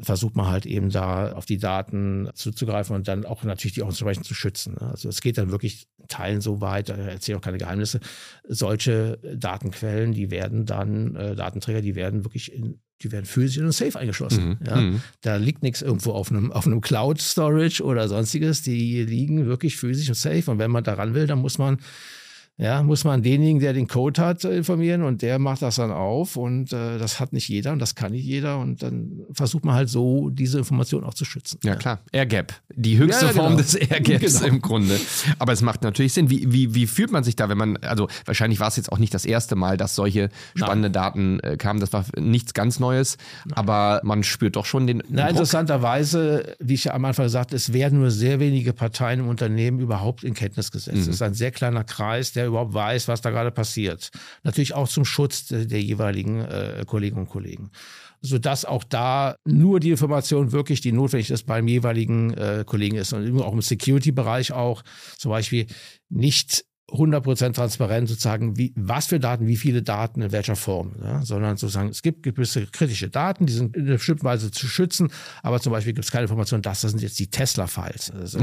versucht 0.00 0.34
man 0.34 0.46
halt 0.46 0.66
eben 0.66 0.90
da 0.90 1.32
auf 1.32 1.44
die 1.44 1.58
Daten 1.58 2.30
zuzugreifen 2.34 2.96
und 2.96 3.06
dann 3.06 3.26
auch 3.26 3.44
natürlich 3.44 3.74
die 3.74 3.82
auch 3.82 3.88
entsprechend 3.88 4.24
zu 4.24 4.34
schützen. 4.34 4.76
Ne? 4.80 4.90
Also 4.90 5.08
es 5.08 5.20
geht 5.20 5.36
dann 5.38 5.50
wirklich 5.50 5.86
Teilen 6.08 6.40
so 6.40 6.60
weit, 6.60 6.88
da 6.88 6.94
erzähle 6.94 7.36
ich 7.36 7.40
auch 7.40 7.44
keine 7.44 7.58
Geheimnisse. 7.58 8.00
Solche 8.48 9.18
Datenquellen, 9.36 10.12
die 10.12 10.30
werden 10.30 10.66
dann, 10.66 11.16
äh, 11.16 11.34
Datenträger, 11.34 11.82
die 11.82 11.94
werden 11.94 12.24
wirklich 12.24 12.52
in 12.52 12.80
die 13.02 13.12
werden 13.12 13.26
physisch 13.26 13.62
ein 13.62 13.72
Safe 13.72 13.98
eingeschlossen. 13.98 14.50
Mhm. 14.60 14.66
Ja. 14.66 14.76
Mhm. 14.76 15.02
Da 15.20 15.36
liegt 15.36 15.62
nichts 15.62 15.82
irgendwo 15.82 16.12
auf 16.12 16.30
einem, 16.30 16.52
auf 16.52 16.66
einem 16.66 16.80
Cloud-Storage 16.80 17.82
oder 17.82 18.08
sonstiges. 18.08 18.62
Die 18.62 19.04
liegen 19.04 19.46
wirklich 19.46 19.76
physisch 19.76 20.08
im 20.08 20.14
Safe. 20.14 20.50
Und 20.50 20.58
wenn 20.58 20.70
man 20.70 20.84
daran 20.84 21.12
will, 21.12 21.26
dann 21.26 21.40
muss 21.40 21.58
man 21.58 21.78
ja, 22.56 22.84
muss 22.84 23.02
man 23.02 23.22
denjenigen, 23.22 23.60
der 23.60 23.72
den 23.72 23.88
Code 23.88 24.22
hat, 24.22 24.44
informieren 24.44 25.02
und 25.02 25.22
der 25.22 25.40
macht 25.40 25.62
das 25.62 25.76
dann 25.76 25.90
auf 25.90 26.36
und 26.36 26.72
äh, 26.72 26.98
das 26.98 27.18
hat 27.18 27.32
nicht 27.32 27.48
jeder 27.48 27.72
und 27.72 27.80
das 27.80 27.96
kann 27.96 28.12
nicht 28.12 28.24
jeder 28.24 28.58
und 28.58 28.80
dann 28.80 29.22
versucht 29.32 29.64
man 29.64 29.74
halt 29.74 29.88
so, 29.88 30.30
diese 30.30 30.58
Information 30.58 31.02
auch 31.02 31.14
zu 31.14 31.24
schützen. 31.24 31.58
Ja, 31.64 31.72
ja. 31.72 31.76
klar. 31.76 32.00
Airgap. 32.12 32.54
Die 32.72 32.96
höchste 32.96 33.26
ja, 33.26 33.32
genau. 33.32 33.42
Form 33.44 33.56
des 33.56 33.74
Airgaps 33.74 34.40
genau. 34.40 34.54
im 34.54 34.62
Grunde. 34.62 35.00
Aber 35.40 35.52
es 35.52 35.62
macht 35.62 35.82
natürlich 35.82 36.12
Sinn. 36.12 36.30
Wie, 36.30 36.52
wie, 36.52 36.76
wie 36.76 36.86
fühlt 36.86 37.10
man 37.10 37.24
sich 37.24 37.34
da, 37.34 37.48
wenn 37.48 37.58
man, 37.58 37.76
also 37.78 38.06
wahrscheinlich 38.24 38.60
war 38.60 38.68
es 38.68 38.76
jetzt 38.76 38.92
auch 38.92 38.98
nicht 38.98 39.14
das 39.14 39.24
erste 39.24 39.56
Mal, 39.56 39.76
dass 39.76 39.96
solche 39.96 40.28
spannende 40.54 40.90
Nein. 40.90 40.92
Daten 40.92 41.40
äh, 41.40 41.56
kamen. 41.56 41.80
Das 41.80 41.92
war 41.92 42.04
nichts 42.16 42.54
ganz 42.54 42.78
Neues, 42.78 43.16
Nein. 43.46 43.56
aber 43.56 44.00
man 44.04 44.22
spürt 44.22 44.54
doch 44.54 44.64
schon 44.64 44.86
den. 44.86 45.02
Na, 45.08 45.28
interessanterweise, 45.28 46.54
wie 46.60 46.74
ich 46.74 46.84
ja 46.84 46.94
am 46.94 47.04
Anfang 47.04 47.28
sagte, 47.28 47.56
es 47.56 47.72
werden 47.72 47.98
nur 47.98 48.12
sehr 48.12 48.38
wenige 48.38 48.72
Parteien 48.72 49.20
im 49.20 49.28
Unternehmen 49.28 49.80
überhaupt 49.80 50.22
in 50.22 50.34
Kenntnis 50.34 50.70
gesetzt. 50.70 50.96
Mhm. 50.96 51.02
Es 51.02 51.08
ist 51.08 51.22
ein 51.22 51.34
sehr 51.34 51.50
kleiner 51.50 51.82
Kreis, 51.82 52.32
der 52.32 52.43
der 52.44 52.48
überhaupt 52.48 52.74
weiß, 52.74 53.08
was 53.08 53.20
da 53.20 53.30
gerade 53.30 53.50
passiert. 53.50 54.10
Natürlich 54.42 54.74
auch 54.74 54.88
zum 54.88 55.04
Schutz 55.04 55.46
der, 55.46 55.82
jeweiligen 55.82 56.40
äh, 56.40 56.84
Kolleginnen 56.86 57.22
und 57.22 57.28
Kollegen 57.28 57.70
sodass 58.26 58.64
auch 58.64 58.84
da 58.84 59.36
nur 59.44 59.80
die 59.80 59.90
Information 59.90 60.50
wirklich, 60.50 60.80
die 60.80 60.92
notwendig 60.92 61.30
ist, 61.30 61.44
beim 61.44 61.68
jeweiligen 61.68 62.32
äh, 62.32 62.64
Kollegen 62.66 62.96
ist. 62.96 63.12
Und 63.12 63.38
auch 63.42 63.52
im 63.52 63.60
Security-Bereich 63.60 64.50
auch 64.50 64.82
zum 65.18 65.30
Beispiel 65.30 65.66
nicht 66.08 66.64
100% 66.90 67.54
transparent 67.54 68.08
sozusagen, 68.08 68.58
wie, 68.58 68.72
was 68.76 69.06
für 69.06 69.18
Daten, 69.18 69.46
wie 69.46 69.56
viele 69.56 69.82
Daten, 69.82 70.20
in 70.20 70.32
welcher 70.32 70.54
Form, 70.54 70.94
ja? 71.02 71.22
sondern 71.22 71.56
sozusagen, 71.56 71.88
es 71.88 72.02
gibt 72.02 72.22
gewisse 72.22 72.66
kritische 72.66 73.08
Daten, 73.08 73.46
die 73.46 73.54
sind 73.54 73.74
in 73.74 73.86
einer 73.86 73.94
bestimmten 73.94 74.24
Weise 74.24 74.50
zu 74.50 74.66
schützen, 74.66 75.08
aber 75.42 75.60
zum 75.60 75.72
Beispiel 75.72 75.94
gibt 75.94 76.04
es 76.04 76.10
keine 76.10 76.24
Information, 76.24 76.60
dass 76.60 76.82
das 76.82 76.90
sind 76.90 77.00
jetzt 77.02 77.18
die 77.18 77.28
Tesla-Files. 77.28 78.12
Also, 78.24 78.38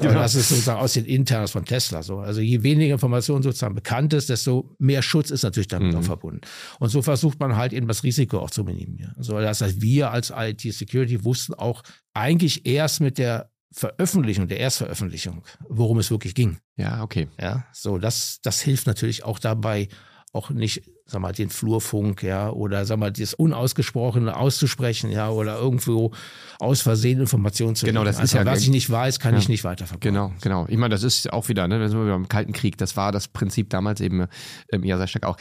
genau. 0.00 0.14
Das 0.14 0.34
ist 0.34 0.50
sozusagen 0.50 0.80
aus 0.80 0.94
den 0.94 1.06
Internas 1.06 1.52
von 1.52 1.64
Tesla 1.64 2.02
so. 2.02 2.18
Also 2.18 2.40
je 2.40 2.62
weniger 2.62 2.92
Information 2.92 3.42
sozusagen 3.42 3.74
bekannt 3.74 4.12
ist, 4.12 4.28
desto 4.28 4.74
mehr 4.78 5.02
Schutz 5.02 5.30
ist 5.30 5.44
natürlich 5.44 5.68
damit 5.68 5.92
mhm. 5.92 6.00
auch 6.00 6.02
verbunden. 6.02 6.40
Und 6.78 6.90
so 6.90 7.00
versucht 7.00 7.40
man 7.40 7.56
halt 7.56 7.72
eben 7.72 7.86
das 7.86 8.02
Risiko 8.02 8.38
auch 8.40 8.50
zu 8.50 8.64
minimieren. 8.64 9.14
Also 9.16 9.38
das 9.40 9.60
heißt, 9.62 9.80
wir 9.80 10.10
als 10.10 10.32
IT-Security 10.36 11.24
wussten 11.24 11.54
auch 11.54 11.82
eigentlich 12.12 12.66
erst 12.66 13.00
mit 13.00 13.18
der 13.18 13.50
Veröffentlichung, 13.74 14.46
der 14.46 14.60
Erstveröffentlichung, 14.60 15.42
worum 15.68 15.98
es 15.98 16.10
wirklich 16.10 16.34
ging. 16.34 16.58
Ja, 16.76 17.02
okay. 17.02 17.28
Ja, 17.40 17.64
so, 17.72 17.98
das, 17.98 18.38
das 18.42 18.60
hilft 18.60 18.86
natürlich 18.86 19.24
auch 19.24 19.40
dabei, 19.40 19.88
auch 20.32 20.50
nicht, 20.50 20.82
sag 21.06 21.20
mal, 21.20 21.32
den 21.32 21.50
Flurfunk, 21.50 22.22
ja, 22.22 22.50
oder 22.50 22.84
sag 22.84 22.98
mal, 22.98 23.12
das 23.12 23.34
Unausgesprochene 23.34 24.36
auszusprechen, 24.36 25.10
ja, 25.10 25.28
oder 25.28 25.58
irgendwo 25.58 26.12
aus 26.60 26.82
Versehen 26.82 27.20
Informationen 27.20 27.74
zu 27.74 27.86
Genau, 27.86 28.04
das 28.04 28.20
ist 28.20 28.32
ja 28.32 28.46
was 28.46 28.62
ich 28.62 28.70
nicht 28.70 28.90
weiß, 28.90 29.18
kann 29.18 29.34
ja. 29.34 29.40
ich 29.40 29.48
nicht 29.48 29.64
weiterverkaufen. 29.64 30.00
Genau, 30.00 30.32
genau. 30.40 30.66
Ich 30.68 30.76
meine, 30.76 30.92
das 30.92 31.02
ist 31.02 31.32
auch 31.32 31.48
wieder, 31.48 31.66
ne, 31.66 31.78
da 31.80 31.88
sind 31.88 31.98
wir 31.98 32.04
wieder 32.04 32.16
im 32.16 32.28
Kalten 32.28 32.52
Krieg. 32.52 32.78
Das 32.78 32.96
war 32.96 33.10
das 33.10 33.28
Prinzip 33.28 33.70
damals 33.70 34.00
eben 34.00 34.26
ähm, 34.72 34.84
ja 34.84 34.98
sehr 34.98 35.08
stark 35.08 35.24
auch. 35.24 35.36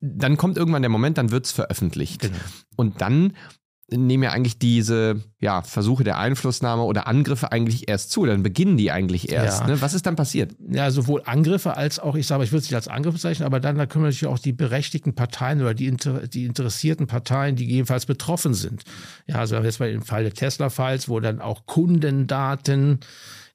Dann 0.00 0.36
kommt 0.36 0.56
irgendwann 0.56 0.82
der 0.82 0.90
Moment, 0.90 1.18
dann 1.18 1.30
wird 1.30 1.46
es 1.46 1.52
veröffentlicht. 1.52 2.20
Genau. 2.20 2.36
Und 2.76 3.00
dann 3.00 3.34
nehmen 3.90 4.22
ja 4.22 4.30
eigentlich 4.30 4.58
diese 4.58 5.22
ja, 5.40 5.62
Versuche 5.62 6.04
der 6.04 6.18
Einflussnahme 6.18 6.82
oder 6.82 7.06
Angriffe 7.06 7.52
eigentlich 7.52 7.88
erst 7.88 8.10
zu. 8.10 8.26
Dann 8.26 8.42
beginnen 8.42 8.76
die 8.76 8.90
eigentlich 8.90 9.32
erst. 9.32 9.62
Ja. 9.62 9.66
Ne? 9.68 9.80
Was 9.80 9.94
ist 9.94 10.04
dann 10.04 10.16
passiert? 10.16 10.54
Ja, 10.68 10.90
sowohl 10.90 11.22
Angriffe 11.24 11.76
als 11.76 11.98
auch, 11.98 12.14
ich 12.14 12.26
sage, 12.26 12.44
ich 12.44 12.52
würde 12.52 12.58
es 12.58 12.64
nicht 12.64 12.74
als 12.74 12.88
Angriff 12.88 13.14
bezeichnen, 13.14 13.46
aber 13.46 13.60
dann 13.60 13.78
da 13.78 13.86
können 13.86 14.04
wir 14.04 14.08
natürlich 14.10 14.26
auch 14.32 14.38
die 14.38 14.52
berechtigten 14.52 15.14
Parteien 15.14 15.60
oder 15.60 15.72
die, 15.72 15.86
inter, 15.86 16.26
die 16.26 16.44
interessierten 16.44 17.06
Parteien, 17.06 17.56
die 17.56 17.64
jedenfalls 17.64 18.04
betroffen 18.04 18.52
sind. 18.52 18.82
Ja, 19.26 19.36
also 19.36 19.56
jetzt 19.56 19.80
mal 19.80 19.90
im 19.90 20.02
Fall 20.02 20.24
der 20.24 20.34
Tesla-Files, 20.34 21.08
wo 21.08 21.20
dann 21.20 21.40
auch 21.40 21.64
Kundendaten 21.64 23.00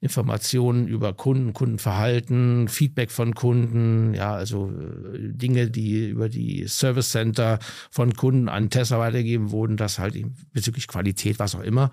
Informationen 0.04 0.86
über 0.86 1.14
Kunden, 1.14 1.54
Kundenverhalten, 1.54 2.68
Feedback 2.68 3.10
von 3.10 3.34
Kunden, 3.34 4.12
ja, 4.12 4.34
also 4.34 4.70
äh, 4.70 5.32
Dinge, 5.32 5.70
die 5.70 6.10
über 6.10 6.28
die 6.28 6.68
Service 6.68 7.10
Center 7.10 7.58
von 7.90 8.12
Kunden 8.12 8.50
an 8.50 8.68
Tesla 8.68 8.98
weitergegeben 8.98 9.50
wurden, 9.50 9.78
das 9.78 9.98
halt 9.98 10.14
bezüglich 10.52 10.88
Qualität, 10.88 11.38
was 11.38 11.54
auch 11.54 11.62
immer 11.62 11.90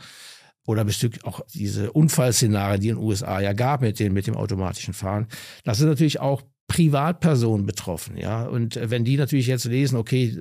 oder 0.67 0.83
bezüglich 0.83 1.23
auch 1.23 1.39
diese 1.53 1.91
Unfallszenarien, 1.91 2.81
die 2.81 2.89
in 2.89 2.95
den 2.95 3.03
USA 3.03 3.39
ja 3.39 3.53
gab 3.53 3.81
mit, 3.81 3.97
den, 3.97 4.13
mit 4.13 4.27
dem 4.27 4.35
automatischen 4.35 4.93
Fahren. 4.93 5.27
Das 5.63 5.79
ist 5.79 5.85
natürlich 5.85 6.19
auch 6.19 6.43
Privatpersonen 6.71 7.65
betroffen, 7.65 8.15
ja. 8.15 8.43
Und 8.43 8.79
wenn 8.81 9.03
die 9.03 9.17
natürlich 9.17 9.47
jetzt 9.47 9.65
lesen, 9.65 9.97
okay, 9.97 10.39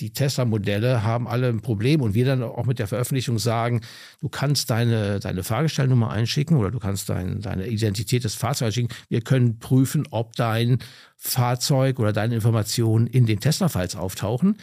die 0.00 0.10
Tesla-Modelle 0.10 1.04
haben 1.04 1.28
alle 1.28 1.48
ein 1.48 1.60
Problem 1.60 2.00
und 2.00 2.14
wir 2.14 2.24
dann 2.24 2.42
auch 2.42 2.66
mit 2.66 2.80
der 2.80 2.88
Veröffentlichung 2.88 3.38
sagen, 3.38 3.80
du 4.20 4.28
kannst 4.28 4.70
deine, 4.70 5.20
deine 5.20 5.44
Fahrgestellnummer 5.44 6.10
einschicken 6.10 6.56
oder 6.56 6.72
du 6.72 6.80
kannst 6.80 7.08
dein, 7.08 7.40
deine 7.40 7.68
Identität 7.68 8.24
des 8.24 8.34
Fahrzeugs 8.34 8.70
einschicken. 8.70 8.96
Wir 9.08 9.20
können 9.20 9.60
prüfen, 9.60 10.08
ob 10.10 10.34
dein 10.34 10.78
Fahrzeug 11.16 12.00
oder 12.00 12.12
deine 12.12 12.34
Informationen 12.34 13.06
in 13.06 13.26
den 13.26 13.38
Tesla-Files 13.38 13.94
auftauchen 13.94 14.56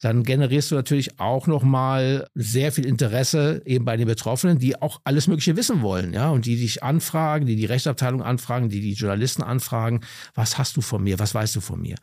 dann 0.00 0.24
generierst 0.24 0.70
du 0.70 0.74
natürlich 0.74 1.18
auch 1.18 1.46
nochmal 1.46 2.28
sehr 2.34 2.70
viel 2.70 2.84
Interesse 2.84 3.62
eben 3.64 3.84
bei 3.84 3.96
den 3.96 4.06
Betroffenen, 4.06 4.58
die 4.58 4.80
auch 4.80 5.00
alles 5.04 5.26
Mögliche 5.26 5.56
wissen 5.56 5.80
wollen, 5.82 6.12
ja, 6.12 6.28
und 6.30 6.46
die 6.46 6.56
dich 6.56 6.82
anfragen, 6.82 7.46
die 7.46 7.56
die 7.56 7.64
Rechtsabteilung 7.64 8.22
anfragen, 8.22 8.68
die 8.68 8.80
die 8.80 8.92
Journalisten 8.92 9.42
anfragen, 9.42 10.00
was 10.34 10.58
hast 10.58 10.76
du 10.76 10.80
von 10.82 11.02
mir, 11.02 11.18
was 11.18 11.34
weißt 11.34 11.56
du 11.56 11.60
von 11.60 11.80
mir? 11.80 11.96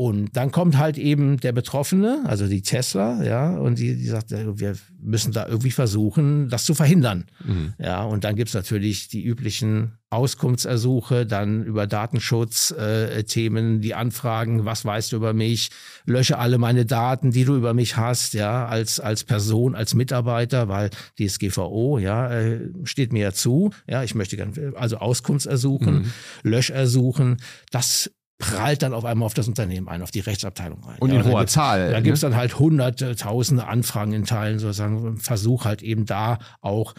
Und 0.00 0.36
dann 0.36 0.52
kommt 0.52 0.78
halt 0.78 0.96
eben 0.96 1.38
der 1.38 1.50
Betroffene, 1.50 2.22
also 2.24 2.46
die 2.46 2.62
Tesla, 2.62 3.20
ja, 3.24 3.56
und 3.56 3.80
die, 3.80 3.96
die 3.96 4.06
sagt, 4.06 4.30
wir 4.30 4.76
müssen 5.00 5.32
da 5.32 5.48
irgendwie 5.48 5.72
versuchen, 5.72 6.48
das 6.48 6.64
zu 6.64 6.74
verhindern. 6.74 7.24
Mhm. 7.44 7.74
Ja, 7.80 8.04
und 8.04 8.22
dann 8.22 8.36
gibt's 8.36 8.54
natürlich 8.54 9.08
die 9.08 9.24
üblichen 9.24 9.97
Auskunftsersuche, 10.10 11.26
dann 11.26 11.62
über 11.64 11.86
Datenschutzthemen, 11.86 13.76
äh, 13.76 13.80
die 13.80 13.94
Anfragen, 13.94 14.64
was 14.64 14.84
weißt 14.84 15.12
du 15.12 15.16
über 15.16 15.34
mich, 15.34 15.70
lösche 16.06 16.38
alle 16.38 16.56
meine 16.56 16.86
Daten, 16.86 17.30
die 17.30 17.44
du 17.44 17.54
über 17.56 17.74
mich 17.74 17.96
hast, 17.96 18.32
ja, 18.32 18.66
als, 18.66 19.00
als 19.00 19.24
Person, 19.24 19.74
als 19.74 19.94
Mitarbeiter, 19.94 20.68
weil 20.68 20.90
DSGVO, 21.18 21.98
ja, 21.98 22.30
äh, 22.32 22.70
steht 22.84 23.12
mir 23.12 23.22
ja 23.22 23.32
zu, 23.32 23.70
ja, 23.86 24.02
ich 24.02 24.14
möchte 24.14 24.36
gerne, 24.36 24.72
also 24.76 24.96
Auskunftsersuchen, 24.96 25.94
mhm. 25.94 26.12
Löschersuchen, 26.42 27.36
das 27.70 28.10
prallt 28.38 28.82
dann 28.82 28.94
auf 28.94 29.04
einmal 29.04 29.26
auf 29.26 29.34
das 29.34 29.48
Unternehmen 29.48 29.88
ein, 29.88 30.00
auf 30.00 30.10
die 30.10 30.20
Rechtsabteilung 30.20 30.84
ein. 30.86 30.98
Und 31.00 31.10
in 31.10 31.24
hoher 31.24 31.46
Zahl. 31.46 31.90
Da 31.90 31.98
ne? 31.98 32.02
gibt 32.02 32.14
es 32.14 32.20
dann 32.20 32.36
halt 32.36 32.58
hunderte, 32.58 33.16
tausende 33.16 33.66
Anfragen 33.66 34.12
in 34.12 34.24
Teilen, 34.24 34.58
sozusagen, 34.58 35.16
Versuch 35.18 35.64
halt 35.64 35.82
eben 35.82 36.06
da 36.06 36.38
auch 36.60 36.94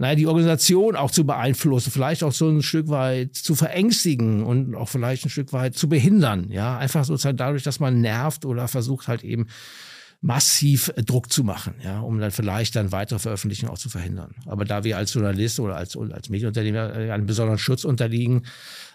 naja, 0.00 0.14
die 0.14 0.26
Organisation 0.26 0.96
auch 0.96 1.10
zu 1.10 1.26
beeinflussen, 1.26 1.90
vielleicht 1.90 2.24
auch 2.24 2.32
so 2.32 2.48
ein 2.48 2.62
Stück 2.62 2.88
weit 2.88 3.34
zu 3.34 3.54
verängstigen 3.54 4.42
und 4.42 4.74
auch 4.74 4.88
vielleicht 4.88 5.26
ein 5.26 5.28
Stück 5.28 5.52
weit 5.52 5.76
zu 5.76 5.90
behindern. 5.90 6.48
Ja, 6.50 6.78
einfach 6.78 7.04
sozusagen 7.04 7.36
dadurch, 7.36 7.64
dass 7.64 7.80
man 7.80 8.00
nervt 8.00 8.46
oder 8.46 8.66
versucht 8.66 9.08
halt 9.08 9.22
eben 9.22 9.48
massiv 10.22 10.90
Druck 11.04 11.30
zu 11.30 11.44
machen, 11.44 11.74
ja, 11.84 12.00
um 12.00 12.18
dann 12.18 12.30
vielleicht 12.30 12.76
dann 12.76 12.92
weitere 12.92 13.18
Veröffentlichungen 13.18 13.70
auch 13.70 13.78
zu 13.78 13.90
verhindern. 13.90 14.34
Aber 14.46 14.64
da 14.64 14.84
wir 14.84 14.96
als 14.96 15.12
Journalist 15.12 15.60
oder 15.60 15.76
als, 15.76 15.94
als 15.96 16.30
Medienunternehmer 16.30 16.92
einem 16.92 17.26
besonderen 17.26 17.58
Schutz 17.58 17.84
unterliegen, 17.84 18.46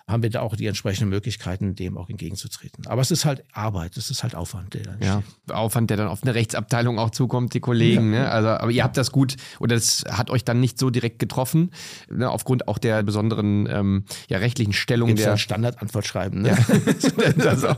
haben 0.08 0.22
wir 0.22 0.30
da 0.30 0.42
auch 0.42 0.56
die 0.56 0.68
entsprechenden 0.68 1.10
Möglichkeiten, 1.10 1.74
dem 1.74 1.98
auch 1.98 2.10
entgegenzutreten. 2.10 2.86
Aber 2.86 3.02
es 3.02 3.10
ist 3.10 3.26
halt 3.26 3.44
Arbeit, 3.54 3.98
es 3.98 4.12
ist 4.12 4.22
halt 4.22 4.36
Aufwand, 4.36 4.76
der 4.76 4.84
dann 4.84 5.02
Ja, 5.02 5.24
steht. 5.24 5.56
Aufwand, 5.56 5.90
der 5.90 5.98
dann 5.98 6.08
auf 6.08 6.22
eine 6.22 6.36
Rechtsabteilung 6.36 7.00
auch 7.00 7.10
zukommt, 7.10 7.56
die 7.56 7.60
Kollegen. 7.60 8.14
Ja. 8.14 8.20
Ne? 8.20 8.30
Also, 8.30 8.50
aber 8.50 8.72
ihr 8.72 8.84
habt 8.84 8.98
das 8.98 9.12
gut, 9.12 9.36
oder 9.60 9.76
das 9.76 10.04
hat 10.08 10.30
euch 10.30 10.46
dann 10.46 10.60
nicht 10.60 10.78
so 10.78 10.92
direkt 10.92 11.18
getroffen, 11.18 11.72
ne? 12.10 12.30
aufgrund 12.30 12.68
auch 12.68 12.78
der 12.78 13.02
besonderen 13.02 13.68
ähm, 13.68 14.06
ja, 14.30 14.38
rechtlichen 14.38 14.74
Stellung 14.74 15.08
Gibt's 15.08 15.24
der 15.24 15.38
Standardantwort 15.38 16.06
schreiben. 16.06 16.44
Ne? 16.44 16.50
Ja. 16.50 17.78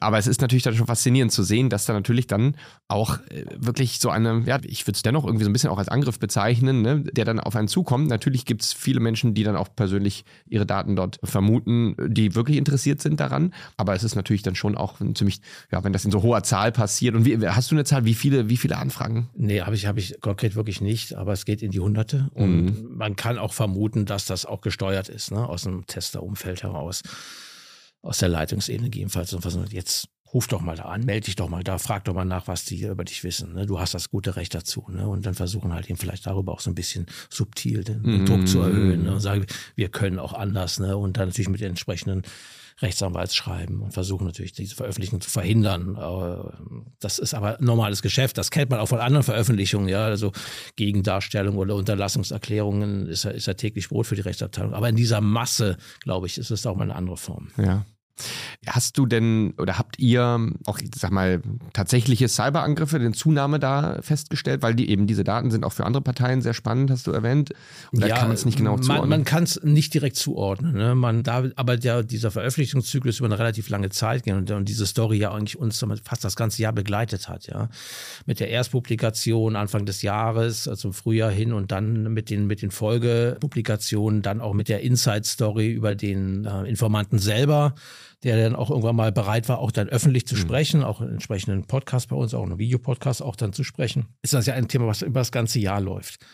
aber 0.00 0.18
es 0.18 0.26
ist 0.26 0.40
natürlich 0.40 0.62
dann 0.62 0.74
schon 0.74 0.86
faszinierend 0.86 1.30
zu 1.30 1.42
sehen, 1.42 1.68
dass 1.68 1.84
da 1.84 1.92
natürlich 1.92 2.26
dann 2.26 2.56
auch 2.88 3.18
äh, 3.28 3.44
wirklich 3.56 4.00
so 4.00 4.08
eine, 4.08 4.42
ja, 4.46 4.58
ich 4.62 4.86
würde 4.86 4.96
es 4.96 5.02
dennoch 5.02 5.26
irgendwie 5.26 5.44
so 5.44 5.50
ein 5.50 5.52
bisschen 5.52 5.70
auch 5.70 5.78
als 5.78 5.90
Angriff 5.90 6.18
bezeichnen, 6.18 6.80
ne? 6.80 7.02
der 7.02 7.26
dann 7.26 7.38
auf 7.38 7.54
einen 7.54 7.68
zukommt. 7.68 8.08
Natürlich 8.08 8.46
gibt 8.46 8.62
es 8.62 8.72
viele 8.72 9.00
Menschen, 9.00 9.34
die 9.34 9.44
dann 9.44 9.56
auch 9.56 9.68
persönlich 9.76 10.24
ihre 10.46 10.64
Daten 10.64 10.96
dort 10.96 11.18
vermuten, 11.34 11.96
die 12.06 12.36
wirklich 12.36 12.56
interessiert 12.56 13.02
sind 13.02 13.18
daran. 13.18 13.52
Aber 13.76 13.94
es 13.94 14.04
ist 14.04 14.14
natürlich 14.14 14.42
dann 14.42 14.54
schon 14.54 14.76
auch 14.76 15.00
ziemlich, 15.14 15.40
ja, 15.72 15.82
wenn 15.82 15.92
das 15.92 16.04
in 16.04 16.12
so 16.12 16.22
hoher 16.22 16.44
Zahl 16.44 16.70
passiert. 16.70 17.16
Und 17.16 17.24
wie, 17.24 17.36
hast 17.48 17.72
du 17.72 17.74
eine 17.74 17.84
Zahl, 17.84 18.04
wie 18.04 18.14
viele, 18.14 18.48
wie 18.48 18.56
viele 18.56 18.78
Anfragen? 18.78 19.28
Nee, 19.34 19.62
habe 19.62 19.74
ich, 19.74 19.86
habe 19.86 19.98
ich 19.98 20.20
konkret 20.20 20.54
wirklich 20.54 20.80
nicht, 20.80 21.14
aber 21.16 21.32
es 21.32 21.44
geht 21.44 21.60
in 21.60 21.72
die 21.72 21.80
Hunderte. 21.80 22.30
Und 22.34 22.66
mhm. 22.66 22.96
man 22.96 23.16
kann 23.16 23.36
auch 23.36 23.52
vermuten, 23.52 24.06
dass 24.06 24.26
das 24.26 24.46
auch 24.46 24.60
gesteuert 24.60 25.08
ist, 25.08 25.32
ne, 25.32 25.48
aus 25.48 25.64
dem 25.64 25.86
Testerumfeld 25.86 26.62
heraus 26.62 27.02
aus 28.04 28.18
der 28.18 28.28
Leitungsebene 28.28 28.90
gegebenenfalls 28.90 29.32
und 29.32 29.72
jetzt 29.72 30.08
ruf 30.34 30.48
doch 30.48 30.60
mal 30.60 30.76
da 30.76 30.84
an, 30.84 31.04
melde 31.04 31.26
dich 31.26 31.36
doch 31.36 31.48
mal 31.48 31.62
da, 31.62 31.78
frag 31.78 32.04
doch 32.04 32.14
mal 32.14 32.24
nach, 32.24 32.48
was 32.48 32.64
die 32.64 32.82
über 32.82 33.04
dich 33.04 33.22
wissen. 33.22 33.54
Ne? 33.54 33.66
Du 33.66 33.78
hast 33.78 33.94
das 33.94 34.10
gute 34.10 34.34
Recht 34.36 34.54
dazu. 34.54 34.84
Ne? 34.90 35.08
Und 35.08 35.24
dann 35.24 35.34
versuchen 35.34 35.72
halt 35.72 35.88
eben 35.88 35.96
vielleicht 35.96 36.26
darüber 36.26 36.52
auch 36.52 36.60
so 36.60 36.70
ein 36.70 36.74
bisschen 36.74 37.06
subtil 37.30 37.84
den, 37.84 38.02
den 38.02 38.26
Druck 38.26 38.48
zu 38.48 38.60
erhöhen. 38.60 39.04
Ne? 39.04 39.14
Und 39.14 39.20
sagen, 39.20 39.46
wir 39.76 39.88
können 39.88 40.18
auch 40.18 40.32
anders. 40.32 40.80
Ne? 40.80 40.96
Und 40.96 41.16
dann 41.16 41.28
natürlich 41.28 41.48
mit 41.48 41.60
den 41.60 41.70
entsprechenden 41.70 42.22
Rechtsanwaltsschreiben 42.82 43.80
und 43.80 43.92
versuchen 43.92 44.26
natürlich 44.26 44.52
diese 44.52 44.74
Veröffentlichung 44.74 45.20
zu 45.20 45.30
verhindern. 45.30 45.96
Das 46.98 47.20
ist 47.20 47.32
aber 47.32 47.56
normales 47.60 48.02
Geschäft. 48.02 48.36
Das 48.36 48.50
kennt 48.50 48.70
man 48.70 48.80
auch 48.80 48.88
von 48.88 48.98
anderen 48.98 49.22
Veröffentlichungen. 49.22 49.88
Ja, 49.88 50.06
also 50.06 50.32
Gegendarstellung 50.74 51.56
oder 51.56 51.76
Unterlassungserklärungen 51.76 53.06
ist 53.06 53.22
ja, 53.24 53.30
ist 53.30 53.46
ja 53.46 53.54
täglich 53.54 53.88
Brot 53.88 54.08
für 54.08 54.16
die 54.16 54.22
Rechtsabteilung. 54.22 54.74
Aber 54.74 54.88
in 54.88 54.96
dieser 54.96 55.20
Masse, 55.20 55.76
glaube 56.00 56.26
ich, 56.26 56.36
ist 56.36 56.50
es 56.50 56.66
auch 56.66 56.74
mal 56.74 56.82
eine 56.82 56.96
andere 56.96 57.16
Form. 57.16 57.48
Ja. 57.56 57.86
Hast 58.66 58.96
du 58.96 59.06
denn 59.06 59.54
oder 59.58 59.78
habt 59.78 59.98
ihr 59.98 60.48
auch, 60.66 60.78
ich 60.78 60.90
sag 60.96 61.10
mal, 61.10 61.42
tatsächliche 61.72 62.28
Cyberangriffe, 62.28 62.98
den 62.98 63.12
Zunahme 63.12 63.58
da 63.58 63.98
festgestellt? 64.00 64.62
Weil 64.62 64.74
die 64.74 64.88
eben 64.88 65.06
diese 65.06 65.24
Daten 65.24 65.50
sind 65.50 65.64
auch 65.64 65.72
für 65.72 65.84
andere 65.84 66.02
Parteien 66.02 66.40
sehr 66.40 66.54
spannend, 66.54 66.90
hast 66.90 67.06
du 67.06 67.10
erwähnt. 67.10 67.50
Und 67.92 68.02
da 68.02 68.06
ja, 68.06 68.16
kann 68.16 68.28
man 68.28 68.34
es 68.34 68.44
nicht 68.44 68.56
genau 68.56 68.78
zuordnen. 68.78 69.10
Man, 69.10 69.20
man 69.20 69.24
kann 69.24 69.42
es 69.42 69.62
nicht 69.62 69.92
direkt 69.92 70.16
zuordnen. 70.16 70.74
Ne? 70.74 70.94
Man 70.94 71.22
da, 71.22 71.44
aber 71.56 71.76
der, 71.76 72.02
dieser 72.02 72.30
Veröffentlichungszyklus 72.30 73.18
über 73.18 73.26
eine 73.26 73.38
relativ 73.38 73.68
lange 73.68 73.90
Zeit 73.90 74.22
gehen 74.22 74.36
und, 74.36 74.50
und 74.50 74.68
diese 74.68 74.86
Story 74.86 75.18
ja 75.18 75.32
eigentlich 75.32 75.58
uns 75.58 75.84
fast 76.04 76.24
das 76.24 76.36
ganze 76.36 76.62
Jahr 76.62 76.72
begleitet 76.72 77.28
hat, 77.28 77.46
ja. 77.46 77.68
Mit 78.26 78.40
der 78.40 78.48
Erstpublikation 78.48 79.56
Anfang 79.56 79.86
des 79.86 80.02
Jahres, 80.02 80.68
also 80.68 80.88
im 80.88 80.94
Frühjahr 80.94 81.30
hin 81.30 81.52
und 81.52 81.72
dann 81.72 82.12
mit 82.12 82.30
den, 82.30 82.46
mit 82.46 82.62
den 82.62 82.70
Folgepublikationen, 82.70 84.22
dann 84.22 84.40
auch 84.40 84.54
mit 84.54 84.68
der 84.68 84.80
Inside-Story 84.80 85.70
über 85.70 85.94
den 85.94 86.44
äh, 86.44 86.62
Informanten 86.68 87.18
selber 87.18 87.74
der 88.24 88.42
dann 88.42 88.56
auch 88.56 88.70
irgendwann 88.70 88.96
mal 88.96 89.12
bereit 89.12 89.48
war, 89.48 89.58
auch 89.58 89.70
dann 89.70 89.88
öffentlich 89.88 90.26
zu 90.26 90.34
mhm. 90.34 90.40
sprechen, 90.40 90.82
auch 90.82 91.00
einen 91.00 91.12
entsprechenden 91.12 91.64
Podcast 91.66 92.08
bei 92.08 92.16
uns, 92.16 92.34
auch 92.34 92.42
einen 92.42 92.58
Videopodcast 92.58 93.22
auch 93.22 93.36
dann 93.36 93.52
zu 93.52 93.64
sprechen, 93.64 94.06
ist 94.22 94.32
das 94.32 94.46
ja 94.46 94.54
ein 94.54 94.68
Thema, 94.68 94.86
was 94.86 95.02
über 95.02 95.20
das 95.20 95.30
ganze 95.30 95.58
Jahr 95.60 95.80
läuft. 95.80 96.24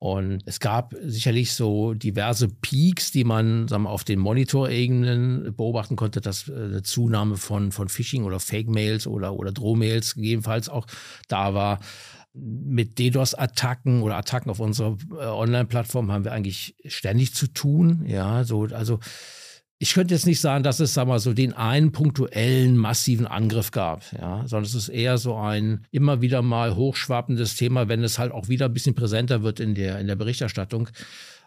Und 0.00 0.42
es 0.46 0.60
gab 0.60 0.94
sicherlich 1.04 1.52
so 1.52 1.92
diverse 1.92 2.48
Peaks, 2.48 3.12
die 3.12 3.22
man 3.22 3.68
sagen 3.68 3.82
wir, 3.82 3.90
auf 3.90 4.02
den 4.02 4.18
Monitorebenen 4.18 5.54
beobachten 5.54 5.94
konnte, 5.94 6.22
dass 6.22 6.48
äh, 6.48 6.54
eine 6.54 6.82
Zunahme 6.82 7.36
von, 7.36 7.70
von 7.70 7.90
Phishing 7.90 8.24
oder 8.24 8.40
Fake-Mails 8.40 9.06
oder, 9.06 9.34
oder 9.34 9.52
Drohmails 9.52 10.14
gegebenenfalls 10.14 10.70
auch 10.70 10.86
da 11.28 11.52
war. 11.52 11.80
Mit 12.32 12.98
DDoS-Attacken 12.98 14.00
oder 14.00 14.16
Attacken 14.16 14.50
auf 14.50 14.60
unserer 14.60 14.96
äh, 15.12 15.26
Online-Plattform 15.26 16.10
haben 16.10 16.24
wir 16.24 16.32
eigentlich 16.32 16.76
ständig 16.86 17.34
zu 17.34 17.48
tun. 17.48 18.06
Ja, 18.06 18.44
so, 18.44 18.68
also 18.72 19.00
ich 19.82 19.94
könnte 19.94 20.12
jetzt 20.12 20.26
nicht 20.26 20.42
sagen, 20.42 20.62
dass 20.62 20.78
es, 20.78 20.92
sag 20.92 21.08
mal, 21.08 21.20
so 21.20 21.32
den 21.32 21.54
einen 21.54 21.90
punktuellen 21.90 22.76
massiven 22.76 23.26
Angriff 23.26 23.70
gab, 23.70 24.02
ja, 24.12 24.46
sondern 24.46 24.64
es 24.66 24.74
ist 24.74 24.90
eher 24.90 25.16
so 25.16 25.36
ein 25.36 25.86
immer 25.90 26.20
wieder 26.20 26.42
mal 26.42 26.76
hochschwappendes 26.76 27.56
Thema, 27.56 27.88
wenn 27.88 28.04
es 28.04 28.18
halt 28.18 28.30
auch 28.30 28.48
wieder 28.48 28.66
ein 28.66 28.74
bisschen 28.74 28.94
präsenter 28.94 29.42
wird 29.42 29.58
in 29.58 29.74
der, 29.74 29.98
in 29.98 30.06
der 30.06 30.16
Berichterstattung. 30.16 30.90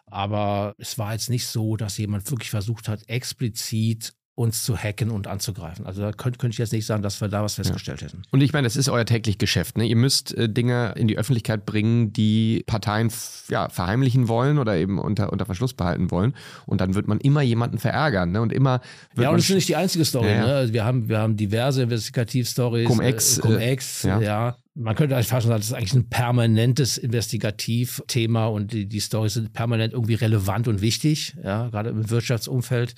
Aber 0.07 0.73
es 0.79 0.97
war 0.97 1.13
jetzt 1.13 1.29
nicht 1.29 1.45
so, 1.45 1.77
dass 1.77 1.99
jemand 1.99 2.29
wirklich 2.31 2.49
versucht 2.49 2.87
hat, 2.87 3.07
explizit 3.07 4.15
uns 4.35 4.63
zu 4.63 4.75
hacken 4.75 5.11
und 5.11 5.27
anzugreifen. 5.27 5.85
Also 5.85 6.01
da 6.01 6.11
könnte, 6.11 6.39
könnte 6.39 6.55
ich 6.55 6.57
jetzt 6.57 6.73
nicht 6.73 6.87
sagen, 6.87 7.03
dass 7.03 7.21
wir 7.21 7.27
da 7.27 7.43
was 7.43 7.55
festgestellt 7.55 8.01
ja. 8.01 8.07
hätten. 8.07 8.23
Und 8.31 8.41
ich 8.41 8.51
meine, 8.51 8.65
das 8.65 8.75
ist 8.75 8.89
euer 8.89 9.05
täglich 9.05 9.37
Geschäft. 9.37 9.77
Ne? 9.77 9.85
Ihr 9.85 9.95
müsst 9.95 10.35
äh, 10.35 10.49
Dinge 10.49 10.93
in 10.97 11.07
die 11.07 11.19
Öffentlichkeit 11.19 11.67
bringen, 11.67 12.13
die 12.13 12.63
Parteien 12.65 13.11
ja, 13.49 13.69
verheimlichen 13.69 14.27
wollen 14.27 14.57
oder 14.57 14.75
eben 14.75 14.97
unter, 14.97 15.31
unter 15.31 15.45
Verschluss 15.45 15.75
behalten 15.75 16.09
wollen. 16.09 16.33
Und 16.65 16.81
dann 16.81 16.95
wird 16.95 17.07
man 17.07 17.19
immer 17.19 17.43
jemanden 17.43 17.77
verärgern. 17.77 18.31
Ne? 18.31 18.41
Und 18.41 18.51
immer 18.51 18.81
ja, 19.15 19.29
und 19.29 19.37
das 19.37 19.49
ist 19.49 19.55
nicht 19.55 19.69
die 19.69 19.75
einzige 19.75 20.03
Story. 20.03 20.31
Ja, 20.31 20.47
ne? 20.47 20.53
Also 20.55 20.73
wir, 20.73 20.83
haben, 20.83 21.09
wir 21.09 21.19
haben 21.19 21.37
diverse 21.37 21.83
Investigativstories. 21.83 22.87
Cum-Ex. 22.87 23.37
Äh, 23.37 23.41
Cum-Ex, 23.41 24.03
ja. 24.03 24.19
ja. 24.19 24.57
Man 24.73 24.95
könnte 24.95 25.15
eigentlich 25.15 25.27
fast 25.27 25.45
sagen, 25.45 25.59
das 25.59 25.67
ist 25.67 25.73
eigentlich 25.73 25.93
ein 25.93 26.09
permanentes 26.09 26.97
Investigativthema 26.97 28.47
und 28.47 28.73
die, 28.73 28.87
die 28.87 28.99
Storys 28.99 29.35
sind 29.35 29.53
permanent 29.53 29.93
irgendwie 29.93 30.15
relevant 30.15 30.67
und 30.67 30.81
wichtig, 30.81 31.35
ja, 31.43 31.69
gerade 31.69 31.91
im 31.91 32.09
Wirtschaftsumfeld 32.09 32.95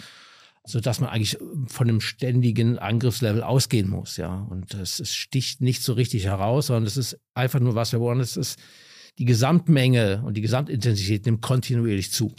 so 0.66 0.80
dass 0.80 1.00
man 1.00 1.10
eigentlich 1.10 1.38
von 1.68 1.88
einem 1.88 2.02
ständigen 2.02 2.80
Angriffslevel 2.80 3.44
ausgehen 3.44 3.90
muss, 3.90 4.18
ja. 4.18 4.48
Und 4.50 4.74
es, 4.74 5.00
es 5.00 5.14
sticht 5.14 5.62
nicht 5.62 5.84
so 5.84 5.94
richtig 5.94 6.26
heraus, 6.26 6.68
sondern 6.68 6.86
es 6.86 6.98
ist 6.98 7.20
einfach 7.34 7.60
nur 7.60 7.76
was 7.76 7.92
wir 7.92 8.00
wollen. 8.00 8.20
Es 8.20 8.36
ist 8.36 8.60
die 9.18 9.26
Gesamtmenge 9.26 10.24
und 10.26 10.36
die 10.36 10.42
Gesamtintensität 10.42 11.26
nimmt 11.26 11.42
kontinuierlich 11.42 12.12
zu. 12.12 12.34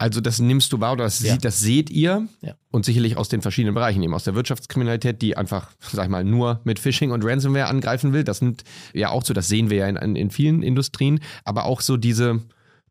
Also 0.00 0.20
das 0.20 0.38
nimmst 0.38 0.72
du 0.72 0.80
wahr 0.80 0.92
oder 0.92 1.04
das, 1.04 1.20
ja. 1.20 1.32
sieht, 1.32 1.44
das 1.44 1.58
seht 1.58 1.90
ihr 1.90 2.28
ja. 2.40 2.54
und 2.70 2.84
sicherlich 2.84 3.16
aus 3.16 3.28
den 3.28 3.42
verschiedenen 3.42 3.74
Bereichen, 3.74 4.00
eben 4.00 4.14
aus 4.14 4.22
der 4.22 4.36
Wirtschaftskriminalität, 4.36 5.20
die 5.22 5.36
einfach, 5.36 5.72
sag 5.80 6.04
ich 6.04 6.10
mal, 6.10 6.22
nur 6.22 6.60
mit 6.62 6.78
Phishing 6.78 7.10
und 7.10 7.24
Ransomware 7.24 7.66
angreifen 7.66 8.12
will. 8.12 8.22
Das 8.22 8.40
nimmt 8.40 8.62
ja 8.92 9.10
auch 9.10 9.24
so, 9.24 9.34
das 9.34 9.48
sehen 9.48 9.70
wir 9.70 9.78
ja 9.78 9.88
in, 9.88 10.14
in 10.14 10.30
vielen 10.30 10.62
Industrien, 10.62 11.18
aber 11.44 11.64
auch 11.64 11.80
so 11.80 11.96
diese 11.96 12.42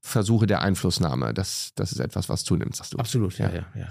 Versuche 0.02 0.48
der 0.48 0.62
Einflussnahme. 0.62 1.34
Das, 1.34 1.72
das 1.76 1.94
ist 1.94 2.00
etwas, 2.00 2.28
was 2.28 2.44
zunimmt, 2.44 2.76
sagst 2.76 2.94
du. 2.94 2.98
Absolut, 2.98 3.38
ja, 3.38 3.54
ja, 3.54 3.66
ja. 3.74 3.88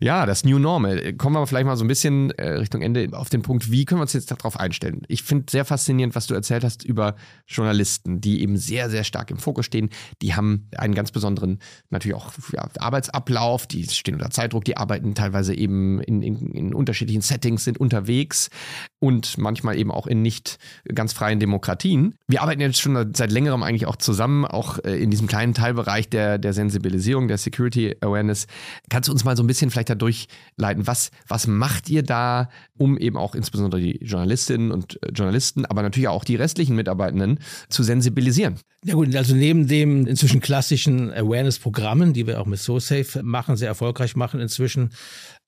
Ja, 0.00 0.26
das 0.26 0.44
New 0.44 0.58
Normal. 0.58 1.14
Kommen 1.14 1.36
wir 1.36 1.46
vielleicht 1.46 1.66
mal 1.66 1.76
so 1.76 1.84
ein 1.84 1.88
bisschen 1.88 2.30
äh, 2.32 2.50
Richtung 2.50 2.82
Ende 2.82 3.08
auf 3.12 3.30
den 3.30 3.42
Punkt, 3.42 3.70
wie 3.70 3.84
können 3.84 4.00
wir 4.00 4.02
uns 4.02 4.12
jetzt 4.12 4.30
darauf 4.30 4.58
einstellen? 4.60 5.02
Ich 5.08 5.22
finde 5.22 5.46
sehr 5.50 5.64
faszinierend, 5.64 6.14
was 6.14 6.26
du 6.26 6.34
erzählt 6.34 6.64
hast 6.64 6.84
über 6.84 7.16
Journalisten, 7.46 8.20
die 8.20 8.42
eben 8.42 8.58
sehr, 8.58 8.90
sehr 8.90 9.04
stark 9.04 9.30
im 9.30 9.38
Fokus 9.38 9.66
stehen. 9.66 9.90
Die 10.20 10.34
haben 10.34 10.68
einen 10.76 10.94
ganz 10.94 11.12
besonderen, 11.12 11.60
natürlich 11.90 12.16
auch 12.16 12.30
ja, 12.52 12.68
Arbeitsablauf, 12.78 13.66
die 13.66 13.84
stehen 13.84 14.14
unter 14.14 14.30
Zeitdruck, 14.30 14.64
die 14.64 14.76
arbeiten 14.76 15.14
teilweise 15.14 15.54
eben 15.54 16.00
in, 16.02 16.22
in, 16.22 16.50
in 16.52 16.74
unterschiedlichen 16.74 17.22
Settings, 17.22 17.64
sind 17.64 17.78
unterwegs 17.78 18.50
und 18.98 19.38
manchmal 19.38 19.78
eben 19.78 19.90
auch 19.90 20.06
in 20.06 20.20
nicht 20.20 20.58
ganz 20.94 21.12
freien 21.12 21.40
Demokratien. 21.40 22.14
Wir 22.28 22.42
arbeiten 22.42 22.60
jetzt 22.60 22.80
schon 22.80 23.14
seit 23.14 23.30
längerem 23.30 23.62
eigentlich 23.62 23.86
auch 23.86 23.96
zusammen, 23.96 24.44
auch 24.44 24.78
äh, 24.84 24.96
in 24.96 25.10
diesem 25.10 25.26
kleinen 25.26 25.54
Teilbereich 25.54 26.10
der, 26.10 26.38
der 26.38 26.52
Sensibilisierung, 26.52 27.28
der 27.28 27.38
Security 27.38 27.96
Awareness. 28.00 28.46
Kannst 28.90 29.08
du 29.08 29.12
uns 29.12 29.24
mal 29.24 29.36
so 29.36 29.42
ein 29.42 29.46
bisschen 29.46 29.70
vielleicht 29.70 29.85
da 29.88 29.94
durchleiten? 29.94 30.86
Was, 30.86 31.10
was 31.28 31.46
macht 31.46 31.88
ihr 31.88 32.02
da, 32.02 32.48
um 32.76 32.98
eben 32.98 33.16
auch 33.16 33.34
insbesondere 33.34 33.80
die 33.80 33.98
Journalistinnen 34.04 34.70
und 34.70 35.02
äh, 35.02 35.10
Journalisten, 35.12 35.64
aber 35.64 35.82
natürlich 35.82 36.08
auch 36.08 36.24
die 36.24 36.36
restlichen 36.36 36.76
Mitarbeitenden 36.76 37.40
zu 37.68 37.82
sensibilisieren? 37.82 38.56
Ja 38.84 38.94
gut, 38.94 39.14
also 39.16 39.34
neben 39.34 39.66
dem 39.66 40.06
inzwischen 40.06 40.40
klassischen 40.40 41.12
Awareness-Programmen, 41.12 42.12
die 42.12 42.26
wir 42.26 42.40
auch 42.40 42.46
mit 42.46 42.60
SoSafe 42.60 43.22
machen, 43.22 43.56
sehr 43.56 43.68
erfolgreich 43.68 44.14
machen 44.14 44.40
inzwischen, 44.40 44.90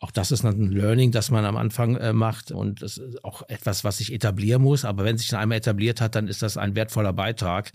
auch 0.01 0.11
das 0.13 0.31
ist 0.31 0.45
ein 0.45 0.71
Learning, 0.71 1.11
das 1.11 1.31
man 1.31 1.45
am 1.45 1.57
Anfang 1.57 1.97
äh, 1.97 2.13
macht 2.13 2.53
und 2.53 2.83
das 2.83 2.99
ist 2.99 3.25
auch 3.25 3.43
etwas, 3.49 3.83
was 3.83 3.99
sich 3.99 4.13
etablieren 4.13 4.63
muss. 4.63 4.85
Aber 4.85 5.05
wenn 5.05 5.19
sich 5.19 5.29
dann 5.29 5.41
einmal 5.41 5.59
etabliert 5.59 6.01
hat, 6.01 6.15
dann 6.15 6.29
ist 6.29 6.43
das 6.43 6.57
ein 6.57 6.77
wertvoller 6.77 7.13
Beitrag 7.13 7.73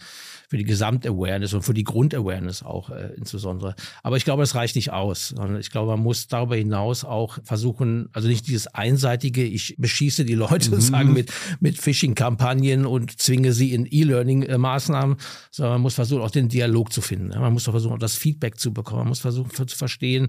für 0.54 0.58
die 0.58 0.66
Gesamtawareness 0.66 1.56
und 1.56 1.64
für 1.64 1.74
die 1.74 1.84
Grundawareness 1.84 2.62
auch 2.62 2.92
äh, 2.92 3.10
insbesondere. 3.18 3.74
Aber 4.04 4.18
ich 4.18 4.24
glaube, 4.24 4.44
das 4.44 4.54
reicht 4.54 4.76
nicht 4.76 4.92
aus. 4.92 5.30
Sondern 5.30 5.60
ich 5.60 5.72
glaube, 5.72 5.90
man 5.90 6.02
muss 6.02 6.28
darüber 6.28 6.56
hinaus 6.56 7.04
auch 7.04 7.40
versuchen, 7.44 8.08
also 8.14 8.28
nicht 8.28 8.46
dieses 8.46 8.68
einseitige, 8.68 9.44
ich 9.44 9.74
beschieße 9.80 10.26
die 10.26 10.36
Leute 10.36 10.70
mhm. 10.70 10.76
sozusagen 10.76 11.12
mit, 11.12 11.32
mit 11.60 11.80
Phishing-Kampagnen 11.80 12.86
und 12.86 13.20
zwinge 13.20 13.52
sie 13.52 13.74
in 13.74 13.88
E-Learning-Maßnahmen, 13.90 15.18
sondern 15.50 15.74
man 15.74 15.82
muss 15.82 15.96
versuchen, 15.96 16.22
auch 16.22 16.30
den 16.30 16.50
Dialog 16.50 16.94
zu 16.94 17.02
finden. 17.02 17.30
Man 17.30 17.52
muss 17.52 17.68
auch 17.68 17.72
versuchen, 17.72 17.98
das 17.98 18.16
Feedback 18.16 18.60
zu 18.60 18.74
bekommen. 18.74 19.00
Man 19.00 19.08
muss 19.08 19.22
versuchen 19.22 19.50
zu 19.50 19.76
verstehen, 19.76 20.28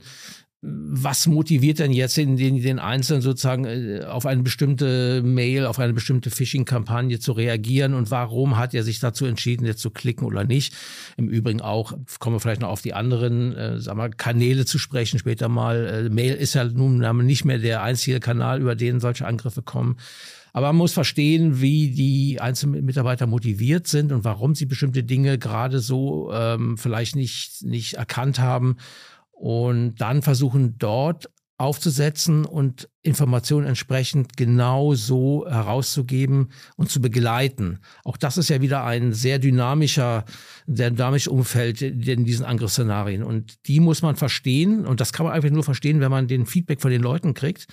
was 0.67 1.27
motiviert 1.27 1.79
denn 1.79 1.93
jetzt 1.93 2.17
den, 2.17 2.37
den, 2.37 2.63
den 2.63 2.79
Einzelnen 2.79 3.21
sozusagen 3.21 3.65
äh, 3.67 4.05
auf 4.05 4.25
eine 4.25 4.43
bestimmte 4.43 5.23
Mail, 5.23 5.67
auf 5.67 5.79
eine 5.79 5.93
bestimmte 5.93 6.31
Phishing-Kampagne 6.31 7.19
zu 7.19 7.33
reagieren 7.33 7.93
und 7.93 8.11
warum 8.11 8.57
hat 8.57 8.73
er 8.73 8.83
sich 8.83 8.99
dazu 8.99 9.27
entschieden, 9.27 9.67
jetzt 9.67 9.81
zu 9.81 9.91
klicken 9.91 10.27
oder 10.27 10.45
nicht? 10.45 10.75
Im 11.17 11.29
Übrigen 11.29 11.61
auch, 11.61 11.93
kommen 12.19 12.37
wir 12.37 12.41
vielleicht 12.41 12.63
noch 12.63 12.71
auf 12.71 12.81
die 12.81 12.95
anderen 12.95 13.55
äh, 13.55 13.79
sagen 13.79 13.99
wir, 13.99 14.09
Kanäle 14.09 14.65
zu 14.65 14.79
sprechen 14.79 15.19
später 15.19 15.49
mal. 15.49 16.07
Äh, 16.07 16.09
Mail 16.09 16.35
ist 16.35 16.55
ja 16.55 16.65
nun 16.65 16.99
nicht 17.27 17.45
mehr 17.45 17.59
der 17.59 17.83
einzige 17.83 18.21
Kanal, 18.21 18.61
über 18.61 18.75
den 18.75 19.01
solche 19.01 19.27
Angriffe 19.27 19.63
kommen. 19.63 19.97
Aber 20.55 20.69
man 20.69 20.77
muss 20.77 20.93
verstehen, 20.93 21.61
wie 21.61 21.91
die 21.91 22.41
einzelnen 22.41 22.85
Mitarbeiter 22.85 23.27
motiviert 23.27 23.89
sind 23.89 24.13
und 24.13 24.23
warum 24.23 24.55
sie 24.55 24.67
bestimmte 24.67 25.03
Dinge 25.03 25.37
gerade 25.37 25.81
so 25.81 26.31
ähm, 26.33 26.79
vielleicht 26.79 27.17
nicht, 27.17 27.65
nicht 27.65 27.95
erkannt 27.95 28.39
haben 28.39 28.77
und 29.35 29.97
dann 29.97 30.23
versuchen 30.23 30.77
dort 30.79 31.29
aufzusetzen 31.57 32.45
und 32.45 32.89
Informationen 33.03 33.67
entsprechend 33.67 34.37
genau 34.37 34.95
so 34.95 35.47
herauszugeben 35.49 36.51
und 36.77 36.91
zu 36.91 37.01
begleiten. 37.01 37.79
Auch 38.05 38.17
das 38.17 38.39
ist 38.39 38.51
ja 38.51 38.61
wieder 38.61 38.85
ein 38.85 39.13
sehr 39.13 39.39
dynamischer, 39.39 40.25
sehr 40.67 40.91
dynamisches 40.91 41.29
Umfeld 41.29 41.81
in 41.81 42.25
diesen 42.25 42.45
Angriffsszenarien. 42.45 43.23
Und 43.23 43.67
die 43.69 43.79
muss 43.79 44.03
man 44.03 44.17
verstehen. 44.17 44.85
Und 44.85 45.01
das 45.01 45.13
kann 45.13 45.27
man 45.27 45.35
einfach 45.35 45.51
nur 45.51 45.63
verstehen, 45.63 46.01
wenn 46.01 46.11
man 46.11 46.27
den 46.27 46.47
Feedback 46.47 46.81
von 46.81 46.91
den 46.91 47.03
Leuten 47.03 47.35
kriegt 47.35 47.69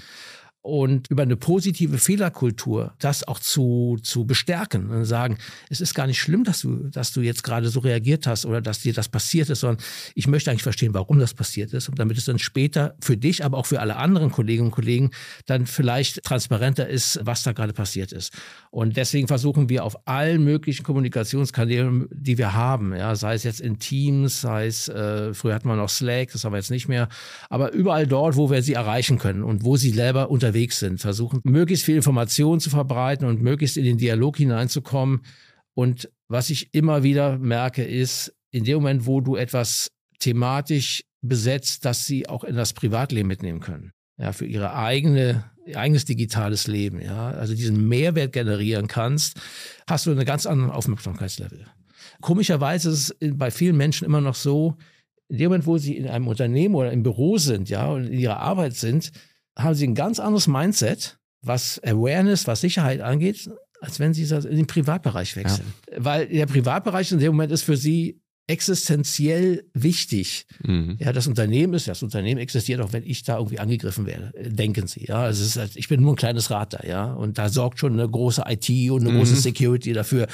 und 0.63 1.09
über 1.09 1.23
eine 1.23 1.37
positive 1.37 1.97
Fehlerkultur 1.97 2.93
das 2.99 3.27
auch 3.27 3.39
zu, 3.39 3.97
zu 4.03 4.25
bestärken 4.25 4.89
und 4.91 5.05
sagen, 5.05 5.37
es 5.69 5.81
ist 5.81 5.95
gar 5.95 6.05
nicht 6.05 6.19
schlimm, 6.19 6.43
dass 6.43 6.61
du, 6.61 6.89
dass 6.89 7.13
du 7.13 7.21
jetzt 7.21 7.43
gerade 7.43 7.69
so 7.69 7.79
reagiert 7.79 8.27
hast 8.27 8.45
oder 8.45 8.61
dass 8.61 8.79
dir 8.79 8.93
das 8.93 9.09
passiert 9.09 9.49
ist, 9.49 9.61
sondern 9.61 9.83
ich 10.13 10.27
möchte 10.27 10.51
eigentlich 10.51 10.61
verstehen, 10.63 10.93
warum 10.93 11.17
das 11.17 11.33
passiert 11.33 11.73
ist 11.73 11.89
und 11.89 11.97
damit 11.97 12.17
es 12.17 12.25
dann 12.25 12.37
später 12.37 12.95
für 13.01 13.17
dich, 13.17 13.43
aber 13.43 13.57
auch 13.57 13.65
für 13.65 13.79
alle 13.79 13.95
anderen 13.95 14.31
Kolleginnen 14.31 14.67
und 14.67 14.71
Kollegen 14.71 15.09
dann 15.47 15.65
vielleicht 15.65 16.23
transparenter 16.23 16.87
ist, 16.87 17.19
was 17.23 17.41
da 17.41 17.53
gerade 17.53 17.73
passiert 17.73 18.11
ist. 18.11 18.31
Und 18.69 18.97
deswegen 18.97 19.27
versuchen 19.27 19.67
wir 19.67 19.83
auf 19.83 20.07
allen 20.07 20.43
möglichen 20.43 20.83
Kommunikationskanälen, 20.83 22.07
die 22.11 22.37
wir 22.37 22.53
haben, 22.53 22.93
ja, 22.95 23.15
sei 23.15 23.33
es 23.33 23.43
jetzt 23.43 23.61
in 23.61 23.79
Teams, 23.79 24.41
sei 24.41 24.67
es, 24.67 24.87
äh, 24.89 25.33
früher 25.33 25.55
hatten 25.55 25.67
wir 25.67 25.75
noch 25.75 25.89
Slack, 25.89 26.31
das 26.31 26.43
haben 26.43 26.53
wir 26.53 26.57
jetzt 26.57 26.71
nicht 26.71 26.87
mehr, 26.87 27.09
aber 27.49 27.71
überall 27.73 28.05
dort, 28.05 28.35
wo 28.35 28.51
wir 28.51 28.61
sie 28.61 28.73
erreichen 28.73 29.17
können 29.17 29.43
und 29.43 29.63
wo 29.63 29.75
sie 29.75 29.89
selber 29.89 30.29
unter 30.29 30.50
unterwegs 30.51 30.79
sind, 30.79 30.99
versuchen 30.99 31.39
möglichst 31.43 31.85
viel 31.85 31.95
Information 31.95 32.59
zu 32.59 32.69
verbreiten 32.69 33.25
und 33.25 33.41
möglichst 33.41 33.77
in 33.77 33.85
den 33.85 33.97
Dialog 33.97 34.37
hineinzukommen. 34.37 35.21
Und 35.73 36.09
was 36.27 36.49
ich 36.49 36.73
immer 36.73 37.03
wieder 37.03 37.37
merke, 37.37 37.83
ist, 37.83 38.33
in 38.51 38.65
dem 38.65 38.75
Moment, 38.75 39.05
wo 39.05 39.21
du 39.21 39.37
etwas 39.37 39.87
thematisch 40.19 41.03
besetzt, 41.21 41.85
dass 41.85 42.05
sie 42.05 42.27
auch 42.27 42.43
in 42.43 42.55
das 42.55 42.73
Privatleben 42.73 43.27
mitnehmen 43.27 43.61
können. 43.61 43.91
Ja, 44.17 44.33
für 44.33 44.45
ihre 44.45 44.75
eigene, 44.75 45.45
ihr 45.65 45.79
eigenes 45.79 46.05
digitales 46.05 46.67
Leben, 46.67 47.01
ja. 47.01 47.31
Also 47.31 47.55
diesen 47.55 47.87
Mehrwert 47.87 48.33
generieren 48.33 48.87
kannst, 48.87 49.39
hast 49.87 50.05
du 50.05 50.11
einen 50.11 50.25
ganz 50.25 50.45
anderen 50.45 50.71
Aufmerksamkeitslevel. 50.71 51.65
Komischerweise 52.19 52.89
ist 52.89 53.15
es 53.19 53.35
bei 53.35 53.51
vielen 53.51 53.77
Menschen 53.77 54.05
immer 54.05 54.21
noch 54.21 54.35
so, 54.35 54.75
in 55.29 55.37
dem 55.37 55.45
Moment, 55.45 55.65
wo 55.65 55.77
sie 55.77 55.95
in 55.95 56.07
einem 56.07 56.27
Unternehmen 56.27 56.75
oder 56.75 56.91
im 56.91 57.03
Büro 57.03 57.37
sind, 57.37 57.69
ja, 57.69 57.87
und 57.87 58.07
in 58.07 58.19
ihrer 58.19 58.39
Arbeit 58.39 58.75
sind, 58.75 59.11
haben 59.57 59.75
sie 59.75 59.87
ein 59.87 59.95
ganz 59.95 60.19
anderes 60.19 60.47
Mindset, 60.47 61.17
was 61.41 61.81
Awareness, 61.83 62.47
was 62.47 62.61
Sicherheit 62.61 63.01
angeht, 63.01 63.49
als 63.81 63.99
wenn 63.99 64.13
sie 64.13 64.23
in 64.23 64.57
den 64.57 64.67
Privatbereich 64.67 65.35
wechseln. 65.35 65.73
Ja. 65.91 65.97
Weil 66.03 66.27
der 66.27 66.45
Privatbereich 66.45 67.11
in 67.11 67.19
dem 67.19 67.33
Moment 67.33 67.51
ist 67.51 67.63
für 67.63 67.77
sie 67.77 68.20
existenziell 68.51 69.63
wichtig. 69.73 70.45
Mhm. 70.61 70.97
Ja, 70.99 71.13
das 71.13 71.25
Unternehmen 71.25 71.73
ist, 71.73 71.87
das 71.87 72.03
Unternehmen 72.03 72.37
existiert 72.37 72.81
auch, 72.81 72.91
wenn 72.91 73.03
ich 73.05 73.23
da 73.23 73.37
irgendwie 73.37 73.59
angegriffen 73.59 74.05
werde, 74.05 74.33
denken 74.51 74.87
Sie. 74.87 75.05
Ja, 75.07 75.21
also 75.21 75.41
es 75.41 75.51
ist 75.51 75.57
halt, 75.57 75.75
ich 75.77 75.87
bin 75.87 76.01
nur 76.01 76.11
ein 76.11 76.17
kleines 76.17 76.51
Rad 76.51 76.73
da, 76.73 76.81
ja, 76.85 77.13
und 77.13 77.37
da 77.37 77.47
sorgt 77.47 77.79
schon 77.79 77.93
eine 77.93 78.07
große 78.07 78.43
IT 78.45 78.91
und 78.91 79.01
eine 79.01 79.11
mhm. 79.11 79.19
große 79.19 79.37
Security 79.37 79.93
dafür. 79.93 80.27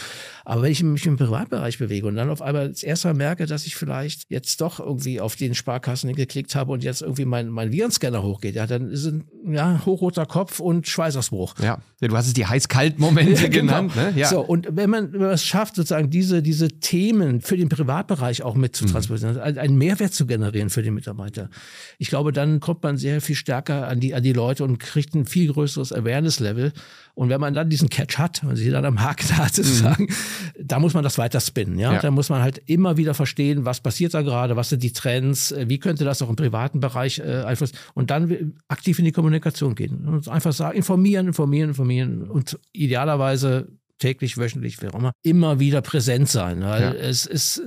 Aber 0.46 0.64
wenn 0.64 0.72
ich 0.72 0.82
mich 0.82 1.06
im 1.06 1.18
Privatbereich 1.18 1.78
bewege 1.78 2.08
und 2.08 2.16
dann 2.16 2.32
auf 2.32 2.42
einmal 2.42 2.70
das 2.70 2.82
erste 2.82 3.10
Mal 3.10 3.14
merke, 3.14 3.46
dass 3.46 3.68
ich 3.68 3.76
vielleicht 3.76 4.24
jetzt 4.30 4.62
doch 4.62 4.80
irgendwie 4.80 5.22
auf 5.22 5.36
den 5.36 5.54
Sparkassen 5.54 6.16
geklickt 6.16 6.56
habe 6.56 6.72
und 6.72 6.84
jetzt 6.84 7.04
irgendwie 7.04 7.26
mein, 7.26 7.50
mein 7.50 7.72
Virenscanner 7.72 8.24
hochgeht, 8.24 8.56
ja, 8.56 8.66
dann 8.66 8.90
ist 8.90 9.06
ein 9.06 9.26
ja, 9.48 9.86
hochroter 9.86 10.26
Kopf 10.26 10.60
und 10.60 10.88
Schweißausbruch. 10.88 11.54
Ja, 11.62 11.78
du 12.02 12.18
hast 12.18 12.26
es 12.26 12.34
die 12.34 12.48
heiß-kalt-Momente 12.48 13.50
genau. 13.50 13.84
genannt. 13.84 13.96
Ne? 13.96 14.14
Ja. 14.16 14.28
So, 14.28 14.42
und 14.42 14.68
wenn 14.72 14.90
man, 14.90 15.14
wenn 15.14 15.22
man 15.22 15.30
es 15.32 15.46
schafft, 15.46 15.76
sozusagen 15.76 16.10
diese, 16.10 16.42
diese 16.42 16.80
Themen 16.80 17.42
für 17.42 17.58
den 17.58 17.70
Privat 17.70 18.07
Privatbereich 18.08 18.44
auch 18.44 18.56
mit 18.56 18.76
zu 18.76 18.86
mhm. 18.86 18.90
transportieren, 18.90 19.40
einen 19.40 19.78
Mehrwert 19.78 20.14
zu 20.14 20.26
generieren 20.26 20.70
für 20.70 20.82
den 20.82 20.94
Mitarbeiter. 20.94 21.50
Ich 21.98 22.10
glaube, 22.10 22.32
dann 22.32 22.60
kommt 22.60 22.84
man 22.84 22.98
sehr 22.98 23.22
viel 23.22 23.36
stärker 23.36 23.88
an 23.88 24.00
die, 24.00 24.14
an 24.16 24.24
die 24.24 24.34
Leute 24.34 24.64
und 24.64 24.80
kriegt 24.80 25.14
ein 25.16 25.26
viel 25.26 25.52
größeres 25.52 25.94
Awareness-Level. 25.94 26.74
Und 27.14 27.30
wenn 27.30 27.42
man 27.42 27.54
dann 27.54 27.70
diesen 27.70 27.90
Catch 27.90 28.18
hat, 28.18 28.48
wenn 28.48 28.56
sie 28.56 28.70
dann 28.70 28.86
am 28.86 29.02
Haken 29.02 29.38
hat, 29.38 29.56
sozusagen, 29.56 30.06
mhm. 30.06 30.68
da 30.68 30.80
muss 30.80 30.94
man 30.94 31.04
das 31.04 31.18
weiter 31.18 31.40
spinnen. 31.40 31.78
Ja? 31.80 31.94
ja? 31.94 32.00
Da 32.00 32.12
muss 32.12 32.30
man 32.30 32.42
halt 32.42 32.62
immer 32.66 32.98
wieder 32.98 33.14
verstehen, 33.14 33.66
was 33.66 33.82
passiert 33.82 34.14
da 34.14 34.22
gerade, 34.22 34.56
was 34.56 34.70
sind 34.70 34.84
die 34.84 34.94
Trends, 34.94 35.52
äh, 35.52 35.66
wie 35.68 35.80
könnte 35.80 36.06
das 36.06 36.22
auch 36.22 36.30
im 36.30 36.36
privaten 36.36 36.80
Bereich 36.80 37.20
äh, 37.20 37.44
einflussen 37.44 37.78
und 37.94 38.10
dann 38.10 38.54
aktiv 38.68 39.00
in 39.00 39.06
die 39.06 39.12
Kommunikation 39.12 39.76
gehen 39.76 40.08
und 40.08 40.28
einfach 40.28 40.54
sagen, 40.54 40.78
informieren, 40.78 41.28
informieren, 41.28 41.70
informieren 41.70 42.24
und 42.24 42.60
idealerweise 42.72 43.68
täglich, 44.00 44.38
wöchentlich, 44.38 44.82
wie 44.82 44.88
auch 44.88 44.96
immer, 44.96 45.12
immer 45.24 45.60
wieder 45.60 45.82
präsent 45.82 46.30
sein. 46.30 46.62
Weil 46.62 46.82
ja. 46.82 46.94
es 46.94 47.26
ist, 47.26 47.62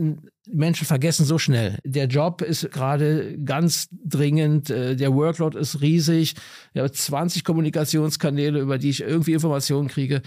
Menschen 0.49 0.87
vergessen 0.87 1.25
so 1.25 1.39
schnell. 1.39 1.79
Der 1.85 2.07
Job 2.07 2.43
ist 2.43 2.71
gerade 2.71 3.39
ganz 3.45 3.89
dringend, 3.91 4.71
äh, 4.71 4.97
der 4.97 5.15
Workload 5.15 5.59
ist 5.59 5.81
riesig, 5.81 6.35
ich 6.75 6.81
habe 6.81 6.91
20 6.91 7.45
Kommunikationskanäle, 7.45 8.61
über 8.61 8.79
die 8.79 8.91
ich 8.91 9.03
irgendwie 9.03 9.33
Informationen 9.33 9.89
kriege 9.89 10.23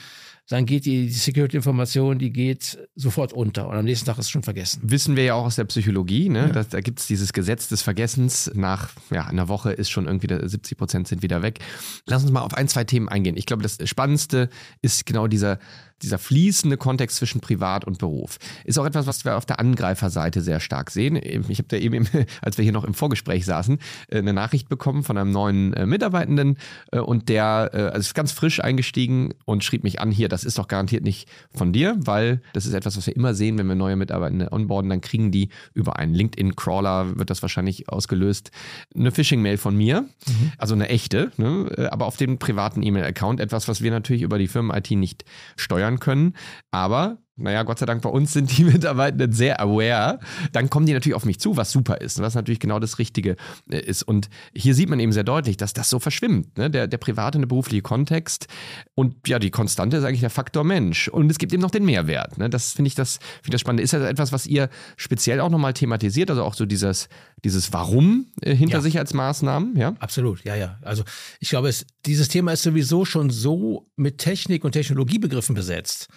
dann 0.49 0.65
geht 0.65 0.85
die, 0.85 1.07
die 1.07 1.13
Security-Information, 1.13 2.19
die 2.19 2.31
geht 2.31 2.77
sofort 2.95 3.31
unter 3.31 3.69
und 3.69 3.75
am 3.75 3.85
nächsten 3.85 4.05
Tag 4.05 4.17
ist 4.17 4.25
es 4.25 4.29
schon 4.29 4.43
vergessen. 4.43 4.81
Wissen 4.83 5.15
wir 5.15 5.23
ja 5.23 5.35
auch 5.35 5.45
aus 5.45 5.55
der 5.55 5.63
Psychologie, 5.63 6.27
ne? 6.27 6.47
Ja. 6.47 6.49
Da, 6.49 6.63
da 6.63 6.81
gibt 6.81 6.99
es 6.99 7.07
dieses 7.07 7.31
Gesetz 7.31 7.69
des 7.69 7.81
Vergessens. 7.81 8.51
Nach 8.53 8.89
ja, 9.09 9.25
einer 9.25 9.47
Woche 9.47 9.71
ist 9.71 9.89
schon 9.89 10.05
irgendwie 10.05 10.27
70 10.27 10.77
Prozent 10.77 11.07
sind 11.07 11.23
wieder 11.23 11.41
weg. 11.41 11.59
Lass 12.07 12.23
uns 12.23 12.31
mal 12.31 12.41
auf 12.41 12.53
ein, 12.55 12.67
zwei 12.67 12.83
Themen 12.83 13.07
eingehen. 13.07 13.37
Ich 13.37 13.45
glaube, 13.45 13.63
das 13.63 13.77
Spannendste 13.85 14.49
ist 14.81 15.05
genau 15.05 15.27
dieser 15.27 15.59
dieser 16.03 16.17
fließende 16.17 16.77
Kontext 16.77 17.17
zwischen 17.17 17.41
Privat 17.41 17.85
und 17.85 17.97
Beruf 17.97 18.37
ist 18.65 18.77
auch 18.77 18.85
etwas, 18.85 19.07
was 19.07 19.25
wir 19.25 19.37
auf 19.37 19.45
der 19.45 19.59
Angreiferseite 19.59 20.41
sehr 20.41 20.59
stark 20.59 20.91
sehen. 20.91 21.15
Ich 21.15 21.57
habe 21.57 21.67
da 21.69 21.77
eben, 21.77 22.07
als 22.41 22.57
wir 22.57 22.63
hier 22.63 22.73
noch 22.73 22.83
im 22.83 22.93
Vorgespräch 22.93 23.45
saßen, 23.45 23.79
äh, 24.09 24.17
eine 24.17 24.33
Nachricht 24.33 24.69
bekommen 24.69 25.03
von 25.03 25.17
einem 25.17 25.31
neuen 25.31 25.73
äh, 25.73 25.85
Mitarbeitenden 25.85 26.57
äh, 26.91 26.99
und 26.99 27.29
der 27.29 27.71
also 27.73 27.99
ist 27.99 28.13
ganz 28.13 28.31
frisch 28.31 28.61
eingestiegen 28.61 29.33
und 29.45 29.63
schrieb 29.63 29.83
mich 29.83 30.01
an, 30.01 30.11
hier, 30.11 30.27
das 30.27 30.43
ist 30.43 30.57
doch 30.57 30.67
garantiert 30.67 31.03
nicht 31.03 31.29
von 31.53 31.71
dir, 31.71 31.95
weil 31.97 32.41
das 32.51 32.65
ist 32.65 32.73
etwas, 32.73 32.97
was 32.97 33.07
wir 33.07 33.15
immer 33.15 33.33
sehen, 33.33 33.57
wenn 33.57 33.67
wir 33.67 33.75
neue 33.75 33.95
Mitarbeitende 33.95 34.51
onboarden, 34.51 34.89
dann 34.89 35.01
kriegen 35.01 35.31
die 35.31 35.49
über 35.73 35.97
einen 35.97 36.13
LinkedIn-Crawler, 36.13 37.17
wird 37.17 37.29
das 37.29 37.41
wahrscheinlich 37.41 37.89
ausgelöst, 37.89 38.51
eine 38.95 39.11
Phishing-Mail 39.11 39.57
von 39.57 39.75
mir, 39.75 40.01
mhm. 40.01 40.51
also 40.57 40.75
eine 40.75 40.89
echte, 40.89 41.31
ne? 41.37 41.89
aber 41.91 42.05
auf 42.05 42.17
dem 42.17 42.37
privaten 42.37 42.83
E-Mail-Account, 42.83 43.39
etwas, 43.39 43.67
was 43.67 43.81
wir 43.81 43.91
natürlich 43.91 44.23
über 44.23 44.37
die 44.37 44.47
Firmen-IT 44.47 44.91
nicht 44.91 45.23
steuern 45.55 45.92
steuern 45.92 45.92
können. 45.99 46.35
Aber 46.71 47.17
naja, 47.35 47.63
Gott 47.63 47.79
sei 47.79 47.85
Dank 47.87 48.03
bei 48.03 48.09
uns 48.09 48.33
sind 48.33 48.55
die 48.55 48.63
Mitarbeitenden 48.63 49.31
sehr 49.31 49.59
aware, 49.59 50.19
dann 50.51 50.69
kommen 50.69 50.85
die 50.85 50.93
natürlich 50.93 51.15
auf 51.15 51.25
mich 51.25 51.39
zu, 51.39 51.57
was 51.57 51.71
super 51.71 51.99
ist, 51.99 52.21
was 52.21 52.35
natürlich 52.35 52.59
genau 52.59 52.79
das 52.79 52.99
Richtige 52.99 53.35
äh, 53.69 53.79
ist. 53.79 54.03
Und 54.03 54.29
hier 54.55 54.75
sieht 54.75 54.89
man 54.89 54.99
eben 54.99 55.11
sehr 55.11 55.23
deutlich, 55.23 55.57
dass 55.57 55.73
das 55.73 55.89
so 55.89 55.99
verschwimmt, 55.99 56.57
ne? 56.57 56.69
der, 56.69 56.87
der 56.87 56.97
private 56.97 57.37
und 57.37 57.43
der 57.43 57.47
berufliche 57.47 57.81
Kontext. 57.81 58.47
Und 58.93 59.27
ja, 59.27 59.39
die 59.39 59.49
Konstante 59.49 59.97
ist 59.97 60.03
eigentlich 60.03 60.19
der 60.19 60.29
Faktor 60.29 60.63
Mensch. 60.63 61.07
Und 61.07 61.31
es 61.31 61.39
gibt 61.39 61.53
eben 61.53 61.61
noch 61.61 61.71
den 61.71 61.85
Mehrwert. 61.85 62.37
Ne? 62.37 62.49
Das 62.49 62.73
finde 62.73 62.87
ich 62.87 62.95
das, 62.95 63.19
find 63.41 63.53
das 63.53 63.61
spannend. 63.61 63.81
Ist 63.81 63.93
das 63.93 64.03
etwas, 64.03 64.31
was 64.31 64.45
ihr 64.45 64.69
speziell 64.95 65.39
auch 65.39 65.49
nochmal 65.49 65.73
thematisiert, 65.73 66.29
also 66.29 66.43
auch 66.43 66.53
so 66.53 66.65
dieses, 66.65 67.09
dieses 67.43 67.73
Warum 67.73 68.27
äh, 68.41 68.55
hinter 68.55 68.77
ja. 68.77 68.81
Sicherheitsmaßnahmen? 68.81 69.75
Ja, 69.75 69.95
absolut, 69.99 70.43
ja, 70.43 70.55
ja. 70.55 70.77
Also 70.81 71.03
ich 71.39 71.49
glaube, 71.49 71.69
es, 71.69 71.85
dieses 72.05 72.27
Thema 72.27 72.53
ist 72.53 72.61
sowieso 72.61 73.05
schon 73.05 73.31
so 73.31 73.87
mit 73.95 74.19
Technik 74.19 74.63
und 74.63 74.73
Technologiebegriffen 74.73 75.55
besetzt. 75.55 76.09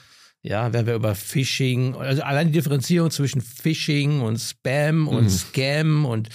Ja, 0.47 0.73
wenn 0.73 0.87
wir 0.87 0.95
über 0.95 1.17
Phishing, 1.17 1.97
also 1.97 2.23
allein 2.23 2.47
die 2.47 2.53
Differenzierung 2.53 3.11
zwischen 3.11 3.41
Phishing 3.41 4.21
und 4.21 4.39
Spam 4.39 5.09
und 5.09 5.25
mhm. 5.25 5.29
Scam 5.29 6.05
und 6.05 6.29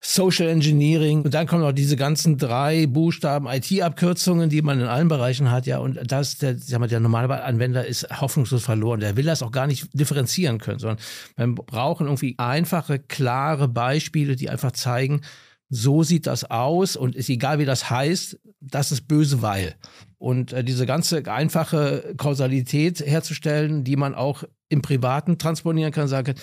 Social 0.00 0.48
Engineering. 0.48 1.22
Und 1.22 1.34
dann 1.34 1.48
kommen 1.48 1.62
noch 1.62 1.72
diese 1.72 1.96
ganzen 1.96 2.38
drei 2.38 2.86
Buchstaben 2.86 3.48
IT-Abkürzungen, 3.48 4.48
die 4.48 4.62
man 4.62 4.78
in 4.78 4.86
allen 4.86 5.08
Bereichen 5.08 5.50
hat. 5.50 5.66
Ja, 5.66 5.78
und 5.78 5.98
das, 6.06 6.38
der, 6.38 6.56
sag 6.56 6.78
mal, 6.78 6.86
der 6.86 7.00
normale 7.00 7.42
Anwender 7.42 7.84
ist 7.84 8.08
hoffnungslos 8.20 8.62
verloren. 8.62 9.00
Der 9.00 9.16
will 9.16 9.24
das 9.24 9.42
auch 9.42 9.50
gar 9.50 9.66
nicht 9.66 9.88
differenzieren 9.92 10.58
können, 10.58 10.78
sondern 10.78 10.98
wir 11.36 11.52
brauchen 11.64 12.06
irgendwie 12.06 12.36
einfache, 12.38 13.00
klare 13.00 13.66
Beispiele, 13.66 14.36
die 14.36 14.50
einfach 14.50 14.70
zeigen, 14.70 15.22
so 15.68 16.04
sieht 16.04 16.28
das 16.28 16.48
aus 16.48 16.94
und 16.94 17.16
ist 17.16 17.28
egal, 17.28 17.58
wie 17.58 17.64
das 17.64 17.90
heißt, 17.90 18.38
das 18.60 18.92
ist 18.92 19.08
böse, 19.08 19.42
weil. 19.42 19.74
Und 20.18 20.52
äh, 20.52 20.64
diese 20.64 20.86
ganze 20.86 21.24
einfache 21.30 22.14
Kausalität 22.16 23.00
herzustellen, 23.00 23.84
die 23.84 23.96
man 23.96 24.14
auch 24.14 24.44
im 24.68 24.82
Privaten 24.82 25.38
transponieren 25.38 25.92
kann, 25.92 26.08
sagen, 26.08 26.34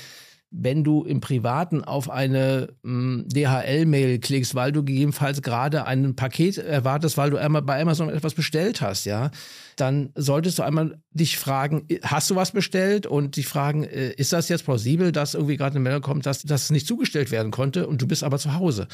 wenn 0.55 0.83
du 0.83 1.03
im 1.03 1.19
Privaten 1.19 1.83
auf 1.83 2.11
eine 2.11 2.67
hm, 2.83 3.25
DHL-Mail 3.27 4.19
klickst, 4.19 4.53
weil 4.53 4.71
du 4.71 4.83
gegebenenfalls 4.83 5.41
gerade 5.41 5.87
ein 5.87 6.15
Paket 6.15 6.59
erwartest, 6.59 7.17
weil 7.17 7.31
du 7.31 7.37
einmal 7.37 7.63
bei 7.63 7.81
Amazon 7.81 8.09
etwas 8.09 8.35
bestellt 8.35 8.79
hast, 8.79 9.05
ja, 9.05 9.31
dann 9.77 10.11
solltest 10.13 10.59
du 10.59 10.63
einmal 10.63 10.99
dich 11.09 11.39
fragen, 11.39 11.87
hast 12.03 12.29
du 12.29 12.35
was 12.35 12.51
bestellt? 12.51 13.07
Und 13.07 13.35
dich 13.35 13.47
fragen, 13.47 13.83
äh, 13.83 14.11
ist 14.11 14.31
das 14.31 14.47
jetzt 14.47 14.65
plausibel, 14.65 15.11
dass 15.11 15.33
irgendwie 15.33 15.57
gerade 15.57 15.71
eine 15.71 15.83
Meldung 15.83 16.03
kommt, 16.03 16.27
dass 16.27 16.43
das 16.43 16.69
nicht 16.69 16.85
zugestellt 16.85 17.31
werden 17.31 17.51
konnte 17.51 17.87
und 17.87 18.01
du 18.03 18.07
bist 18.07 18.23
aber 18.23 18.37
zu 18.37 18.53
Hause? 18.53 18.87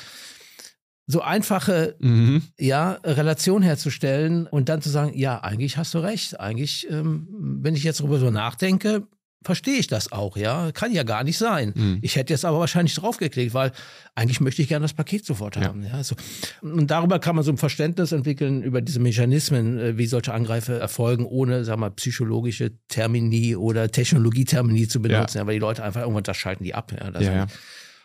So 1.11 1.21
einfache 1.21 1.95
mhm. 1.99 2.43
ja, 2.59 2.99
Relation 3.03 3.63
herzustellen 3.63 4.45
und 4.45 4.69
dann 4.69 4.83
zu 4.83 4.89
sagen, 4.89 5.17
ja, 5.17 5.39
eigentlich 5.39 5.75
hast 5.77 5.95
du 5.95 5.97
recht. 5.97 6.39
Eigentlich, 6.39 6.87
ähm, 6.91 7.27
wenn 7.31 7.73
ich 7.73 7.83
jetzt 7.83 7.99
darüber 7.99 8.19
so 8.19 8.29
nachdenke, 8.29 9.07
verstehe 9.41 9.79
ich 9.79 9.87
das 9.87 10.11
auch, 10.11 10.37
ja. 10.37 10.71
Kann 10.71 10.91
ja 10.91 11.01
gar 11.01 11.23
nicht 11.23 11.39
sein. 11.39 11.73
Mhm. 11.75 11.97
Ich 12.03 12.15
hätte 12.15 12.31
jetzt 12.31 12.45
aber 12.45 12.59
wahrscheinlich 12.59 12.93
draufgeklickt, 12.93 13.55
weil 13.55 13.71
eigentlich 14.13 14.39
möchte 14.39 14.61
ich 14.61 14.67
gerne 14.67 14.83
das 14.83 14.93
Paket 14.93 15.25
sofort 15.25 15.57
haben. 15.57 15.81
Ja. 15.81 15.97
ja 15.97 16.03
so. 16.03 16.15
Und 16.61 16.91
darüber 16.91 17.17
kann 17.17 17.35
man 17.35 17.43
so 17.43 17.51
ein 17.51 17.57
Verständnis 17.57 18.11
entwickeln 18.11 18.61
über 18.61 18.81
diese 18.81 18.99
Mechanismen, 18.99 19.79
äh, 19.79 19.97
wie 19.97 20.05
solche 20.05 20.31
Angreife 20.31 20.77
erfolgen, 20.77 21.25
ohne, 21.25 21.65
sag 21.65 21.79
mal, 21.79 21.89
psychologische 21.89 22.71
Termini 22.87 23.55
oder 23.55 23.89
Technologietermini 23.89 24.87
zu 24.87 25.01
benutzen, 25.01 25.37
ja. 25.37 25.41
ja 25.41 25.47
weil 25.47 25.55
die 25.55 25.59
Leute 25.59 25.83
einfach 25.83 26.01
irgendwann 26.01 26.23
das 26.23 26.37
schalten 26.37 26.65
die 26.65 26.75
ab. 26.75 26.91
Ja, 26.91 27.19
ja, 27.19 27.33
ja. 27.33 27.47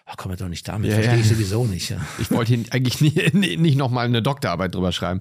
Ach, 0.07 0.16
komm 0.18 0.36
doch 0.36 0.48
nicht 0.48 0.68
damit, 0.68 0.90
ja, 0.90 0.96
verstehe 0.96 1.16
ja. 1.16 1.20
ich 1.22 1.28
sowieso 1.28 1.64
nicht. 1.64 1.88
Ja. 1.88 1.96
Ich 2.18 2.30
wollte 2.30 2.55
hier 2.55 2.64
eigentlich 2.70 3.00
nie, 3.00 3.57
nicht 3.57 3.78
nochmal 3.78 4.05
eine 4.05 4.20
Doktorarbeit 4.20 4.74
drüber 4.74 4.92
schreiben. 4.92 5.20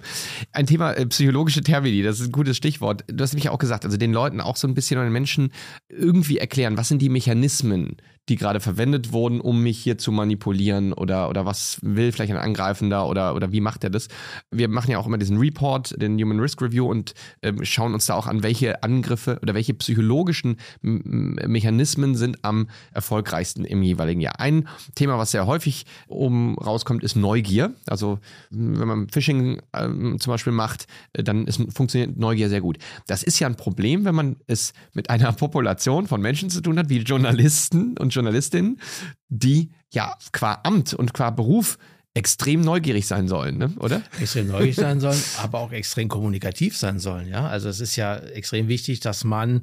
Ein 0.52 0.66
Thema 0.66 0.92
äh, 0.92 1.06
psychologische 1.06 1.62
Termini, 1.62 2.02
das 2.02 2.20
ist 2.20 2.26
ein 2.26 2.32
gutes 2.32 2.58
Stichwort. 2.58 3.02
Du 3.06 3.22
hast 3.22 3.32
ja 3.32 3.50
auch 3.50 3.58
gesagt, 3.58 3.86
also 3.86 3.96
den 3.96 4.12
Leuten 4.12 4.42
auch 4.42 4.56
so 4.56 4.68
ein 4.68 4.74
bisschen 4.74 5.00
den 5.00 5.12
Menschen 5.12 5.52
irgendwie 5.88 6.36
erklären, 6.36 6.76
was 6.76 6.88
sind 6.88 7.00
die 7.00 7.08
Mechanismen, 7.08 7.96
die 8.28 8.36
gerade 8.36 8.60
verwendet 8.60 9.12
wurden, 9.12 9.40
um 9.40 9.62
mich 9.62 9.78
hier 9.78 9.98
zu 9.98 10.10
manipulieren 10.10 10.92
oder, 10.92 11.28
oder 11.28 11.44
was 11.44 11.78
will 11.82 12.10
vielleicht 12.10 12.32
ein 12.32 12.38
Angreifender 12.38 13.06
oder, 13.06 13.34
oder 13.34 13.52
wie 13.52 13.60
macht 13.60 13.84
er 13.84 13.90
das? 13.90 14.08
Wir 14.50 14.68
machen 14.68 14.90
ja 14.90 14.98
auch 14.98 15.06
immer 15.06 15.18
diesen 15.18 15.36
Report, 15.36 16.00
den 16.00 16.18
Human 16.20 16.40
Risk 16.40 16.62
Review 16.62 16.86
und 16.86 17.14
äh, 17.42 17.52
schauen 17.62 17.92
uns 17.92 18.06
da 18.06 18.14
auch 18.14 18.26
an, 18.26 18.42
welche 18.42 18.82
Angriffe 18.82 19.38
oder 19.42 19.54
welche 19.54 19.74
psychologischen 19.74 20.56
Mechanismen 20.80 22.14
sind 22.14 22.38
am 22.42 22.68
erfolgreichsten 22.92 23.64
im 23.64 23.82
jeweiligen 23.82 24.20
Jahr. 24.20 24.40
Ein 24.40 24.68
Thema, 24.94 25.18
was 25.18 25.32
sehr 25.32 25.46
häufig 25.46 25.84
oben 26.08 26.56
rauskommt, 26.58 27.02
ist 27.02 27.16
Neugier. 27.16 27.74
Also 27.86 28.18
wenn 28.50 28.88
man 28.88 29.08
Phishing 29.08 29.60
äh, 29.72 29.88
zum 30.18 30.30
Beispiel 30.30 30.52
macht, 30.52 30.86
dann 31.12 31.46
ist, 31.46 31.60
funktioniert 31.74 32.18
Neugier 32.18 32.48
sehr 32.48 32.62
gut. 32.62 32.78
Das 33.06 33.22
ist 33.22 33.38
ja 33.38 33.48
ein 33.48 33.56
Problem, 33.56 34.04
wenn 34.06 34.14
man 34.14 34.36
es 34.46 34.72
mit 34.94 35.10
einer 35.10 35.32
Population 35.32 36.06
von 36.06 36.20
Menschen 36.20 36.48
zu 36.48 36.62
tun 36.62 36.78
hat, 36.78 36.88
wie 36.88 36.98
Journalisten 36.98 37.98
und 37.98 38.13
Journalistinnen, 38.14 38.80
die 39.28 39.70
ja 39.92 40.16
qua 40.32 40.60
Amt 40.64 40.94
und 40.94 41.14
qua 41.14 41.30
Beruf 41.30 41.78
extrem 42.14 42.60
neugierig 42.60 43.06
sein 43.06 43.26
sollen, 43.26 43.58
ne? 43.58 43.72
oder? 43.78 44.02
Extrem 44.20 44.46
neugierig 44.46 44.76
sein 44.76 45.00
sollen, 45.00 45.20
aber 45.38 45.58
auch 45.58 45.72
extrem 45.72 46.08
kommunikativ 46.08 46.76
sein 46.76 47.00
sollen, 47.00 47.28
ja. 47.28 47.48
Also 47.48 47.68
es 47.68 47.80
ist 47.80 47.96
ja 47.96 48.16
extrem 48.16 48.68
wichtig, 48.68 49.00
dass 49.00 49.24
man 49.24 49.62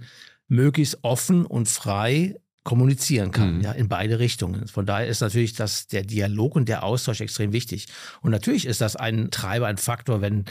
möglichst 0.49 0.99
offen 1.01 1.45
und 1.45 1.69
frei 1.69 2.35
kommunizieren 2.63 3.31
kann, 3.31 3.57
mhm. 3.57 3.61
ja, 3.61 3.71
in 3.71 3.87
beide 3.87 4.19
Richtungen. 4.19 4.67
Von 4.67 4.85
daher 4.85 5.07
ist 5.07 5.21
natürlich 5.21 5.53
das, 5.53 5.87
der 5.87 6.03
Dialog 6.03 6.55
und 6.55 6.67
der 6.69 6.83
Austausch 6.83 7.21
extrem 7.21 7.53
wichtig. 7.53 7.87
Und 8.21 8.31
natürlich 8.31 8.65
ist 8.65 8.81
das 8.81 8.95
ein 8.95 9.31
Treiber, 9.31 9.67
ein 9.67 9.77
Faktor, 9.77 10.21
wenn 10.21 10.45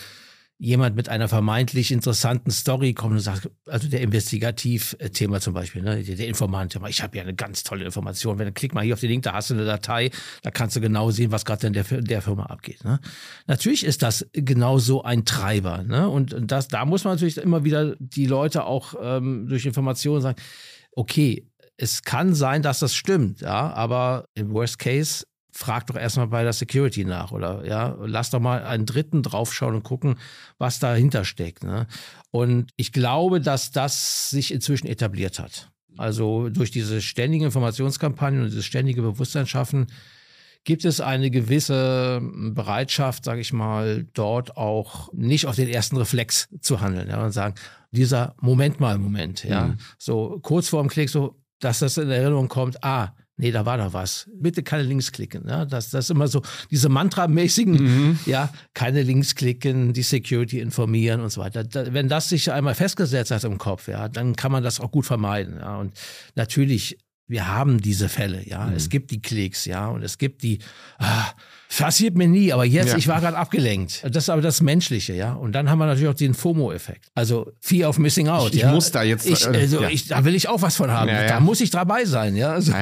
jemand 0.63 0.95
mit 0.95 1.09
einer 1.09 1.27
vermeintlich 1.27 1.91
interessanten 1.91 2.51
Story 2.51 2.93
kommt 2.93 3.15
und 3.15 3.21
sagt, 3.21 3.49
also 3.67 3.89
der 3.89 4.03
Investigativ-Thema 4.03 5.41
zum 5.41 5.55
Beispiel, 5.55 5.81
ne, 5.81 6.03
der 6.05 6.29
Informant, 6.29 6.79
ich 6.89 7.03
habe 7.03 7.17
ja 7.17 7.23
eine 7.23 7.35
ganz 7.35 7.63
tolle 7.63 7.87
Information, 7.87 8.39
wenn 8.39 8.45
du 8.47 8.53
klick 8.53 8.75
mal 8.75 8.85
hier 8.85 8.93
auf 8.93 9.01
den 9.01 9.09
Link, 9.09 9.23
da 9.23 9.33
hast 9.33 9.49
du 9.49 9.55
eine 9.55 9.65
Datei, 9.65 10.11
da 10.43 10.51
kannst 10.51 10.77
du 10.77 10.83
genau 10.83 11.11
sehen, 11.11 11.33
was 11.33 11.47
gerade 11.47 11.67
in 11.67 11.73
der, 11.73 11.85
der 11.85 12.21
Firma 12.21 12.45
abgeht. 12.45 12.85
Ne? 12.85 13.01
Natürlich 13.47 13.87
ist 13.87 14.03
das 14.03 14.27
genau 14.35 14.79
so 14.79 15.03
ein 15.03 15.25
Treiber. 15.25 15.83
Ne? 15.83 16.07
Und 16.07 16.37
das, 16.39 16.69
da 16.69 16.85
muss 16.85 17.05
man 17.05 17.15
natürlich 17.15 17.39
immer 17.39 17.65
wieder 17.65 17.97
die 17.99 18.27
Leute 18.27 18.65
auch 18.65 18.95
ähm, 19.01 19.49
durch 19.49 19.65
Informationen 19.65 20.21
sagen, 20.21 20.39
okay, 20.93 21.47
es 21.79 22.03
kann 22.03 22.35
sein, 22.35 22.61
dass 22.61 22.81
das 22.81 22.95
stimmt, 22.95 23.41
ja, 23.41 23.73
aber 23.73 24.27
im 24.35 24.53
Worst 24.53 24.79
Case 24.79 25.25
frag 25.53 25.87
doch 25.87 25.97
erstmal 25.97 26.29
bei 26.29 26.43
der 26.43 26.53
Security 26.53 27.05
nach 27.05 27.33
oder 27.33 27.67
ja, 27.67 27.97
lass 28.01 28.31
doch 28.31 28.41
mal 28.41 28.63
einen 28.65 28.87
Dritten 28.87 29.23
draufschauen 29.23 29.75
und 29.75 29.83
gucken, 29.83 30.17
was 30.59 30.79
dahinter 30.79 31.25
steckt. 31.25 31.65
Ne? 31.65 31.87
Und 32.31 32.71
ich 32.77 32.93
glaube, 32.93 33.41
dass 33.41 33.71
das 33.71 34.31
sich 34.31 34.53
inzwischen 34.53 34.87
etabliert 34.87 35.39
hat. 35.39 35.71
Also 35.97 36.49
durch 36.49 36.71
diese 36.71 37.03
ständigen 37.03 37.45
Informationskampagnen 37.45 38.43
und 38.43 38.51
dieses 38.51 38.65
ständige 38.65 39.03
Bewusstsein 39.03 39.47
schaffen, 39.47 39.87
gibt 40.65 40.85
es 40.85 41.01
eine 41.01 41.31
gewisse 41.31 42.21
Bereitschaft, 42.23 43.25
sage 43.25 43.41
ich 43.41 43.53
mal, 43.53 44.07
dort 44.13 44.57
auch 44.57 45.13
nicht 45.13 45.47
auf 45.47 45.57
den 45.57 45.69
ersten 45.69 45.97
Reflex 45.97 46.49
zu 46.61 46.81
handeln 46.81 47.09
ja, 47.09 47.25
und 47.25 47.33
sagen, 47.33 47.55
dieser 47.91 48.35
Moment 48.41 48.79
mal 48.79 48.99
Moment, 48.99 49.45
ja, 49.45 49.69
mhm. 49.69 49.79
so 49.99 50.39
kurz 50.43 50.69
vor 50.69 50.83
dem 50.83 50.89
Klick, 50.89 51.09
so, 51.09 51.41
dass 51.61 51.81
das 51.81 51.97
in 51.97 52.11
Erinnerung 52.11 52.49
kommt, 52.49 52.85
ah, 52.85 53.15
nee, 53.41 53.51
da 53.51 53.66
war 53.66 53.76
da 53.78 53.93
was. 53.93 54.30
Bitte 54.34 54.62
keine 54.62 54.84
Links 54.84 55.12
klicken. 55.12 55.49
Ja? 55.49 55.64
Das, 55.64 55.91
das 55.91 56.07
ist 56.07 56.11
immer 56.11 56.28
so, 56.28 56.43
diese 56.70 56.88
Mantra-mäßigen, 56.88 57.74
mhm. 57.74 58.18
ja, 58.26 58.53
keine 58.74 59.03
Links 59.03 59.34
klicken, 59.34 59.93
die 59.93 60.03
Security 60.03 60.61
informieren 60.61 61.20
und 61.20 61.30
so 61.30 61.41
weiter. 61.41 61.64
Da, 61.64 61.93
wenn 61.93 62.09
das 62.09 62.28
sich 62.28 62.53
einmal 62.53 62.74
festgesetzt 62.74 63.30
hat 63.30 63.45
im 63.45 63.59
Kopf, 63.59 63.88
ja, 63.88 64.09
dann 64.09 64.36
kann 64.36 64.53
man 64.53 64.62
das 64.62 64.80
auch 64.80 64.91
gut 64.91 65.07
vermeiden. 65.07 65.57
Ja? 65.59 65.78
Und 65.78 65.95
natürlich 66.34 66.99
wir 67.30 67.47
haben 67.47 67.80
diese 67.80 68.09
Fälle, 68.09 68.47
ja. 68.49 68.66
Mhm. 68.66 68.74
Es 68.74 68.88
gibt 68.88 69.12
die 69.12 69.22
Klicks, 69.22 69.64
ja, 69.64 69.86
und 69.86 70.03
es 70.03 70.18
gibt 70.18 70.43
die, 70.43 70.59
ah, 70.99 71.30
passiert 71.79 72.16
mir 72.16 72.29
nie, 72.29 72.53
aber 72.53 72.64
jetzt, 72.64 72.93
ja. 72.93 72.99
ich 72.99 73.09
war 73.09 73.21
gerade 73.21 73.37
abgelenkt. 73.37 74.03
Das 74.05 74.25
ist 74.25 74.29
aber 74.29 74.43
das 74.43 74.61
Menschliche, 74.61 75.14
ja. 75.14 75.33
Und 75.33 75.53
dann 75.53 75.71
haben 75.71 75.79
wir 75.79 75.87
natürlich 75.87 76.09
auch 76.09 76.14
den 76.14 76.35
FOMO-Effekt. 76.35 77.11
Also 77.14 77.53
Fear 77.61 77.89
of 77.89 77.99
Missing 77.99 78.29
Out. 78.29 78.55
Ich, 78.55 78.62
ja? 78.62 78.73
muss 78.73 78.91
da 78.91 79.03
jetzt. 79.03 79.27
Ich, 79.27 79.47
also, 79.47 79.83
ja. 79.83 79.89
ich, 79.89 80.09
da 80.09 80.25
will 80.25 80.35
ich 80.35 80.49
auch 80.49 80.62
was 80.62 80.77
von 80.77 80.91
haben. 80.91 81.09
Da 81.09 81.41
muss 81.41 81.61
ich 81.61 81.71
dabei 81.71 82.05
sein, 82.05 82.37
ja. 82.37 82.53
Also, 82.53 82.73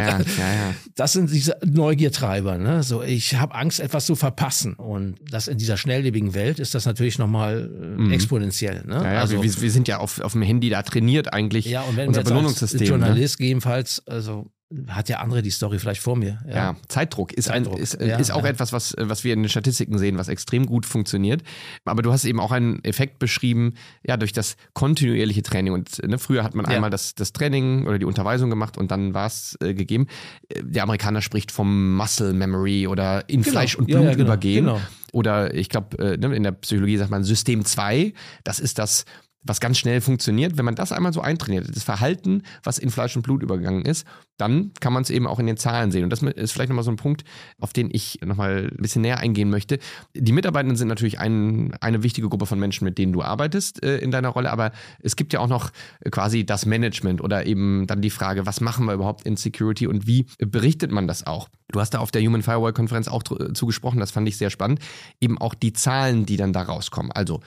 das 0.95 1.12
sind 1.12 1.30
diese 1.30 1.57
Neugiertreiber, 1.64 2.59
ne. 2.59 2.82
So, 2.82 3.03
ich 3.03 3.36
habe 3.36 3.55
Angst, 3.55 3.80
etwas 3.80 4.07
zu 4.07 4.16
verpassen. 4.16 4.74
Und 4.74 5.16
das 5.30 5.49
in 5.49 5.59
dieser 5.59 5.76
schnelllebigen 5.76 6.34
Welt 6.34 6.59
ist 6.59 6.74
das 6.74 6.86
natürlich 6.86 7.18
nochmal 7.18 7.70
äh, 7.70 7.86
mhm. 8.01 8.12
exponentiell. 8.12 8.84
Ne? 8.86 8.95
Ja, 8.95 9.20
also, 9.20 9.43
wir, 9.43 9.61
wir, 9.61 9.70
sind 9.70 9.89
ja 9.89 9.99
auf, 9.99 10.20
auf 10.20 10.32
dem 10.32 10.43
Handy 10.43 10.70
da 10.70 10.82
trainiert 10.82 11.32
eigentlich. 11.32 11.66
Ja, 11.66 11.82
und 11.82 11.97
wenn 11.97 12.09
unser 12.09 12.24
Belohnungssystem. 12.24 12.80
Als 12.80 12.89
ne? 12.89 12.89
Journalist 12.89 13.39
ne? 13.39 13.45
gegebenenfalls, 13.45 14.03
also 14.07 14.51
hat 14.89 15.09
ja 15.09 15.21
andere 15.21 15.41
die 15.41 15.51
Story 15.51 15.79
vielleicht 15.79 16.03
vor 16.03 16.16
mir. 16.16 16.39
Ja, 16.47 16.55
ja 16.55 16.77
Zeitdruck 16.89 17.33
ist, 17.33 17.47
Zeitdruck. 17.47 17.77
Ein, 17.77 17.83
ist, 17.83 18.01
ja, 18.01 18.19
ist 18.19 18.31
auch 18.31 18.45
ja. 18.45 18.51
etwas, 18.51 18.73
was, 18.73 18.95
was 18.99 19.25
wir 19.25 19.33
in 19.33 19.43
den 19.43 19.49
Statistiken 19.49 19.99
sehen, 19.99 20.19
was 20.19 20.29
extrem 20.29 20.66
gut 20.66 20.85
funktioniert. 20.85 21.43
Aber 21.87 22.03
du 22.03 22.12
hast 22.12 22.27
eben 22.27 22.39
auch 22.39 22.53
einen 22.53 22.85
Effekt 22.85 23.19
beschrieben, 23.19 23.75
ja, 24.07 24.19
durch 24.19 24.33
das 24.33 24.57
kontinuierliche 24.75 25.43
Training. 25.43 25.73
Und 25.73 26.07
ne, 26.07 26.19
früher 26.19 26.45
hat 26.45 26.55
man 26.55 26.66
einmal 26.66 26.91
das, 26.91 27.14
das 27.14 27.33
Training 27.33 27.87
oder 27.87 27.99
die 27.99 28.05
Unterweisung 28.05 28.51
gemacht 28.51 28.77
und 28.77 28.91
dann 28.91 29.14
war 29.14 29.27
es 29.27 29.57
äh, 29.61 29.73
gegeben. 29.73 30.07
Äh, 30.49 30.62
der 30.64 30.83
Amerikaner 30.83 31.23
spricht 31.23 31.51
vom 31.51 31.97
Muscle 31.97 32.35
Memory 32.35 32.87
oder 32.87 33.29
in 33.29 33.43
genau. 33.43 33.53
Fleisch 33.53 33.75
und 33.75 33.87
Blut 33.87 34.11
genau. 34.11 34.25
übergehen. 34.25 34.66
Genau. 34.66 34.81
Oder 35.12 35.55
ich 35.55 35.71
glaube, 35.71 35.99
äh, 35.99 36.16
ne, 36.19 36.35
in 36.37 36.43
der 36.43 36.53
Psychologie 36.53 36.99
sagt 36.99 37.11
man 37.11 37.25
System 37.25 37.64
2. 37.64 38.12
Das 38.45 38.61
ist 38.61 38.79
das 38.79 39.07
was 39.43 39.61
ganz 39.61 39.78
schnell 39.78 40.01
funktioniert, 40.01 40.59
wenn 40.59 40.64
man 40.64 40.74
das 40.74 40.93
einmal 40.93 41.12
so 41.12 41.20
eintrainiert, 41.20 41.68
das 41.74 41.84
Verhalten, 41.84 42.43
was 42.62 42.78
in 42.78 42.91
Fleisch 42.91 43.16
und 43.16 43.22
Blut 43.22 43.43
übergegangen 43.43 43.84
ist, 43.84 44.07
dann 44.36 44.72
kann 44.80 44.93
man 44.93 45.03
es 45.03 45.11
eben 45.11 45.26
auch 45.26 45.39
in 45.39 45.47
den 45.47 45.57
Zahlen 45.57 45.91
sehen. 45.91 46.05
Und 46.05 46.11
das 46.11 46.22
ist 46.22 46.53
vielleicht 46.53 46.70
nochmal 46.70 46.84
so 46.84 46.91
ein 46.91 46.97
Punkt, 46.97 47.24
auf 47.61 47.72
den 47.72 47.89
ich 47.93 48.20
nochmal 48.24 48.70
ein 48.72 48.82
bisschen 48.82 49.03
näher 49.03 49.18
eingehen 49.18 49.51
möchte. 49.51 49.78
Die 50.14 50.32
Mitarbeitenden 50.32 50.76
sind 50.76 50.89
natürlich 50.89 51.18
ein, 51.18 51.74
eine 51.80 52.03
wichtige 52.03 52.28
Gruppe 52.28 52.47
von 52.47 52.59
Menschen, 52.59 52.84
mit 52.84 52.99
denen 52.99 53.12
du 53.12 53.22
arbeitest 53.22 53.82
äh, 53.82 53.99
in 53.99 54.11
deiner 54.11 54.28
Rolle, 54.28 54.51
aber 54.51 54.72
es 55.01 55.16
gibt 55.16 55.32
ja 55.32 55.41
auch 55.41 55.49
noch 55.49 55.70
quasi 56.11 56.45
das 56.45 56.66
Management 56.66 57.20
oder 57.20 57.47
eben 57.47 57.86
dann 57.86 58.01
die 58.01 58.11
Frage, 58.11 58.47
was 58.47 58.61
machen 58.61 58.86
wir 58.86 58.95
überhaupt 58.95 59.24
in 59.26 59.36
Security 59.36 59.86
und 59.86 60.07
wie 60.07 60.26
berichtet 60.39 60.91
man 60.91 61.07
das 61.07 61.26
auch? 61.26 61.49
Du 61.70 61.80
hast 61.80 61.91
da 61.91 61.99
auf 61.99 62.11
der 62.11 62.22
Human 62.22 62.43
Firewall 62.43 62.72
Konferenz 62.72 63.09
auch 63.09 63.22
zugesprochen, 63.22 64.01
das 64.01 64.11
fand 64.11 64.26
ich 64.26 64.39
sehr 64.39 64.51
spannend. 64.51 64.80
Eben 65.20 65.39
auch 65.39 65.55
die 65.55 65.72
Zahlen, 65.72 66.24
die 66.24 66.36
dann 66.36 66.53
da 66.53 66.62
rauskommen. 66.62 67.12
Also 67.12 67.41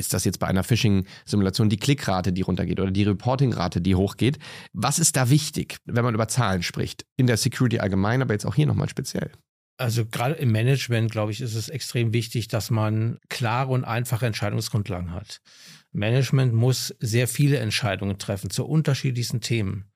ist 0.00 0.12
das 0.12 0.24
jetzt 0.24 0.40
bei 0.40 0.48
einer 0.48 0.64
Phishing-Simulation 0.64 1.68
die 1.68 1.76
Klickrate, 1.76 2.32
die 2.32 2.42
runtergeht 2.42 2.80
oder 2.80 2.90
die 2.90 3.04
Reporting-Rate, 3.04 3.80
die 3.80 3.94
hochgeht? 3.94 4.38
Was 4.72 4.98
ist 4.98 5.16
da 5.16 5.30
wichtig, 5.30 5.76
wenn 5.84 6.04
man 6.04 6.14
über 6.14 6.26
Zahlen 6.26 6.62
spricht? 6.62 7.06
In 7.16 7.28
der 7.28 7.36
Security 7.36 7.78
allgemein, 7.78 8.22
aber 8.22 8.32
jetzt 8.32 8.46
auch 8.46 8.54
hier 8.56 8.66
nochmal 8.66 8.88
speziell. 8.88 9.30
Also 9.76 10.04
gerade 10.04 10.34
im 10.34 10.52
Management, 10.52 11.10
glaube 11.10 11.32
ich, 11.32 11.40
ist 11.40 11.54
es 11.54 11.70
extrem 11.70 12.12
wichtig, 12.12 12.48
dass 12.48 12.70
man 12.70 13.18
klare 13.30 13.72
und 13.72 13.84
einfache 13.84 14.26
Entscheidungsgrundlagen 14.26 15.12
hat. 15.12 15.40
Management 15.92 16.52
muss 16.52 16.94
sehr 16.98 17.26
viele 17.26 17.58
Entscheidungen 17.58 18.18
treffen 18.18 18.50
zu 18.50 18.66
unterschiedlichsten 18.66 19.40
Themen. 19.40 19.89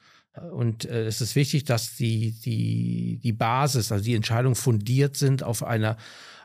Und 0.52 0.84
äh, 0.84 1.06
es 1.06 1.20
ist 1.20 1.36
wichtig, 1.36 1.64
dass 1.64 1.96
die, 1.96 2.32
die, 2.32 3.20
die 3.22 3.32
Basis, 3.32 3.92
also 3.92 4.04
die 4.04 4.14
Entscheidungen 4.14 4.56
fundiert 4.56 5.16
sind 5.16 5.42
auf 5.42 5.62
einer 5.62 5.96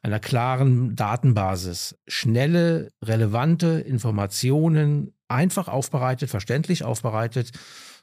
einer 0.02 0.20
klaren 0.20 0.96
Datenbasis 0.96 1.98
schnelle, 2.08 2.92
relevante 3.04 3.80
Informationen 3.80 5.14
einfach 5.28 5.68
aufbereitet, 5.68 6.30
verständlich 6.30 6.84
aufbereitet, 6.84 7.52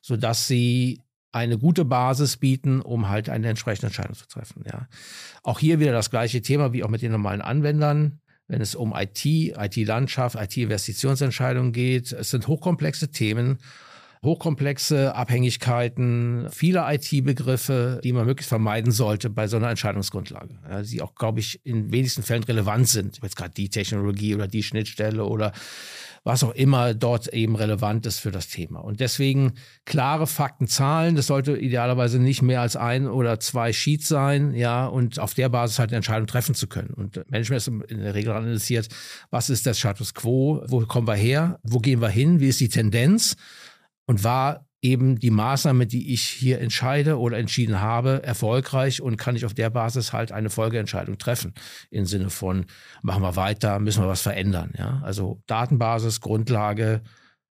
sodass 0.03 0.47
sie 0.47 1.03
eine 1.33 1.59
gute 1.59 1.85
Basis 1.85 2.37
bieten, 2.37 2.81
um 2.81 3.09
halt 3.09 3.29
eine 3.29 3.49
entsprechende 3.49 3.89
Entscheidung 3.89 4.15
zu 4.15 4.27
treffen. 4.27 4.65
Ja. 4.67 4.89
Auch 5.43 5.59
hier 5.59 5.81
wieder 5.81 5.93
das 5.93 6.11
gleiche 6.11 6.41
Thema 6.41 6.73
wie 6.73 6.85
auch 6.85 6.89
mit 6.89 7.03
den 7.03 7.13
normalen 7.13 7.43
Anwendern. 7.43 8.21
Wenn 8.49 8.61
es 8.61 8.75
um 8.75 8.95
IT, 8.97 9.25
IT-Landschaft, 9.25 10.37
IT-Investitionsentscheidungen 10.37 11.73
geht, 11.73 12.13
es 12.13 12.31
sind 12.31 12.47
hochkomplexe 12.47 13.11
Themen 13.11 13.59
hochkomplexe 14.27 15.15
Abhängigkeiten, 15.15 16.49
viele 16.51 16.85
IT-Begriffe, 16.87 18.01
die 18.05 18.13
man 18.13 18.27
möglichst 18.27 18.51
vermeiden 18.51 18.93
sollte 18.93 19.31
bei 19.31 19.49
so 19.49 19.57
einer 19.57 19.71
Entscheidungsgrundlage, 19.71 20.59
ja, 20.69 20.83
die 20.83 21.01
auch, 21.01 21.15
glaube 21.15 21.41
ich, 21.41 21.65
in 21.65 21.91
wenigsten 21.93 22.23
Fällen 22.23 22.45
relevant 22.45 22.89
sind. 22.89 23.21
Jetzt 23.23 23.37
gerade 23.37 23.55
die 23.55 23.71
Technologie 23.71 24.35
oder 24.35 24.47
die 24.47 24.63
Schnittstelle 24.63 25.25
oder 25.25 25.53
was 26.27 26.43
auch 26.43 26.55
immer 26.57 26.93
dort 26.93 27.29
eben 27.29 27.55
relevant 27.55 28.05
ist 28.05 28.19
für 28.19 28.33
das 28.33 28.49
Thema. 28.49 28.81
Und 28.81 28.99
deswegen 28.99 29.53
klare 29.85 30.27
Fakten, 30.27 30.67
Zahlen, 30.67 31.15
das 31.15 31.29
sollte 31.29 31.57
idealerweise 31.57 32.19
nicht 32.19 32.43
mehr 32.43 32.61
als 32.61 32.75
ein 32.75 33.07
oder 33.07 33.39
zwei 33.39 33.73
Sheets 33.73 34.09
sein, 34.09 34.53
ja, 34.53 34.87
und 34.87 35.21
auf 35.21 35.35
der 35.35 35.49
Basis 35.49 35.79
halt 35.79 35.91
eine 35.91 35.99
Entscheidung 35.99 36.27
treffen 36.27 36.57
zu 36.57 36.67
können. 36.67 36.91
Und 36.91 37.31
Management 37.31 37.59
ist 37.59 37.69
in 37.69 38.01
der 38.01 38.15
Regel 38.15 38.33
analysiert, 38.33 38.89
was 39.31 39.51
ist 39.51 39.67
der 39.67 39.75
Status 39.75 40.15
quo, 40.15 40.65
wo 40.67 40.81
kommen 40.81 41.07
wir 41.07 41.15
her, 41.15 41.61
wo 41.63 41.79
gehen 41.79 42.01
wir 42.01 42.09
hin, 42.09 42.41
wie 42.41 42.49
ist 42.49 42.59
die 42.59 42.69
Tendenz 42.69 43.37
und 44.07 44.25
war 44.25 44.67
eben 44.83 45.19
die 45.19 45.31
Maßnahme, 45.31 45.87
die 45.87 46.13
ich 46.13 46.23
hier 46.23 46.61
entscheide 46.61 47.19
oder 47.19 47.39
entschieden 47.39 47.81
habe, 47.81 48.23
erfolgreich 48.23 49.01
und 49.01 49.17
kann 49.17 49.35
ich 49.35 49.45
auf 49.45 49.55
der 49.55 49.71
Basis 49.71 50.13
halt 50.13 50.33
eine 50.33 50.51
Folgeentscheidung 50.51 51.19
treffen. 51.19 51.55
Im 51.91 52.07
Sinne 52.07 52.31
von, 52.31 52.67
machen 53.03 53.23
wir 53.23 53.37
weiter, 53.37 53.81
müssen 53.81 54.03
wir 54.03 54.09
was 54.09 54.23
verändern. 54.23 54.73
Ja? 54.79 55.03
Also 55.05 55.43
Datenbasis, 55.47 56.21
Grundlage, 56.21 57.03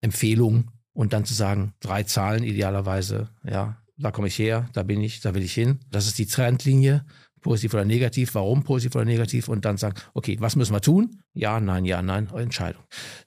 Empfehlung 0.01 0.71
und 0.93 1.13
dann 1.13 1.25
zu 1.25 1.33
sagen, 1.33 1.73
drei 1.81 2.03
Zahlen 2.03 2.43
idealerweise, 2.43 3.29
ja, 3.43 3.77
da 3.97 4.11
komme 4.11 4.27
ich 4.27 4.37
her, 4.37 4.69
da 4.73 4.83
bin 4.83 5.01
ich, 5.01 5.21
da 5.21 5.33
will 5.33 5.43
ich 5.43 5.53
hin. 5.53 5.79
Das 5.89 6.07
ist 6.07 6.17
die 6.17 6.25
Trendlinie 6.25 7.05
positiv 7.45 7.75
oder 7.75 7.85
negativ, 7.85 8.33
warum 8.33 8.63
positiv 8.63 8.95
oder 8.95 9.05
negativ 9.05 9.49
und 9.49 9.65
dann 9.65 9.77
sagen, 9.77 9.93
okay, 10.15 10.35
was 10.39 10.55
müssen 10.55 10.73
wir 10.73 10.81
tun? 10.81 11.21
Ja, 11.35 11.59
nein, 11.59 11.85
ja, 11.85 12.01
nein, 12.01 12.27
Entscheidung. 12.35 12.81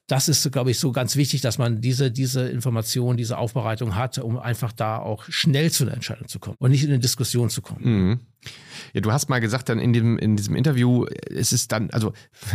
Das 0.07 0.27
ist, 0.27 0.51
glaube 0.51 0.71
ich, 0.71 0.77
so 0.77 0.91
ganz 0.91 1.15
wichtig, 1.15 1.39
dass 1.39 1.57
man 1.57 1.79
diese, 1.79 2.11
diese 2.11 2.49
Information, 2.49 3.15
diese 3.15 3.37
Aufbereitung 3.37 3.95
hat, 3.95 4.17
um 4.17 4.37
einfach 4.37 4.73
da 4.73 4.97
auch 4.97 5.23
schnell 5.29 5.71
zu 5.71 5.85
einer 5.85 5.93
Entscheidung 5.93 6.27
zu 6.27 6.37
kommen 6.37 6.57
und 6.59 6.71
nicht 6.71 6.83
in 6.83 6.89
eine 6.89 6.99
Diskussion 6.99 7.49
zu 7.49 7.61
kommen. 7.61 7.85
Mhm. 7.85 8.19
Ja, 8.91 8.99
du 8.99 9.09
hast 9.13 9.29
mal 9.29 9.39
gesagt, 9.39 9.69
dann 9.69 9.79
in, 9.79 9.93
dem, 9.93 10.17
in 10.17 10.35
diesem 10.35 10.57
Interview, 10.57 11.05
es 11.29 11.53
ist 11.53 11.71
dann 11.71 11.89
also 11.91 12.11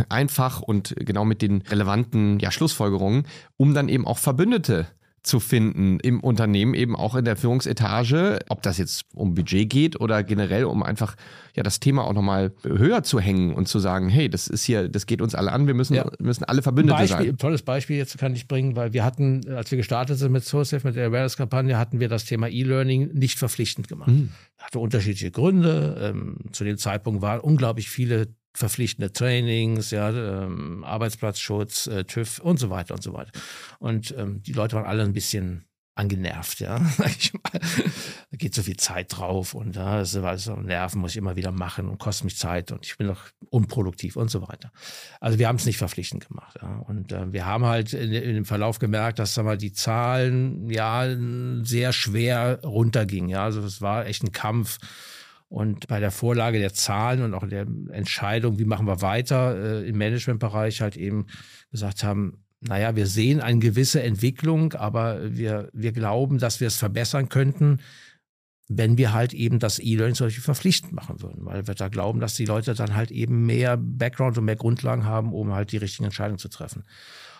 einfach 0.07 0.61
und 0.61 0.93
genau 0.99 1.25
mit 1.25 1.41
den 1.41 1.63
relevanten 1.63 2.39
ja, 2.39 2.51
Schlussfolgerungen, 2.51 3.25
um 3.57 3.73
dann 3.73 3.89
eben 3.89 4.05
auch 4.05 4.19
Verbündete 4.19 4.85
zu 5.25 5.39
finden 5.39 5.99
im 5.99 6.19
Unternehmen, 6.19 6.73
eben 6.75 6.95
auch 6.95 7.15
in 7.15 7.25
der 7.25 7.35
Führungsetage, 7.35 8.39
ob 8.49 8.61
das 8.61 8.77
jetzt 8.77 9.05
um 9.13 9.33
Budget 9.33 9.69
geht 9.69 9.99
oder 9.99 10.23
generell 10.23 10.65
um 10.65 10.83
einfach 10.83 11.15
ja 11.55 11.63
das 11.63 11.79
Thema 11.79 12.03
auch 12.03 12.13
nochmal 12.13 12.53
höher 12.63 13.01
zu 13.01 13.19
hängen 13.19 13.53
und 13.53 13.67
zu 13.67 13.79
sagen, 13.79 14.07
hey, 14.07 14.29
das 14.29 14.47
ist 14.47 14.63
hier, 14.63 14.87
das 14.87 15.07
geht 15.07 15.21
uns 15.21 15.33
alle 15.33 15.51
an, 15.51 15.65
wir 15.67 15.73
müssen, 15.73 15.95
ja. 15.95 16.09
müssen 16.19 16.43
alle 16.43 16.61
Verbündete 16.61 16.99
Beispiel, 16.99 17.17
sein. 17.17 17.29
Ein 17.29 17.37
tolles 17.37 17.63
Beispiel 17.63 17.97
jetzt 17.97 18.17
kann 18.17 18.33
ich 18.35 18.47
bringen, 18.47 18.75
weil 18.75 18.93
wir 18.93 19.03
hatten, 19.03 19.41
als 19.49 19.71
wir 19.71 19.77
gestartet 19.77 20.19
sind 20.19 20.31
mit 20.31 20.45
SourceSafe, 20.45 20.87
mit 20.87 20.95
der 20.95 21.07
Awareness-Kampagne, 21.07 21.77
hatten 21.77 21.99
wir 21.99 22.07
das 22.09 22.25
Thema 22.25 22.47
E-Learning 22.47 23.11
nicht 23.13 23.39
verpflichtend 23.39 23.87
gemacht. 23.87 24.09
Mhm. 24.09 24.29
Hatte 24.59 24.79
unterschiedliche 24.79 25.31
Gründe. 25.31 25.97
Ähm, 25.99 26.37
zu 26.51 26.63
dem 26.63 26.77
Zeitpunkt 26.77 27.21
waren 27.21 27.39
unglaublich 27.39 27.89
viele 27.89 28.27
verpflichtende 28.55 29.11
Trainings, 29.11 29.91
ja, 29.91 30.09
ähm, 30.09 30.83
Arbeitsplatzschutz, 30.83 31.87
äh, 31.87 32.05
TÜV 32.05 32.39
und 32.39 32.57
so 32.57 32.69
weiter 32.69 32.93
und 32.93 33.03
so 33.03 33.13
weiter. 33.13 33.31
Und 33.79 34.15
ähm, 34.17 34.41
die 34.43 34.53
Leute 34.53 34.75
waren 34.75 34.85
alle 34.85 35.03
ein 35.03 35.13
bisschen 35.13 35.65
angenervt, 35.95 36.59
ja. 36.59 36.79
da 36.97 38.37
geht 38.37 38.53
so 38.53 38.63
viel 38.63 38.75
Zeit 38.75 39.17
drauf 39.17 39.53
und 39.53 39.77
ja, 39.77 40.01
ist 40.01 40.11
so 40.11 40.55
Nerven 40.57 40.99
muss 40.99 41.11
ich 41.11 41.17
immer 41.17 41.37
wieder 41.37 41.53
machen 41.53 41.87
und 41.87 41.99
kostet 41.99 42.25
mich 42.25 42.37
Zeit 42.37 42.73
und 42.73 42.85
ich 42.85 42.97
bin 42.97 43.07
doch 43.07 43.21
unproduktiv 43.49 44.17
und 44.17 44.29
so 44.29 44.45
weiter. 44.45 44.71
Also 45.21 45.39
wir 45.39 45.47
haben 45.47 45.55
es 45.55 45.65
nicht 45.65 45.77
verpflichtend 45.77 46.27
gemacht. 46.27 46.57
Ja. 46.61 46.79
Und 46.79 47.13
äh, 47.13 47.31
wir 47.31 47.45
haben 47.45 47.65
halt 47.65 47.93
in, 47.93 48.11
in, 48.11 48.35
dem 48.35 48.45
Verlauf 48.45 48.79
gemerkt, 48.79 49.19
dass 49.19 49.35
sag 49.35 49.45
mal, 49.45 49.57
die 49.57 49.71
Zahlen 49.71 50.69
ja 50.69 51.07
sehr 51.63 51.93
schwer 51.93 52.59
runtergingen. 52.63 53.29
Ja. 53.29 53.45
Also 53.45 53.61
es 53.61 53.81
war 53.81 54.05
echt 54.05 54.21
ein 54.23 54.33
Kampf 54.33 54.79
und 55.47 55.87
bei 55.87 55.99
der 55.99 56.11
Vorlage 56.11 56.59
der 56.59 56.73
Zahlen 56.73 57.21
und 57.21 57.33
auch 57.33 57.47
der 57.47 57.67
Entscheidung, 57.91 58.59
wie 58.59 58.65
machen 58.65 58.87
wir 58.87 59.01
weiter 59.01 59.55
äh, 59.55 59.87
im 59.87 59.97
Managementbereich, 59.97 60.81
halt 60.81 60.97
eben 60.97 61.27
gesagt 61.71 62.03
haben, 62.03 62.43
naja, 62.61 62.95
wir 62.95 63.05
sehen 63.05 63.41
eine 63.41 63.59
gewisse 63.59 64.01
Entwicklung, 64.01 64.73
aber 64.73 65.35
wir, 65.35 65.69
wir 65.73 65.91
glauben, 65.91 66.39
dass 66.39 66.59
wir 66.59 66.67
es 66.67 66.77
verbessern 66.77 67.29
könnten, 67.29 67.79
wenn 68.67 68.97
wir 68.97 69.13
halt 69.13 69.33
eben 69.33 69.59
das 69.59 69.77
E-Learning 69.77 70.15
solche 70.15 70.41
verpflichtend 70.41 70.93
machen 70.93 71.21
würden, 71.21 71.45
weil 71.45 71.67
wir 71.67 71.75
da 71.75 71.87
glauben, 71.87 72.19
dass 72.19 72.33
die 72.33 72.45
Leute 72.45 72.73
dann 72.73 72.95
halt 72.95 73.11
eben 73.11 73.45
mehr 73.45 73.77
Background 73.77 74.37
und 74.39 74.45
mehr 74.45 74.55
Grundlagen 74.55 75.05
haben, 75.05 75.33
um 75.33 75.53
halt 75.53 75.71
die 75.71 75.77
richtigen 75.77 76.05
Entscheidungen 76.05 76.39
zu 76.39 76.49
treffen. 76.49 76.83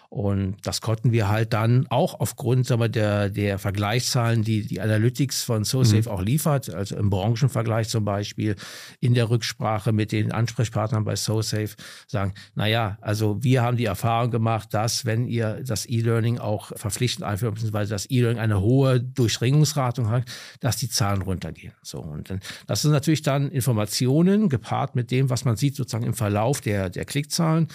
Und 0.09 0.57
das 0.63 0.81
konnten 0.81 1.11
wir 1.11 1.29
halt 1.29 1.53
dann 1.53 1.87
auch 1.89 2.19
aufgrund 2.19 2.67
sagen 2.67 2.81
wir, 2.81 2.89
der, 2.89 3.29
der 3.29 3.59
Vergleichszahlen, 3.59 4.43
die 4.43 4.65
die 4.65 4.81
Analytics 4.81 5.43
von 5.43 5.63
SoSafe 5.63 6.09
mhm. 6.09 6.15
auch 6.15 6.21
liefert, 6.21 6.69
also 6.73 6.95
im 6.95 7.09
Branchenvergleich 7.09 7.89
zum 7.89 8.05
Beispiel, 8.05 8.55
in 8.99 9.13
der 9.13 9.29
Rücksprache 9.29 9.91
mit 9.91 10.11
den 10.11 10.31
Ansprechpartnern 10.31 11.03
bei 11.03 11.15
SoSafe, 11.15 11.75
sagen, 12.07 12.33
naja, 12.55 12.97
also 13.01 13.43
wir 13.43 13.61
haben 13.61 13.77
die 13.77 13.85
Erfahrung 13.85 14.31
gemacht, 14.31 14.73
dass 14.73 15.05
wenn 15.05 15.27
ihr 15.27 15.61
das 15.65 15.87
E-Learning 15.87 16.39
auch 16.39 16.71
verpflichtend 16.75 17.25
einführt, 17.25 17.55
beziehungsweise 17.55 17.91
das 17.91 18.09
E-Learning 18.09 18.39
eine 18.39 18.61
hohe 18.61 18.99
Durchdringungsratung 19.01 20.09
hat, 20.09 20.23
dass 20.59 20.77
die 20.77 20.89
Zahlen 20.89 21.21
runtergehen. 21.21 21.73
So, 21.81 21.99
und 21.99 22.33
das 22.67 22.81
sind 22.81 22.91
natürlich 22.91 23.21
dann 23.21 23.49
Informationen 23.49 24.49
gepaart 24.49 24.95
mit 24.95 25.11
dem, 25.11 25.29
was 25.29 25.45
man 25.45 25.55
sieht 25.55 25.75
sozusagen 25.75 26.05
im 26.05 26.13
Verlauf 26.13 26.61
der, 26.61 26.89
der 26.89 27.05
Klickzahlen 27.05 27.67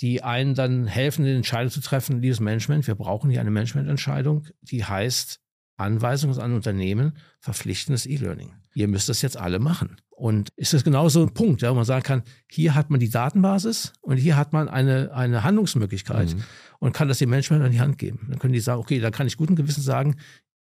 die 0.00 0.22
einen 0.22 0.54
dann 0.54 0.86
helfen, 0.86 1.24
eine 1.24 1.36
Entscheidung 1.36 1.70
zu 1.70 1.80
treffen, 1.80 2.22
liebes 2.22 2.40
Management, 2.40 2.86
wir 2.86 2.94
brauchen 2.94 3.30
hier 3.30 3.40
eine 3.40 3.50
Managemententscheidung, 3.50 4.46
die 4.62 4.84
heißt 4.84 5.40
Anweisung 5.76 6.36
an 6.38 6.52
Unternehmen, 6.52 7.16
verpflichtendes 7.40 8.06
E-Learning. 8.06 8.52
Ihr 8.74 8.88
müsst 8.88 9.08
das 9.08 9.22
jetzt 9.22 9.36
alle 9.36 9.58
machen. 9.58 9.96
Und 10.10 10.50
ist 10.56 10.74
das 10.74 10.84
genau 10.84 11.08
so 11.08 11.22
ein 11.22 11.32
Punkt, 11.32 11.62
ja, 11.62 11.70
wo 11.70 11.74
man 11.74 11.84
sagen 11.84 12.02
kann, 12.02 12.22
hier 12.50 12.74
hat 12.74 12.90
man 12.90 13.00
die 13.00 13.08
Datenbasis 13.08 13.94
und 14.02 14.18
hier 14.18 14.36
hat 14.36 14.52
man 14.52 14.68
eine, 14.68 15.12
eine 15.14 15.42
Handlungsmöglichkeit 15.42 16.34
mhm. 16.34 16.44
und 16.78 16.92
kann 16.92 17.08
das 17.08 17.18
dem 17.18 17.30
Management 17.30 17.64
an 17.64 17.72
die 17.72 17.80
Hand 17.80 17.96
geben. 17.96 18.26
Dann 18.28 18.38
können 18.38 18.52
die 18.52 18.60
sagen, 18.60 18.80
okay, 18.80 19.00
da 19.00 19.10
kann 19.10 19.26
ich 19.26 19.38
guten 19.38 19.56
Gewissen 19.56 19.82
sagen, 19.82 20.16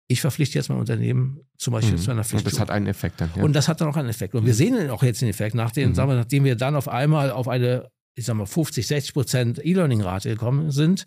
ich 0.08 0.20
verpflichte 0.20 0.58
jetzt 0.58 0.68
mein 0.68 0.78
Unternehmen 0.78 1.40
zum 1.56 1.72
Beispiel 1.72 1.94
mhm. 1.94 1.98
zu 1.98 2.10
einer 2.10 2.24
Pflicht. 2.24 2.44
Und 2.44 2.52
das 2.52 2.60
hat 2.60 2.70
einen 2.70 2.88
Effekt 2.88 3.20
dann. 3.20 3.30
Ja. 3.36 3.44
Und 3.44 3.54
das 3.54 3.68
hat 3.68 3.80
dann 3.80 3.88
auch 3.88 3.96
einen 3.96 4.08
Effekt. 4.08 4.34
Und 4.34 4.44
wir 4.44 4.54
sehen 4.54 4.90
auch 4.90 5.02
jetzt 5.02 5.22
den 5.22 5.28
Effekt, 5.28 5.54
nachdem, 5.54 5.90
mhm. 5.90 5.94
sagen 5.94 6.10
wir, 6.10 6.16
nachdem 6.16 6.44
wir 6.44 6.56
dann 6.56 6.74
auf 6.74 6.88
einmal 6.88 7.30
auf 7.30 7.48
eine 7.48 7.88
ich 8.14 8.24
sag 8.24 8.34
mal, 8.34 8.46
50, 8.46 8.86
60 8.86 9.14
Prozent 9.14 9.64
E-Learning-Rate 9.64 10.30
gekommen 10.30 10.70
sind, 10.70 11.06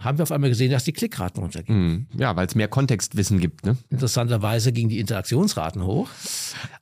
haben 0.00 0.18
wir 0.18 0.24
auf 0.24 0.32
einmal 0.32 0.50
gesehen, 0.50 0.70
dass 0.70 0.84
die 0.84 0.92
Klickraten 0.92 1.42
runtergingen. 1.42 2.08
Mhm. 2.12 2.20
Ja, 2.20 2.36
weil 2.36 2.46
es 2.46 2.54
mehr 2.54 2.68
Kontextwissen 2.68 3.40
gibt. 3.40 3.64
Ne? 3.64 3.76
Interessanterweise 3.88 4.72
gingen 4.72 4.90
die 4.90 5.00
Interaktionsraten 5.00 5.84
hoch. 5.84 6.08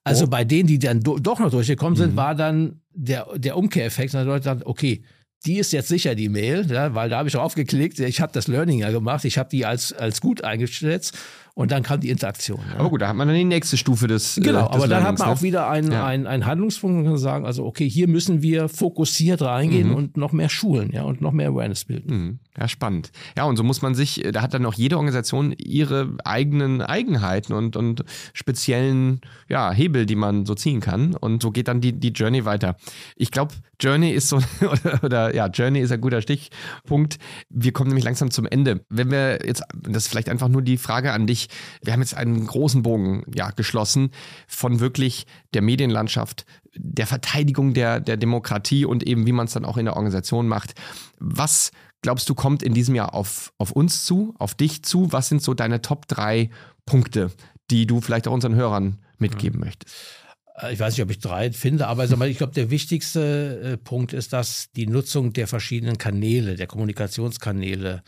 Also 0.03 0.25
oh. 0.25 0.29
bei 0.29 0.45
denen, 0.45 0.67
die 0.67 0.79
dann 0.79 1.01
do 1.01 1.19
doch 1.19 1.39
noch 1.39 1.51
durchgekommen 1.51 1.97
sind, 1.97 2.12
mhm. 2.12 2.17
war 2.17 2.35
dann 2.35 2.81
der, 2.93 3.27
der 3.37 3.57
Umkehreffekt, 3.57 4.15
dass 4.15 4.27
Leute 4.27 4.45
sagen, 4.45 4.62
okay, 4.65 5.05
die 5.47 5.59
ist 5.59 5.73
jetzt 5.73 5.89
sicher 5.89 6.15
die 6.15 6.29
Mail, 6.29 6.67
ja, 6.71 6.95
weil 6.95 7.11
da 7.11 7.19
habe 7.19 7.29
ich 7.29 7.35
drauf 7.35 7.55
geklickt, 7.55 8.01
ich 8.01 8.21
habe 8.21 8.33
das 8.33 8.49
Learning 8.49 8.79
ja 8.79 8.91
gemacht, 8.91 9.25
ich 9.25 9.37
habe 9.37 9.51
die 9.51 9.67
als, 9.67 9.93
als 9.93 10.21
gut 10.21 10.43
eingeschätzt 10.43 11.17
und 11.55 11.70
dann 11.70 11.84
kam 11.84 12.00
die 12.00 12.11
Interaktion. 12.11 12.61
Ja. 12.72 12.80
Aber 12.80 12.90
gut, 12.90 13.00
da 13.00 13.09
hat 13.09 13.16
man 13.16 13.28
dann 13.28 13.36
die 13.36 13.44
nächste 13.44 13.76
Stufe 13.76 14.09
des. 14.09 14.36
Äh, 14.36 14.40
genau, 14.40 14.66
des 14.66 14.74
aber 14.74 14.88
dann 14.88 15.05
hat 15.05 15.18
man 15.18 15.28
ne? 15.28 15.34
auch 15.34 15.42
wieder 15.42 15.70
einen, 15.70 15.92
ja. 15.92 16.05
einen, 16.05 16.26
einen 16.26 16.46
Handlungspunkt 16.46 16.98
und 16.98 17.05
kann 17.05 17.16
sagen, 17.16 17.46
also 17.46 17.64
okay, 17.64 17.88
hier 17.88 18.09
müssen 18.09 18.42
wir 18.42 18.68
fokussiert 18.68 19.40
reingehen 19.40 19.88
mhm. 19.88 19.94
und 19.94 20.16
noch 20.16 20.32
mehr 20.32 20.48
schulen, 20.48 20.90
ja, 20.92 21.05
und 21.05 21.20
noch 21.20 21.32
mehr 21.32 21.50
Awareness 21.50 21.84
bilden. 21.84 22.14
Mhm. 22.14 22.38
Ja, 22.59 22.68
spannend. 22.68 23.11
Ja, 23.36 23.44
und 23.44 23.57
so 23.57 23.62
muss 23.62 23.82
man 23.82 23.94
sich, 23.94 24.22
da 24.32 24.42
hat 24.42 24.55
dann 24.55 24.66
auch 24.66 24.74
jede 24.74 24.96
Organisation 24.96 25.52
ihre 25.59 26.16
eigenen 26.24 26.82
Eigenheiten 26.82 27.52
und, 27.52 27.76
und 27.76 28.05
speziellen 28.32 29.20
ja, 29.48 29.72
Hebel, 29.72 30.07
die 30.07 30.14
man 30.14 30.46
so 30.46 30.55
ziehen 30.55 30.80
kann. 30.80 31.14
Und 31.14 31.42
so 31.42 31.50
geht 31.50 31.68
dann 31.68 31.80
die, 31.80 31.92
die 31.92 32.11
Journey 32.11 32.44
weiter. 32.44 32.76
Ich 33.16 33.32
glaube, 33.32 33.55
Journey 33.80 34.11
ist 34.11 34.28
so, 34.28 34.36
oder, 34.61 35.02
oder, 35.02 35.34
ja, 35.34 35.46
Journey 35.48 35.80
ist 35.80 35.90
ein 35.90 36.00
guter 36.00 36.22
Stichpunkt. 36.22 37.18
Wir 37.50 37.72
kommen 37.72 37.88
nämlich 37.88 38.05
langsam 38.05 38.30
zum 38.30 38.46
Ende. 38.46 38.84
Wenn 38.88 39.11
wir 39.11 39.40
jetzt, 39.44 39.62
das 39.74 40.05
ist 40.05 40.09
vielleicht 40.09 40.28
einfach 40.28 40.48
nur 40.48 40.62
die 40.62 40.76
Frage 40.76 41.12
an 41.12 41.26
dich, 41.26 41.43
wir 41.82 41.92
haben 41.92 42.01
jetzt 42.01 42.14
einen 42.14 42.47
großen 42.47 42.82
Bogen 42.82 43.24
ja, 43.34 43.51
geschlossen 43.51 44.11
von 44.47 44.80
wirklich 44.80 45.26
der 45.53 45.62
Medienlandschaft, 45.62 46.45
der 46.76 47.07
Verteidigung 47.07 47.74
der, 47.74 48.01
der 48.01 48.16
Demokratie 48.16 48.84
und 48.84 49.03
eben 49.05 49.26
wie 49.26 49.32
man 49.32 49.47
es 49.47 49.53
dann 49.53 49.64
auch 49.64 49.76
in 49.76 49.84
der 49.84 49.97
Organisation 49.97 50.49
macht. 50.49 50.74
Was 51.18 51.70
glaubst 52.03 52.28
du, 52.28 52.34
kommt 52.34 52.62
in 52.62 52.74
diesem 52.74 52.95
Jahr 52.95 53.14
auf, 53.14 53.53
auf 53.59 53.70
uns 53.70 54.05
zu, 54.05 54.34
auf 54.38 54.55
dich 54.55 54.82
zu? 54.82 55.12
Was 55.12 55.28
sind 55.28 55.42
so 55.42 55.55
deine 55.55 55.82
Top 55.82 56.07
drei 56.09 56.51
Punkte, 56.86 57.30
die 57.70 57.86
du 57.86 58.01
vielleicht 58.01 58.28
auch 58.28 58.32
unseren 58.32 58.55
Hörern 58.55 58.99
mitgeben 59.18 59.59
mhm. 59.59 59.66
möchtest? 59.66 59.95
Äh, 60.57 60.72
ich 60.72 60.80
weiß 60.80 60.95
nicht, 60.95 61.03
ob 61.03 61.11
ich 61.11 61.18
drei 61.18 61.53
finde, 61.53 61.86
aber 61.86 62.05
ich 62.05 62.38
glaube, 62.38 62.53
der 62.53 62.70
wichtigste 62.70 63.61
äh, 63.61 63.76
Punkt 63.76 64.12
ist, 64.12 64.32
dass 64.32 64.70
die 64.72 64.86
Nutzung 64.86 65.32
der 65.32 65.47
verschiedenen 65.47 65.99
Kanäle, 65.99 66.57
der 66.57 66.66
Kommunikationskanäle 66.66 68.03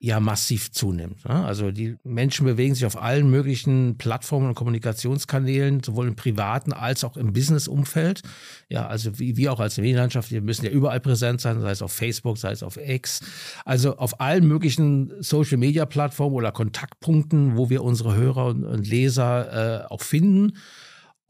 ja 0.00 0.20
massiv 0.20 0.70
zunimmt. 0.70 1.24
Ne? 1.24 1.44
Also 1.44 1.72
die 1.72 1.96
Menschen 2.04 2.46
bewegen 2.46 2.74
sich 2.74 2.86
auf 2.86 3.00
allen 3.00 3.28
möglichen 3.30 3.98
Plattformen 3.98 4.48
und 4.48 4.54
Kommunikationskanälen, 4.54 5.82
sowohl 5.82 6.06
im 6.06 6.14
privaten 6.14 6.72
als 6.72 7.02
auch 7.02 7.16
im 7.16 7.32
Businessumfeld. 7.32 8.22
Ja, 8.68 8.86
also 8.86 9.18
wie 9.18 9.36
wir 9.36 9.52
auch 9.52 9.58
als 9.58 9.76
Medienlandschaft, 9.76 10.30
wir 10.30 10.40
müssen 10.40 10.64
ja 10.64 10.70
überall 10.70 11.00
präsent 11.00 11.40
sein, 11.40 11.60
sei 11.60 11.72
es 11.72 11.82
auf 11.82 11.92
Facebook, 11.92 12.38
sei 12.38 12.52
es 12.52 12.62
auf 12.62 12.76
X. 12.76 13.20
Also 13.64 13.96
auf 13.96 14.20
allen 14.20 14.46
möglichen 14.46 15.12
Social-Media-Plattformen 15.20 16.36
oder 16.36 16.52
Kontaktpunkten, 16.52 17.56
wo 17.56 17.68
wir 17.68 17.82
unsere 17.82 18.14
Hörer 18.14 18.46
und 18.46 18.86
Leser 18.86 19.82
äh, 19.82 19.86
auch 19.88 20.02
finden. 20.02 20.52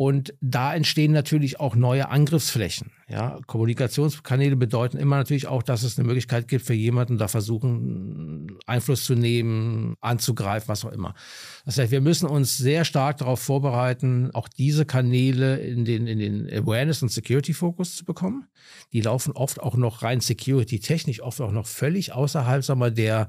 Und 0.00 0.32
da 0.40 0.72
entstehen 0.76 1.10
natürlich 1.10 1.58
auch 1.58 1.74
neue 1.74 2.08
Angriffsflächen. 2.08 2.92
Ja, 3.08 3.40
Kommunikationskanäle 3.48 4.54
bedeuten 4.54 4.96
immer 4.96 5.16
natürlich 5.16 5.48
auch, 5.48 5.64
dass 5.64 5.82
es 5.82 5.98
eine 5.98 6.06
Möglichkeit 6.06 6.46
gibt 6.46 6.64
für 6.64 6.72
jemanden, 6.72 7.18
da 7.18 7.26
versuchen, 7.26 8.56
Einfluss 8.64 9.02
zu 9.02 9.16
nehmen, 9.16 9.96
anzugreifen, 10.00 10.68
was 10.68 10.84
auch 10.84 10.92
immer. 10.92 11.14
Das 11.64 11.78
heißt, 11.78 11.90
wir 11.90 12.00
müssen 12.00 12.28
uns 12.28 12.56
sehr 12.56 12.84
stark 12.84 13.18
darauf 13.18 13.40
vorbereiten, 13.40 14.30
auch 14.34 14.46
diese 14.46 14.84
Kanäle 14.84 15.56
in 15.56 15.84
den, 15.84 16.06
in 16.06 16.20
den 16.20 16.48
Awareness- 16.48 17.02
und 17.02 17.10
Security-Fokus 17.10 17.96
zu 17.96 18.04
bekommen. 18.04 18.46
Die 18.92 19.00
laufen 19.00 19.32
oft 19.32 19.58
auch 19.58 19.74
noch 19.74 20.04
rein 20.04 20.20
security-technisch, 20.20 21.22
oft 21.22 21.40
auch 21.40 21.50
noch 21.50 21.66
völlig 21.66 22.12
außerhalb, 22.12 22.62
sagen 22.62 22.78
wir, 22.78 22.92
der 22.92 23.26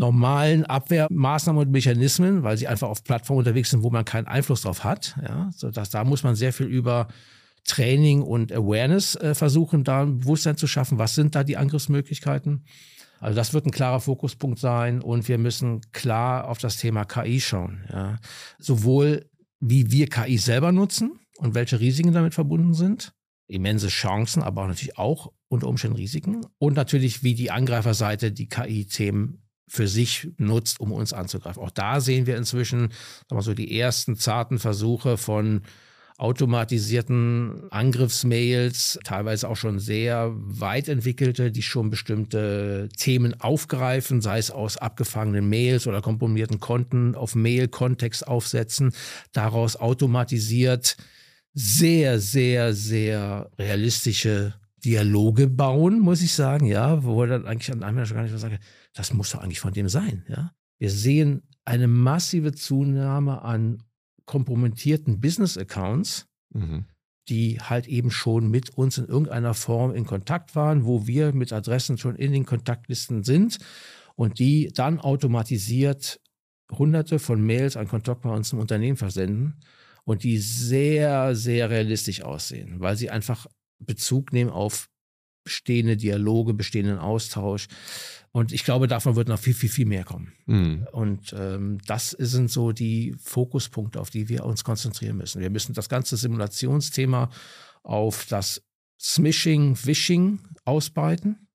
normalen 0.00 0.64
Abwehrmaßnahmen 0.64 1.66
und 1.66 1.70
Mechanismen, 1.70 2.42
weil 2.42 2.56
sie 2.56 2.66
einfach 2.66 2.88
auf 2.88 3.04
Plattformen 3.04 3.40
unterwegs 3.40 3.70
sind, 3.70 3.82
wo 3.82 3.90
man 3.90 4.06
keinen 4.06 4.26
Einfluss 4.26 4.62
drauf 4.62 4.82
hat. 4.82 5.14
Ja, 5.22 5.50
so 5.54 5.70
dass 5.70 5.90
da 5.90 6.04
muss 6.04 6.22
man 6.22 6.34
sehr 6.34 6.54
viel 6.54 6.66
über 6.66 7.08
Training 7.64 8.22
und 8.22 8.50
Awareness 8.50 9.14
äh, 9.16 9.34
versuchen, 9.34 9.84
da 9.84 10.02
ein 10.02 10.20
Bewusstsein 10.20 10.56
zu 10.56 10.66
schaffen. 10.66 10.98
Was 10.98 11.14
sind 11.14 11.34
da 11.34 11.44
die 11.44 11.58
Angriffsmöglichkeiten? 11.58 12.64
Also 13.20 13.36
das 13.36 13.52
wird 13.52 13.66
ein 13.66 13.70
klarer 13.70 14.00
Fokuspunkt 14.00 14.58
sein 14.58 15.02
und 15.02 15.28
wir 15.28 15.36
müssen 15.36 15.82
klar 15.92 16.48
auf 16.48 16.56
das 16.56 16.78
Thema 16.78 17.04
KI 17.04 17.38
schauen. 17.38 17.84
Ja. 17.92 18.18
Sowohl 18.58 19.28
wie 19.60 19.90
wir 19.92 20.08
KI 20.08 20.38
selber 20.38 20.72
nutzen 20.72 21.20
und 21.36 21.54
welche 21.54 21.78
Risiken 21.78 22.14
damit 22.14 22.32
verbunden 22.32 22.72
sind, 22.72 23.12
immense 23.46 23.88
Chancen, 23.88 24.42
aber 24.42 24.62
auch 24.62 24.68
natürlich 24.68 24.96
auch 24.96 25.30
unter 25.48 25.68
Umständen 25.68 25.98
Risiken 25.98 26.46
und 26.56 26.76
natürlich 26.76 27.22
wie 27.22 27.34
die 27.34 27.50
Angreiferseite 27.50 28.32
die 28.32 28.48
KI-Themen 28.48 29.42
für 29.70 29.86
sich 29.86 30.28
nutzt, 30.36 30.80
um 30.80 30.90
uns 30.90 31.12
anzugreifen. 31.12 31.62
Auch 31.62 31.70
da 31.70 32.00
sehen 32.00 32.26
wir 32.26 32.36
inzwischen 32.36 32.90
sagen 33.28 33.38
wir 33.38 33.42
so, 33.42 33.54
die 33.54 33.78
ersten 33.78 34.16
zarten 34.16 34.58
Versuche 34.58 35.16
von 35.16 35.62
automatisierten 36.18 37.70
Angriffsmails, 37.70 38.98
teilweise 39.04 39.48
auch 39.48 39.56
schon 39.56 39.78
sehr 39.78 40.32
weit 40.34 40.88
entwickelte, 40.88 41.52
die 41.52 41.62
schon 41.62 41.88
bestimmte 41.88 42.88
Themen 42.98 43.40
aufgreifen, 43.40 44.20
sei 44.20 44.38
es 44.38 44.50
aus 44.50 44.76
abgefangenen 44.76 45.48
Mails 45.48 45.86
oder 45.86 46.02
komprimierten 46.02 46.58
Konten 46.58 47.14
auf 47.14 47.36
Mail-Kontext 47.36 48.26
aufsetzen, 48.26 48.92
daraus 49.32 49.76
automatisiert 49.76 50.96
sehr, 51.54 52.18
sehr, 52.18 52.74
sehr 52.74 53.50
realistische 53.58 54.54
Dialoge 54.84 55.46
bauen, 55.46 56.00
muss 56.00 56.22
ich 56.22 56.34
sagen, 56.34 56.66
ja, 56.66 57.04
wo 57.04 57.24
dann 57.24 57.46
eigentlich 57.46 57.72
an 57.72 57.82
einem 57.82 58.04
schon 58.04 58.16
gar 58.16 58.24
nicht 58.24 58.32
mehr 58.32 58.40
sage, 58.40 58.58
das 58.94 59.12
muss 59.12 59.30
doch 59.30 59.40
eigentlich 59.40 59.60
von 59.60 59.72
dem 59.72 59.88
sein. 59.88 60.24
Ja? 60.28 60.52
Wir 60.78 60.90
sehen 60.90 61.42
eine 61.64 61.86
massive 61.86 62.52
Zunahme 62.52 63.42
an 63.42 63.82
kompromittierten 64.26 65.20
Business-Accounts, 65.20 66.26
mhm. 66.54 66.86
die 67.28 67.60
halt 67.60 67.86
eben 67.86 68.10
schon 68.10 68.50
mit 68.50 68.70
uns 68.70 68.98
in 68.98 69.06
irgendeiner 69.06 69.54
Form 69.54 69.94
in 69.94 70.06
Kontakt 70.06 70.54
waren, 70.56 70.84
wo 70.84 71.06
wir 71.06 71.32
mit 71.32 71.52
Adressen 71.52 71.98
schon 71.98 72.16
in 72.16 72.32
den 72.32 72.46
Kontaktlisten 72.46 73.22
sind 73.22 73.58
und 74.14 74.38
die 74.38 74.70
dann 74.74 75.00
automatisiert 75.00 76.20
hunderte 76.70 77.18
von 77.18 77.44
Mails 77.44 77.76
an 77.76 77.88
Kontakt 77.88 78.22
bei 78.22 78.30
uns 78.30 78.52
im 78.52 78.58
Unternehmen 78.58 78.96
versenden 78.96 79.60
und 80.04 80.22
die 80.22 80.38
sehr, 80.38 81.34
sehr 81.34 81.70
realistisch 81.70 82.22
aussehen, 82.22 82.80
weil 82.80 82.96
sie 82.96 83.10
einfach 83.10 83.46
Bezug 83.78 84.32
nehmen 84.32 84.50
auf 84.50 84.88
bestehende 85.44 85.96
Dialoge, 85.96 86.54
bestehenden 86.54 86.98
Austausch. 86.98 87.68
Und 88.32 88.52
ich 88.52 88.64
glaube, 88.64 88.86
davon 88.86 89.16
wird 89.16 89.26
noch 89.26 89.40
viel, 89.40 89.54
viel, 89.54 89.68
viel 89.68 89.86
mehr 89.86 90.04
kommen. 90.04 90.32
Mhm. 90.46 90.86
Und 90.92 91.34
ähm, 91.36 91.78
das 91.86 92.10
sind 92.10 92.50
so 92.50 92.70
die 92.70 93.14
Fokuspunkte, 93.18 94.00
auf 94.00 94.10
die 94.10 94.28
wir 94.28 94.44
uns 94.44 94.62
konzentrieren 94.62 95.16
müssen. 95.16 95.40
Wir 95.40 95.50
müssen 95.50 95.74
das 95.74 95.88
ganze 95.88 96.16
Simulationsthema 96.16 97.30
auf 97.82 98.26
das 98.26 98.62
Smishing, 99.00 99.76
Wishing 99.84 100.40
ausbreiten. 100.64 101.48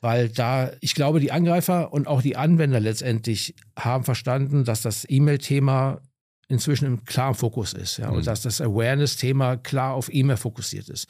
weil 0.00 0.28
da, 0.28 0.70
ich 0.80 0.94
glaube, 0.94 1.18
die 1.18 1.32
Angreifer 1.32 1.92
und 1.92 2.06
auch 2.06 2.20
die 2.20 2.36
Anwender 2.36 2.78
letztendlich 2.78 3.54
haben 3.78 4.04
verstanden, 4.04 4.64
dass 4.64 4.82
das 4.82 5.06
E-Mail-Thema 5.08 6.02
inzwischen 6.54 6.86
im 6.86 7.04
klaren 7.04 7.34
Fokus 7.34 7.72
ist 7.72 7.98
ja, 7.98 8.10
mhm. 8.10 8.16
und 8.16 8.26
dass 8.26 8.42
das 8.42 8.60
Awareness-Thema 8.60 9.56
klar 9.58 9.94
auf 9.94 10.12
E-Mail 10.12 10.36
fokussiert 10.36 10.88
ist. 10.88 11.08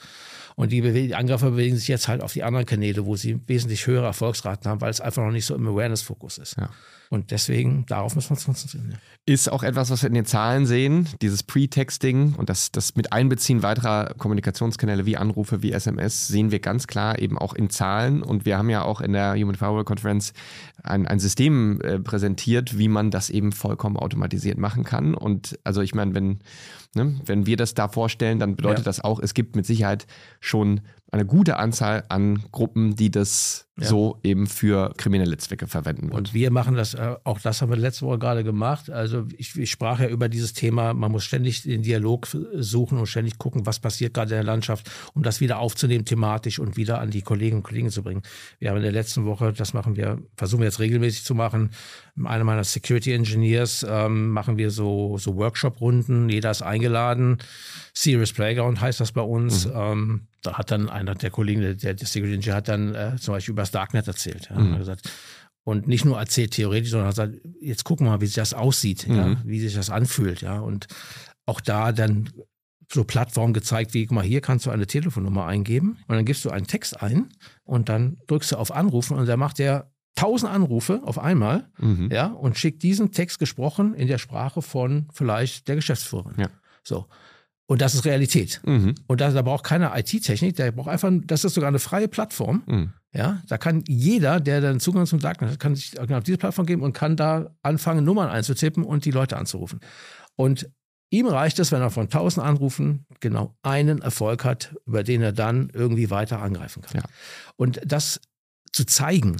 Und 0.57 0.73
die, 0.73 0.81
die, 0.81 1.15
Angreifer 1.15 1.51
bewegen 1.51 1.77
sich 1.77 1.89
jetzt 1.89 2.09
halt 2.09 2.23
auf 2.23 2.33
die 2.33 2.43
anderen 2.43 2.67
Kanäle, 2.67 3.07
wo 3.07 3.17
sie 3.17 3.41
wesentlich 3.47 3.87
höhere 3.87 4.07
Erfolgsraten 4.07 4.71
haben, 4.71 4.81
weil 4.81 4.91
es 4.91 5.01
einfach 5.01 5.25
noch 5.25 5.33
nicht 5.33 5.47
so 5.47 5.55
im 5.55 5.67
Awareness-Fokus 5.67 6.39
ist. 6.39 6.57
Ja. 6.57 6.71
Und 7.15 7.31
deswegen, 7.31 7.87
darauf 7.87 8.15
müssen 8.17 8.31
wir 8.31 8.37
uns 8.37 8.45
konzentrieren. 8.45 8.91
Ja. 8.93 8.99
Ist 9.27 9.51
auch 9.51 9.63
etwas, 9.63 9.91
was 9.91 10.03
wir 10.03 10.09
in 10.09 10.15
den 10.15 10.27
Zahlen 10.27 10.67
sehen, 10.67 11.09
dieses 11.23 11.43
Pre-Texting 11.43 12.35
und 12.35 12.51
das, 12.51 12.73
das 12.73 12.95
mit 12.97 13.13
Einbeziehen 13.13 13.63
weiterer 13.63 14.13
Kommunikationskanäle 14.19 15.07
wie 15.07 15.17
Anrufe, 15.17 15.63
wie 15.63 15.73
SMS, 15.73 16.29
sehen 16.29 16.51
wir 16.51 16.59
ganz 16.59 16.87
klar 16.87 17.19
eben 17.19 17.39
auch 17.39 17.55
in 17.55 17.71
Zahlen. 17.71 18.23
Und 18.23 18.45
wir 18.45 18.59
haben 18.59 18.69
ja 18.69 18.83
auch 18.83 19.01
in 19.01 19.13
der 19.13 19.35
Human 19.35 19.55
Firewall 19.55 19.85
Conference 19.85 20.35
ein, 20.83 21.07
ein 21.07 21.21
System 21.21 21.81
äh, 21.81 22.01
präsentiert, 22.01 22.77
wie 22.77 22.89
man 22.89 23.11
das 23.11 23.31
eben 23.31 23.53
vollkommen 23.53 23.97
automatisiert 23.97 24.59
machen 24.59 24.85
kann. 24.85 25.15
Und 25.15 25.59
also 25.65 25.81
ich 25.81 25.95
meine, 25.95 26.15
wenn, 26.15 26.41
ne, 26.95 27.19
wenn 27.25 27.47
wir 27.47 27.57
das 27.57 27.75
da 27.75 27.89
vorstellen, 27.89 28.39
dann 28.39 28.57
bedeutet 28.57 28.81
ja. 28.81 28.85
das 28.85 29.01
auch, 29.01 29.21
es 29.21 29.33
gibt 29.33 29.57
mit 29.57 29.65
Sicherheit 29.65 30.07
schon 30.41 30.81
eine 31.13 31.25
gute 31.25 31.57
Anzahl 31.57 32.05
an 32.09 32.43
Gruppen, 32.51 32.97
die 32.97 33.11
das 33.11 33.64
ja. 33.79 33.87
so 33.87 34.19
eben 34.23 34.47
für 34.47 34.93
kriminelle 34.97 35.37
Zwecke 35.37 35.67
verwenden. 35.67 36.09
Wird. 36.09 36.15
Und 36.15 36.35
wir 36.35 36.51
machen 36.51 36.77
das, 36.77 36.95
äh, 36.95 37.17
auch 37.25 37.41
das 37.41 37.61
haben 37.61 37.71
wir 37.71 37.77
letzte 37.77 38.07
Woche 38.07 38.19
gerade 38.19 38.45
gemacht. 38.45 38.89
Also 38.89 39.27
ich, 39.37 39.57
ich 39.59 39.71
sprach 39.71 39.99
ja 40.01 40.09
über 40.09 40.29
dieses 40.29 40.53
Thema, 40.53 40.95
man 40.95 41.11
muss 41.11 41.25
ständig 41.25 41.63
den 41.63 41.83
Dialog 41.83 42.29
suchen 42.55 42.99
und 42.99 43.07
ständig 43.07 43.39
gucken, 43.39 43.67
was 43.67 43.81
passiert 43.81 44.15
gerade 44.15 44.31
in 44.31 44.37
der 44.37 44.45
Landschaft, 44.45 44.91
um 45.15 45.23
das 45.23 45.41
wieder 45.41 45.59
aufzunehmen 45.59 46.05
thematisch 46.05 46.59
und 46.59 46.77
wieder 46.77 47.01
an 47.01 47.11
die 47.11 47.23
Kolleginnen 47.23 47.59
und 47.59 47.63
Kollegen 47.65 47.91
zu 47.91 48.03
bringen. 48.03 48.23
Wir 48.61 48.71
haben 48.71 48.77
in 48.77 48.85
der 48.85 48.93
letzten 48.93 49.25
Woche, 49.25 49.53
das 49.53 49.75
machen 49.75 49.97
wir, 49.97 50.23
versuchen 50.37 50.61
wir 50.61 50.67
jetzt 50.67 50.81
regelmäßig 50.81 51.25
zu 51.25 51.35
machen, 51.35 51.71
einer 52.23 52.45
meiner 52.45 52.63
Security 52.63 53.13
Engineers 53.13 53.85
ähm, 53.89 54.31
machen 54.31 54.57
wir 54.57 54.71
so, 54.71 55.19
so 55.19 55.35
Workshop-Runden, 55.35 56.29
jeder 56.29 56.53
ist 56.53 56.63
eingeladen. 56.63 57.39
Serious 57.93 58.33
Playground 58.33 58.81
heißt 58.81 59.01
das 59.01 59.11
bei 59.11 59.21
uns. 59.21 59.67
Mhm. 59.67 59.73
Ähm, 59.75 60.21
da 60.43 60.59
hat 60.59 60.71
dann 60.71 60.91
einer 60.91 61.15
der 61.15 61.31
Kollegen, 61.31 61.63
der, 61.63 61.75
der 61.75 61.97
Security 61.97 62.35
Engineer, 62.35 62.57
hat 62.57 62.69
dann 62.69 62.95
äh, 62.95 63.17
zum 63.19 63.35
Beispiel 63.35 63.53
über 63.53 63.64
das 63.65 63.71
Darknet 63.71 64.07
erzählt. 64.07 64.49
Ja, 64.51 64.59
mhm. 64.59 64.79
gesagt, 64.79 65.11
und 65.65 65.89
nicht 65.89 66.05
nur 66.05 66.19
erzählt 66.19 66.53
theoretisch, 66.53 66.91
sondern 66.91 67.11
gesagt, 67.11 67.35
jetzt 67.61 67.85
gucken 67.85 68.07
wir 68.07 68.13
mal, 68.13 68.21
wie 68.21 68.27
sich 68.27 68.35
das 68.35 68.55
aussieht, 68.55 69.09
mhm. 69.09 69.17
ja, 69.17 69.37
wie 69.45 69.61
sich 69.61 69.75
das 69.75 69.91
anfühlt. 69.91 70.43
Ja, 70.43 70.61
und 70.61 70.87
auch 71.47 71.61
da 71.61 71.93
dann 71.93 72.31
so 72.93 73.05
Plattformen 73.05 73.55
gezeigt, 73.55 73.95
wie, 73.95 74.07
guck 74.07 74.15
mal, 74.15 74.25
hier 74.25 74.41
kannst 74.41 74.67
du 74.67 74.71
eine 74.71 74.87
Telefonnummer 74.87 75.47
eingeben 75.47 75.99
und 76.07 76.15
dann 76.15 76.25
gibst 76.25 76.45
du 76.45 76.51
einen 76.51 76.67
Text 76.67 77.01
ein 77.03 77.31
und 77.65 77.89
dann 77.89 78.19
drückst 78.27 78.53
du 78.53 78.57
auf 78.57 78.73
Anrufen 78.73 79.17
und 79.17 79.27
dann 79.27 79.39
macht 79.39 79.59
der 79.59 79.91
tausend 80.15 80.53
Anrufe 80.53 81.01
auf 81.05 81.19
einmal, 81.19 81.69
mhm. 81.79 82.11
ja, 82.13 82.27
und 82.27 82.59
schickt 82.59 82.83
diesen 82.83 83.11
Text 83.11 83.39
gesprochen 83.39 83.95
in 83.95 84.07
der 84.07 84.19
Sprache 84.19 84.63
von 84.63 85.09
vielleicht 85.13 85.67
der 85.67 85.77
Geschäftsführerin. 85.77 86.35
Ja. 86.39 86.49
So. 86.85 87.07
Und 87.67 87.81
das 87.81 87.95
ist 87.95 88.05
Realität. 88.05 88.61
Mhm. 88.65 88.95
Und 89.07 89.21
da, 89.21 89.31
da 89.31 89.43
braucht 89.43 89.65
keiner 89.65 89.97
IT-Technik, 89.97 90.57
der 90.57 90.71
braucht 90.71 90.89
einfach, 90.89 91.11
das 91.25 91.45
ist 91.45 91.55
sogar 91.55 91.69
eine 91.69 91.79
freie 91.79 92.09
Plattform. 92.09 92.63
Mhm. 92.67 92.93
Ja, 93.17 93.43
da 93.47 93.59
kann 93.59 93.85
jeder, 93.87 94.41
der 94.41 94.61
dann 94.61 94.81
Zugang 94.81 95.07
zum 95.07 95.21
Darknet 95.21 95.53
hat, 95.53 95.61
kann 95.61 95.77
sich 95.77 95.99
auf 96.01 96.25
diese 96.25 96.37
Plattform 96.37 96.67
geben 96.67 96.83
und 96.83 96.95
kann 96.95 97.17
da 97.17 97.55
anfangen, 97.63 98.05
Nummern 98.05 98.29
einzutippen 98.29 98.83
und 98.83 99.05
die 99.05 99.13
Leute 99.13 99.37
anzurufen. 99.37 99.79
Und 100.35 100.69
ihm 101.11 101.29
reicht 101.29 101.61
es, 101.61 101.71
wenn 101.71 101.81
er 101.81 101.91
von 101.91 102.05
1000 102.05 102.45
Anrufen 102.45 103.07
genau 103.21 103.55
einen 103.63 104.03
Erfolg 104.03 104.45
hat, 104.45 104.75
über 104.85 105.05
den 105.05 105.23
er 105.23 105.33
dann 105.33 105.71
irgendwie 105.73 106.11
weiter 106.11 106.43
angreifen 106.43 106.83
kann. 106.83 107.03
Ja. 107.03 107.09
Und 107.55 107.81
das 107.85 108.21
zu 108.73 108.85
zeigen, 108.85 109.37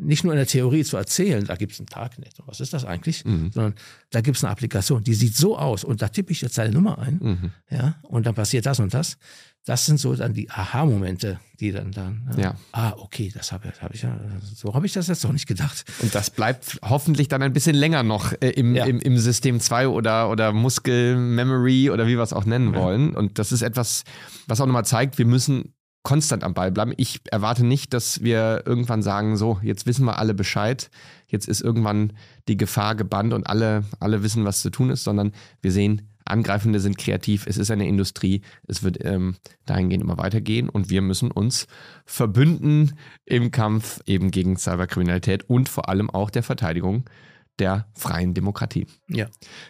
nicht 0.00 0.24
nur 0.24 0.32
in 0.32 0.38
der 0.38 0.46
Theorie 0.46 0.84
zu 0.84 0.96
erzählen, 0.96 1.44
da 1.44 1.56
gibt 1.56 1.72
es 1.72 1.80
ein 1.80 1.86
Darknet, 1.86 2.34
was 2.46 2.60
ist 2.60 2.72
das 2.72 2.84
eigentlich, 2.84 3.24
mhm. 3.24 3.50
sondern 3.52 3.74
da 4.10 4.20
gibt 4.20 4.36
es 4.36 4.44
eine 4.44 4.50
Applikation, 4.50 5.02
die 5.02 5.14
sieht 5.14 5.36
so 5.36 5.58
aus 5.58 5.84
und 5.84 6.02
da 6.02 6.08
tippe 6.08 6.32
ich 6.32 6.40
jetzt 6.40 6.54
seine 6.54 6.72
Nummer 6.72 6.98
ein, 6.98 7.18
mhm. 7.20 7.50
ja, 7.70 7.96
und 8.02 8.26
dann 8.26 8.34
passiert 8.34 8.66
das 8.66 8.80
und 8.80 8.94
das. 8.94 9.16
Das 9.66 9.86
sind 9.86 9.98
so 9.98 10.14
dann 10.14 10.34
die 10.34 10.50
Aha-Momente, 10.50 11.40
die 11.58 11.72
dann 11.72 11.90
dann, 11.90 12.30
ja. 12.36 12.42
ja. 12.42 12.56
ah, 12.72 12.92
okay, 12.98 13.32
das 13.34 13.50
habe 13.50 13.72
hab 13.80 13.94
ich 13.94 14.02
ja, 14.02 14.18
so 14.42 14.74
habe 14.74 14.84
ich 14.84 14.92
das 14.92 15.06
jetzt 15.06 15.24
doch 15.24 15.32
nicht 15.32 15.46
gedacht. 15.46 15.86
Und 16.02 16.14
das 16.14 16.28
bleibt 16.28 16.78
hoffentlich 16.82 17.28
dann 17.28 17.40
ein 17.40 17.54
bisschen 17.54 17.74
länger 17.74 18.02
noch 18.02 18.34
äh, 18.42 18.50
im, 18.50 18.74
ja. 18.74 18.84
im, 18.84 19.00
im, 19.00 19.16
System 19.16 19.60
2 19.60 19.88
oder, 19.88 20.28
oder 20.28 20.52
Muskel-Memory 20.52 21.88
oder 21.88 22.06
wie 22.06 22.16
wir 22.16 22.22
es 22.22 22.34
auch 22.34 22.44
nennen 22.44 22.74
wollen. 22.74 23.16
Und 23.16 23.38
das 23.38 23.52
ist 23.52 23.62
etwas, 23.62 24.04
was 24.46 24.60
auch 24.60 24.66
nochmal 24.66 24.84
zeigt, 24.84 25.16
wir 25.16 25.24
müssen 25.24 25.72
konstant 26.04 26.44
am 26.44 26.54
Ball 26.54 26.70
bleiben. 26.70 26.92
Ich 26.96 27.20
erwarte 27.30 27.64
nicht, 27.64 27.92
dass 27.92 28.22
wir 28.22 28.62
irgendwann 28.66 29.02
sagen, 29.02 29.36
so, 29.36 29.58
jetzt 29.62 29.86
wissen 29.86 30.04
wir 30.04 30.18
alle 30.18 30.34
Bescheid, 30.34 30.90
jetzt 31.26 31.48
ist 31.48 31.62
irgendwann 31.62 32.12
die 32.46 32.56
Gefahr 32.56 32.94
gebannt 32.94 33.32
und 33.32 33.46
alle, 33.48 33.84
alle 33.98 34.22
wissen, 34.22 34.44
was 34.44 34.62
zu 34.62 34.70
tun 34.70 34.90
ist, 34.90 35.02
sondern 35.02 35.32
wir 35.62 35.72
sehen, 35.72 36.08
Angreifende 36.26 36.80
sind 36.80 36.96
kreativ, 36.96 37.46
es 37.46 37.58
ist 37.58 37.70
eine 37.70 37.86
Industrie, 37.86 38.42
es 38.66 38.82
wird 38.82 39.04
ähm, 39.04 39.36
dahingehend 39.66 40.04
immer 40.04 40.16
weitergehen 40.16 40.68
und 40.68 40.88
wir 40.88 41.02
müssen 41.02 41.30
uns 41.30 41.66
verbünden 42.06 42.96
im 43.26 43.50
Kampf 43.50 44.00
eben 44.06 44.30
gegen 44.30 44.56
Cyberkriminalität 44.56 45.48
und 45.50 45.68
vor 45.68 45.88
allem 45.88 46.08
auch 46.08 46.30
der 46.30 46.42
Verteidigung 46.42 47.04
der 47.58 47.86
freien 47.94 48.34
Demokratie. 48.34 48.86
Ja. 49.08 49.26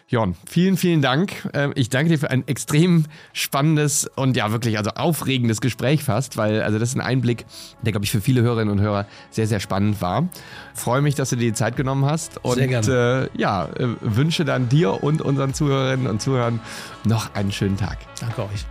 Jon, 0.07 0.35
vielen, 0.47 0.77
vielen 0.77 1.01
Dank. 1.01 1.49
Ähm, 1.53 1.71
ich 1.75 1.89
danke 1.89 2.09
dir 2.09 2.17
für 2.17 2.31
ein 2.31 2.47
extrem 2.47 3.05
spannendes 3.33 4.09
und 4.15 4.35
ja 4.35 4.51
wirklich 4.51 4.77
also 4.77 4.91
aufregendes 4.91 5.61
Gespräch 5.61 6.03
fast, 6.03 6.37
weil 6.37 6.61
also 6.61 6.79
das 6.79 6.89
ist 6.89 6.95
ein 6.95 7.01
Einblick, 7.01 7.45
der 7.83 7.91
glaube 7.91 8.05
ich 8.05 8.11
für 8.11 8.21
viele 8.21 8.41
Hörerinnen 8.41 8.71
und 8.71 8.81
Hörer 8.81 9.05
sehr, 9.29 9.47
sehr 9.47 9.59
spannend 9.59 10.01
war. 10.01 10.29
Freue 10.73 11.01
mich, 11.01 11.15
dass 11.15 11.29
du 11.29 11.35
dir 11.35 11.49
die 11.49 11.53
Zeit 11.53 11.75
genommen 11.75 12.05
hast 12.05 12.43
und 12.43 12.55
sehr 12.55 12.67
gerne. 12.67 13.29
Äh, 13.33 13.39
ja, 13.39 13.65
äh, 13.65 13.87
wünsche 14.01 14.45
dann 14.45 14.69
dir 14.69 15.03
und 15.03 15.21
unseren 15.21 15.53
Zuhörerinnen 15.53 16.07
und 16.07 16.21
Zuhörern 16.21 16.59
noch 17.03 17.35
einen 17.35 17.51
schönen 17.51 17.77
Tag. 17.77 17.99
Danke 18.19 18.43
euch. 18.43 18.65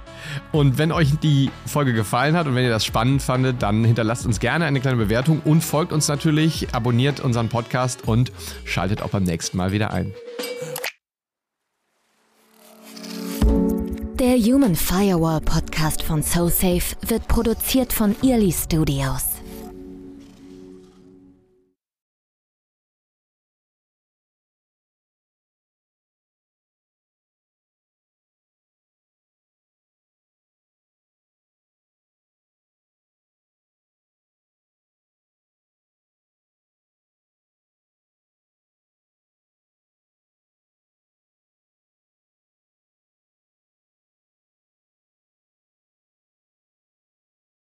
Und 0.52 0.78
wenn 0.78 0.92
euch 0.92 1.18
die 1.22 1.50
Folge 1.66 1.92
gefallen 1.92 2.36
hat 2.36 2.46
und 2.46 2.54
wenn 2.54 2.64
ihr 2.64 2.70
das 2.70 2.84
spannend 2.84 3.22
fandet, 3.22 3.62
dann 3.62 3.84
hinterlasst 3.84 4.26
uns 4.26 4.40
gerne 4.40 4.64
eine 4.64 4.80
kleine 4.80 4.96
Bewertung 4.96 5.40
und 5.44 5.62
folgt 5.62 5.92
uns 5.92 6.08
natürlich, 6.08 6.68
abonniert 6.72 7.20
unseren 7.20 7.48
Podcast 7.48 8.06
und 8.06 8.32
schaltet 8.64 9.02
auch 9.02 9.10
beim 9.10 9.24
nächsten 9.24 9.56
Mal 9.56 9.72
wieder 9.72 9.92
ein. 9.92 10.12
Der 14.18 14.38
Human 14.38 14.74
Firewall 14.74 15.40
Podcast 15.40 16.02
von 16.02 16.22
SoSafe 16.22 16.96
wird 17.06 17.28
produziert 17.28 17.92
von 17.92 18.16
Early 18.22 18.52
Studios. 18.52 19.33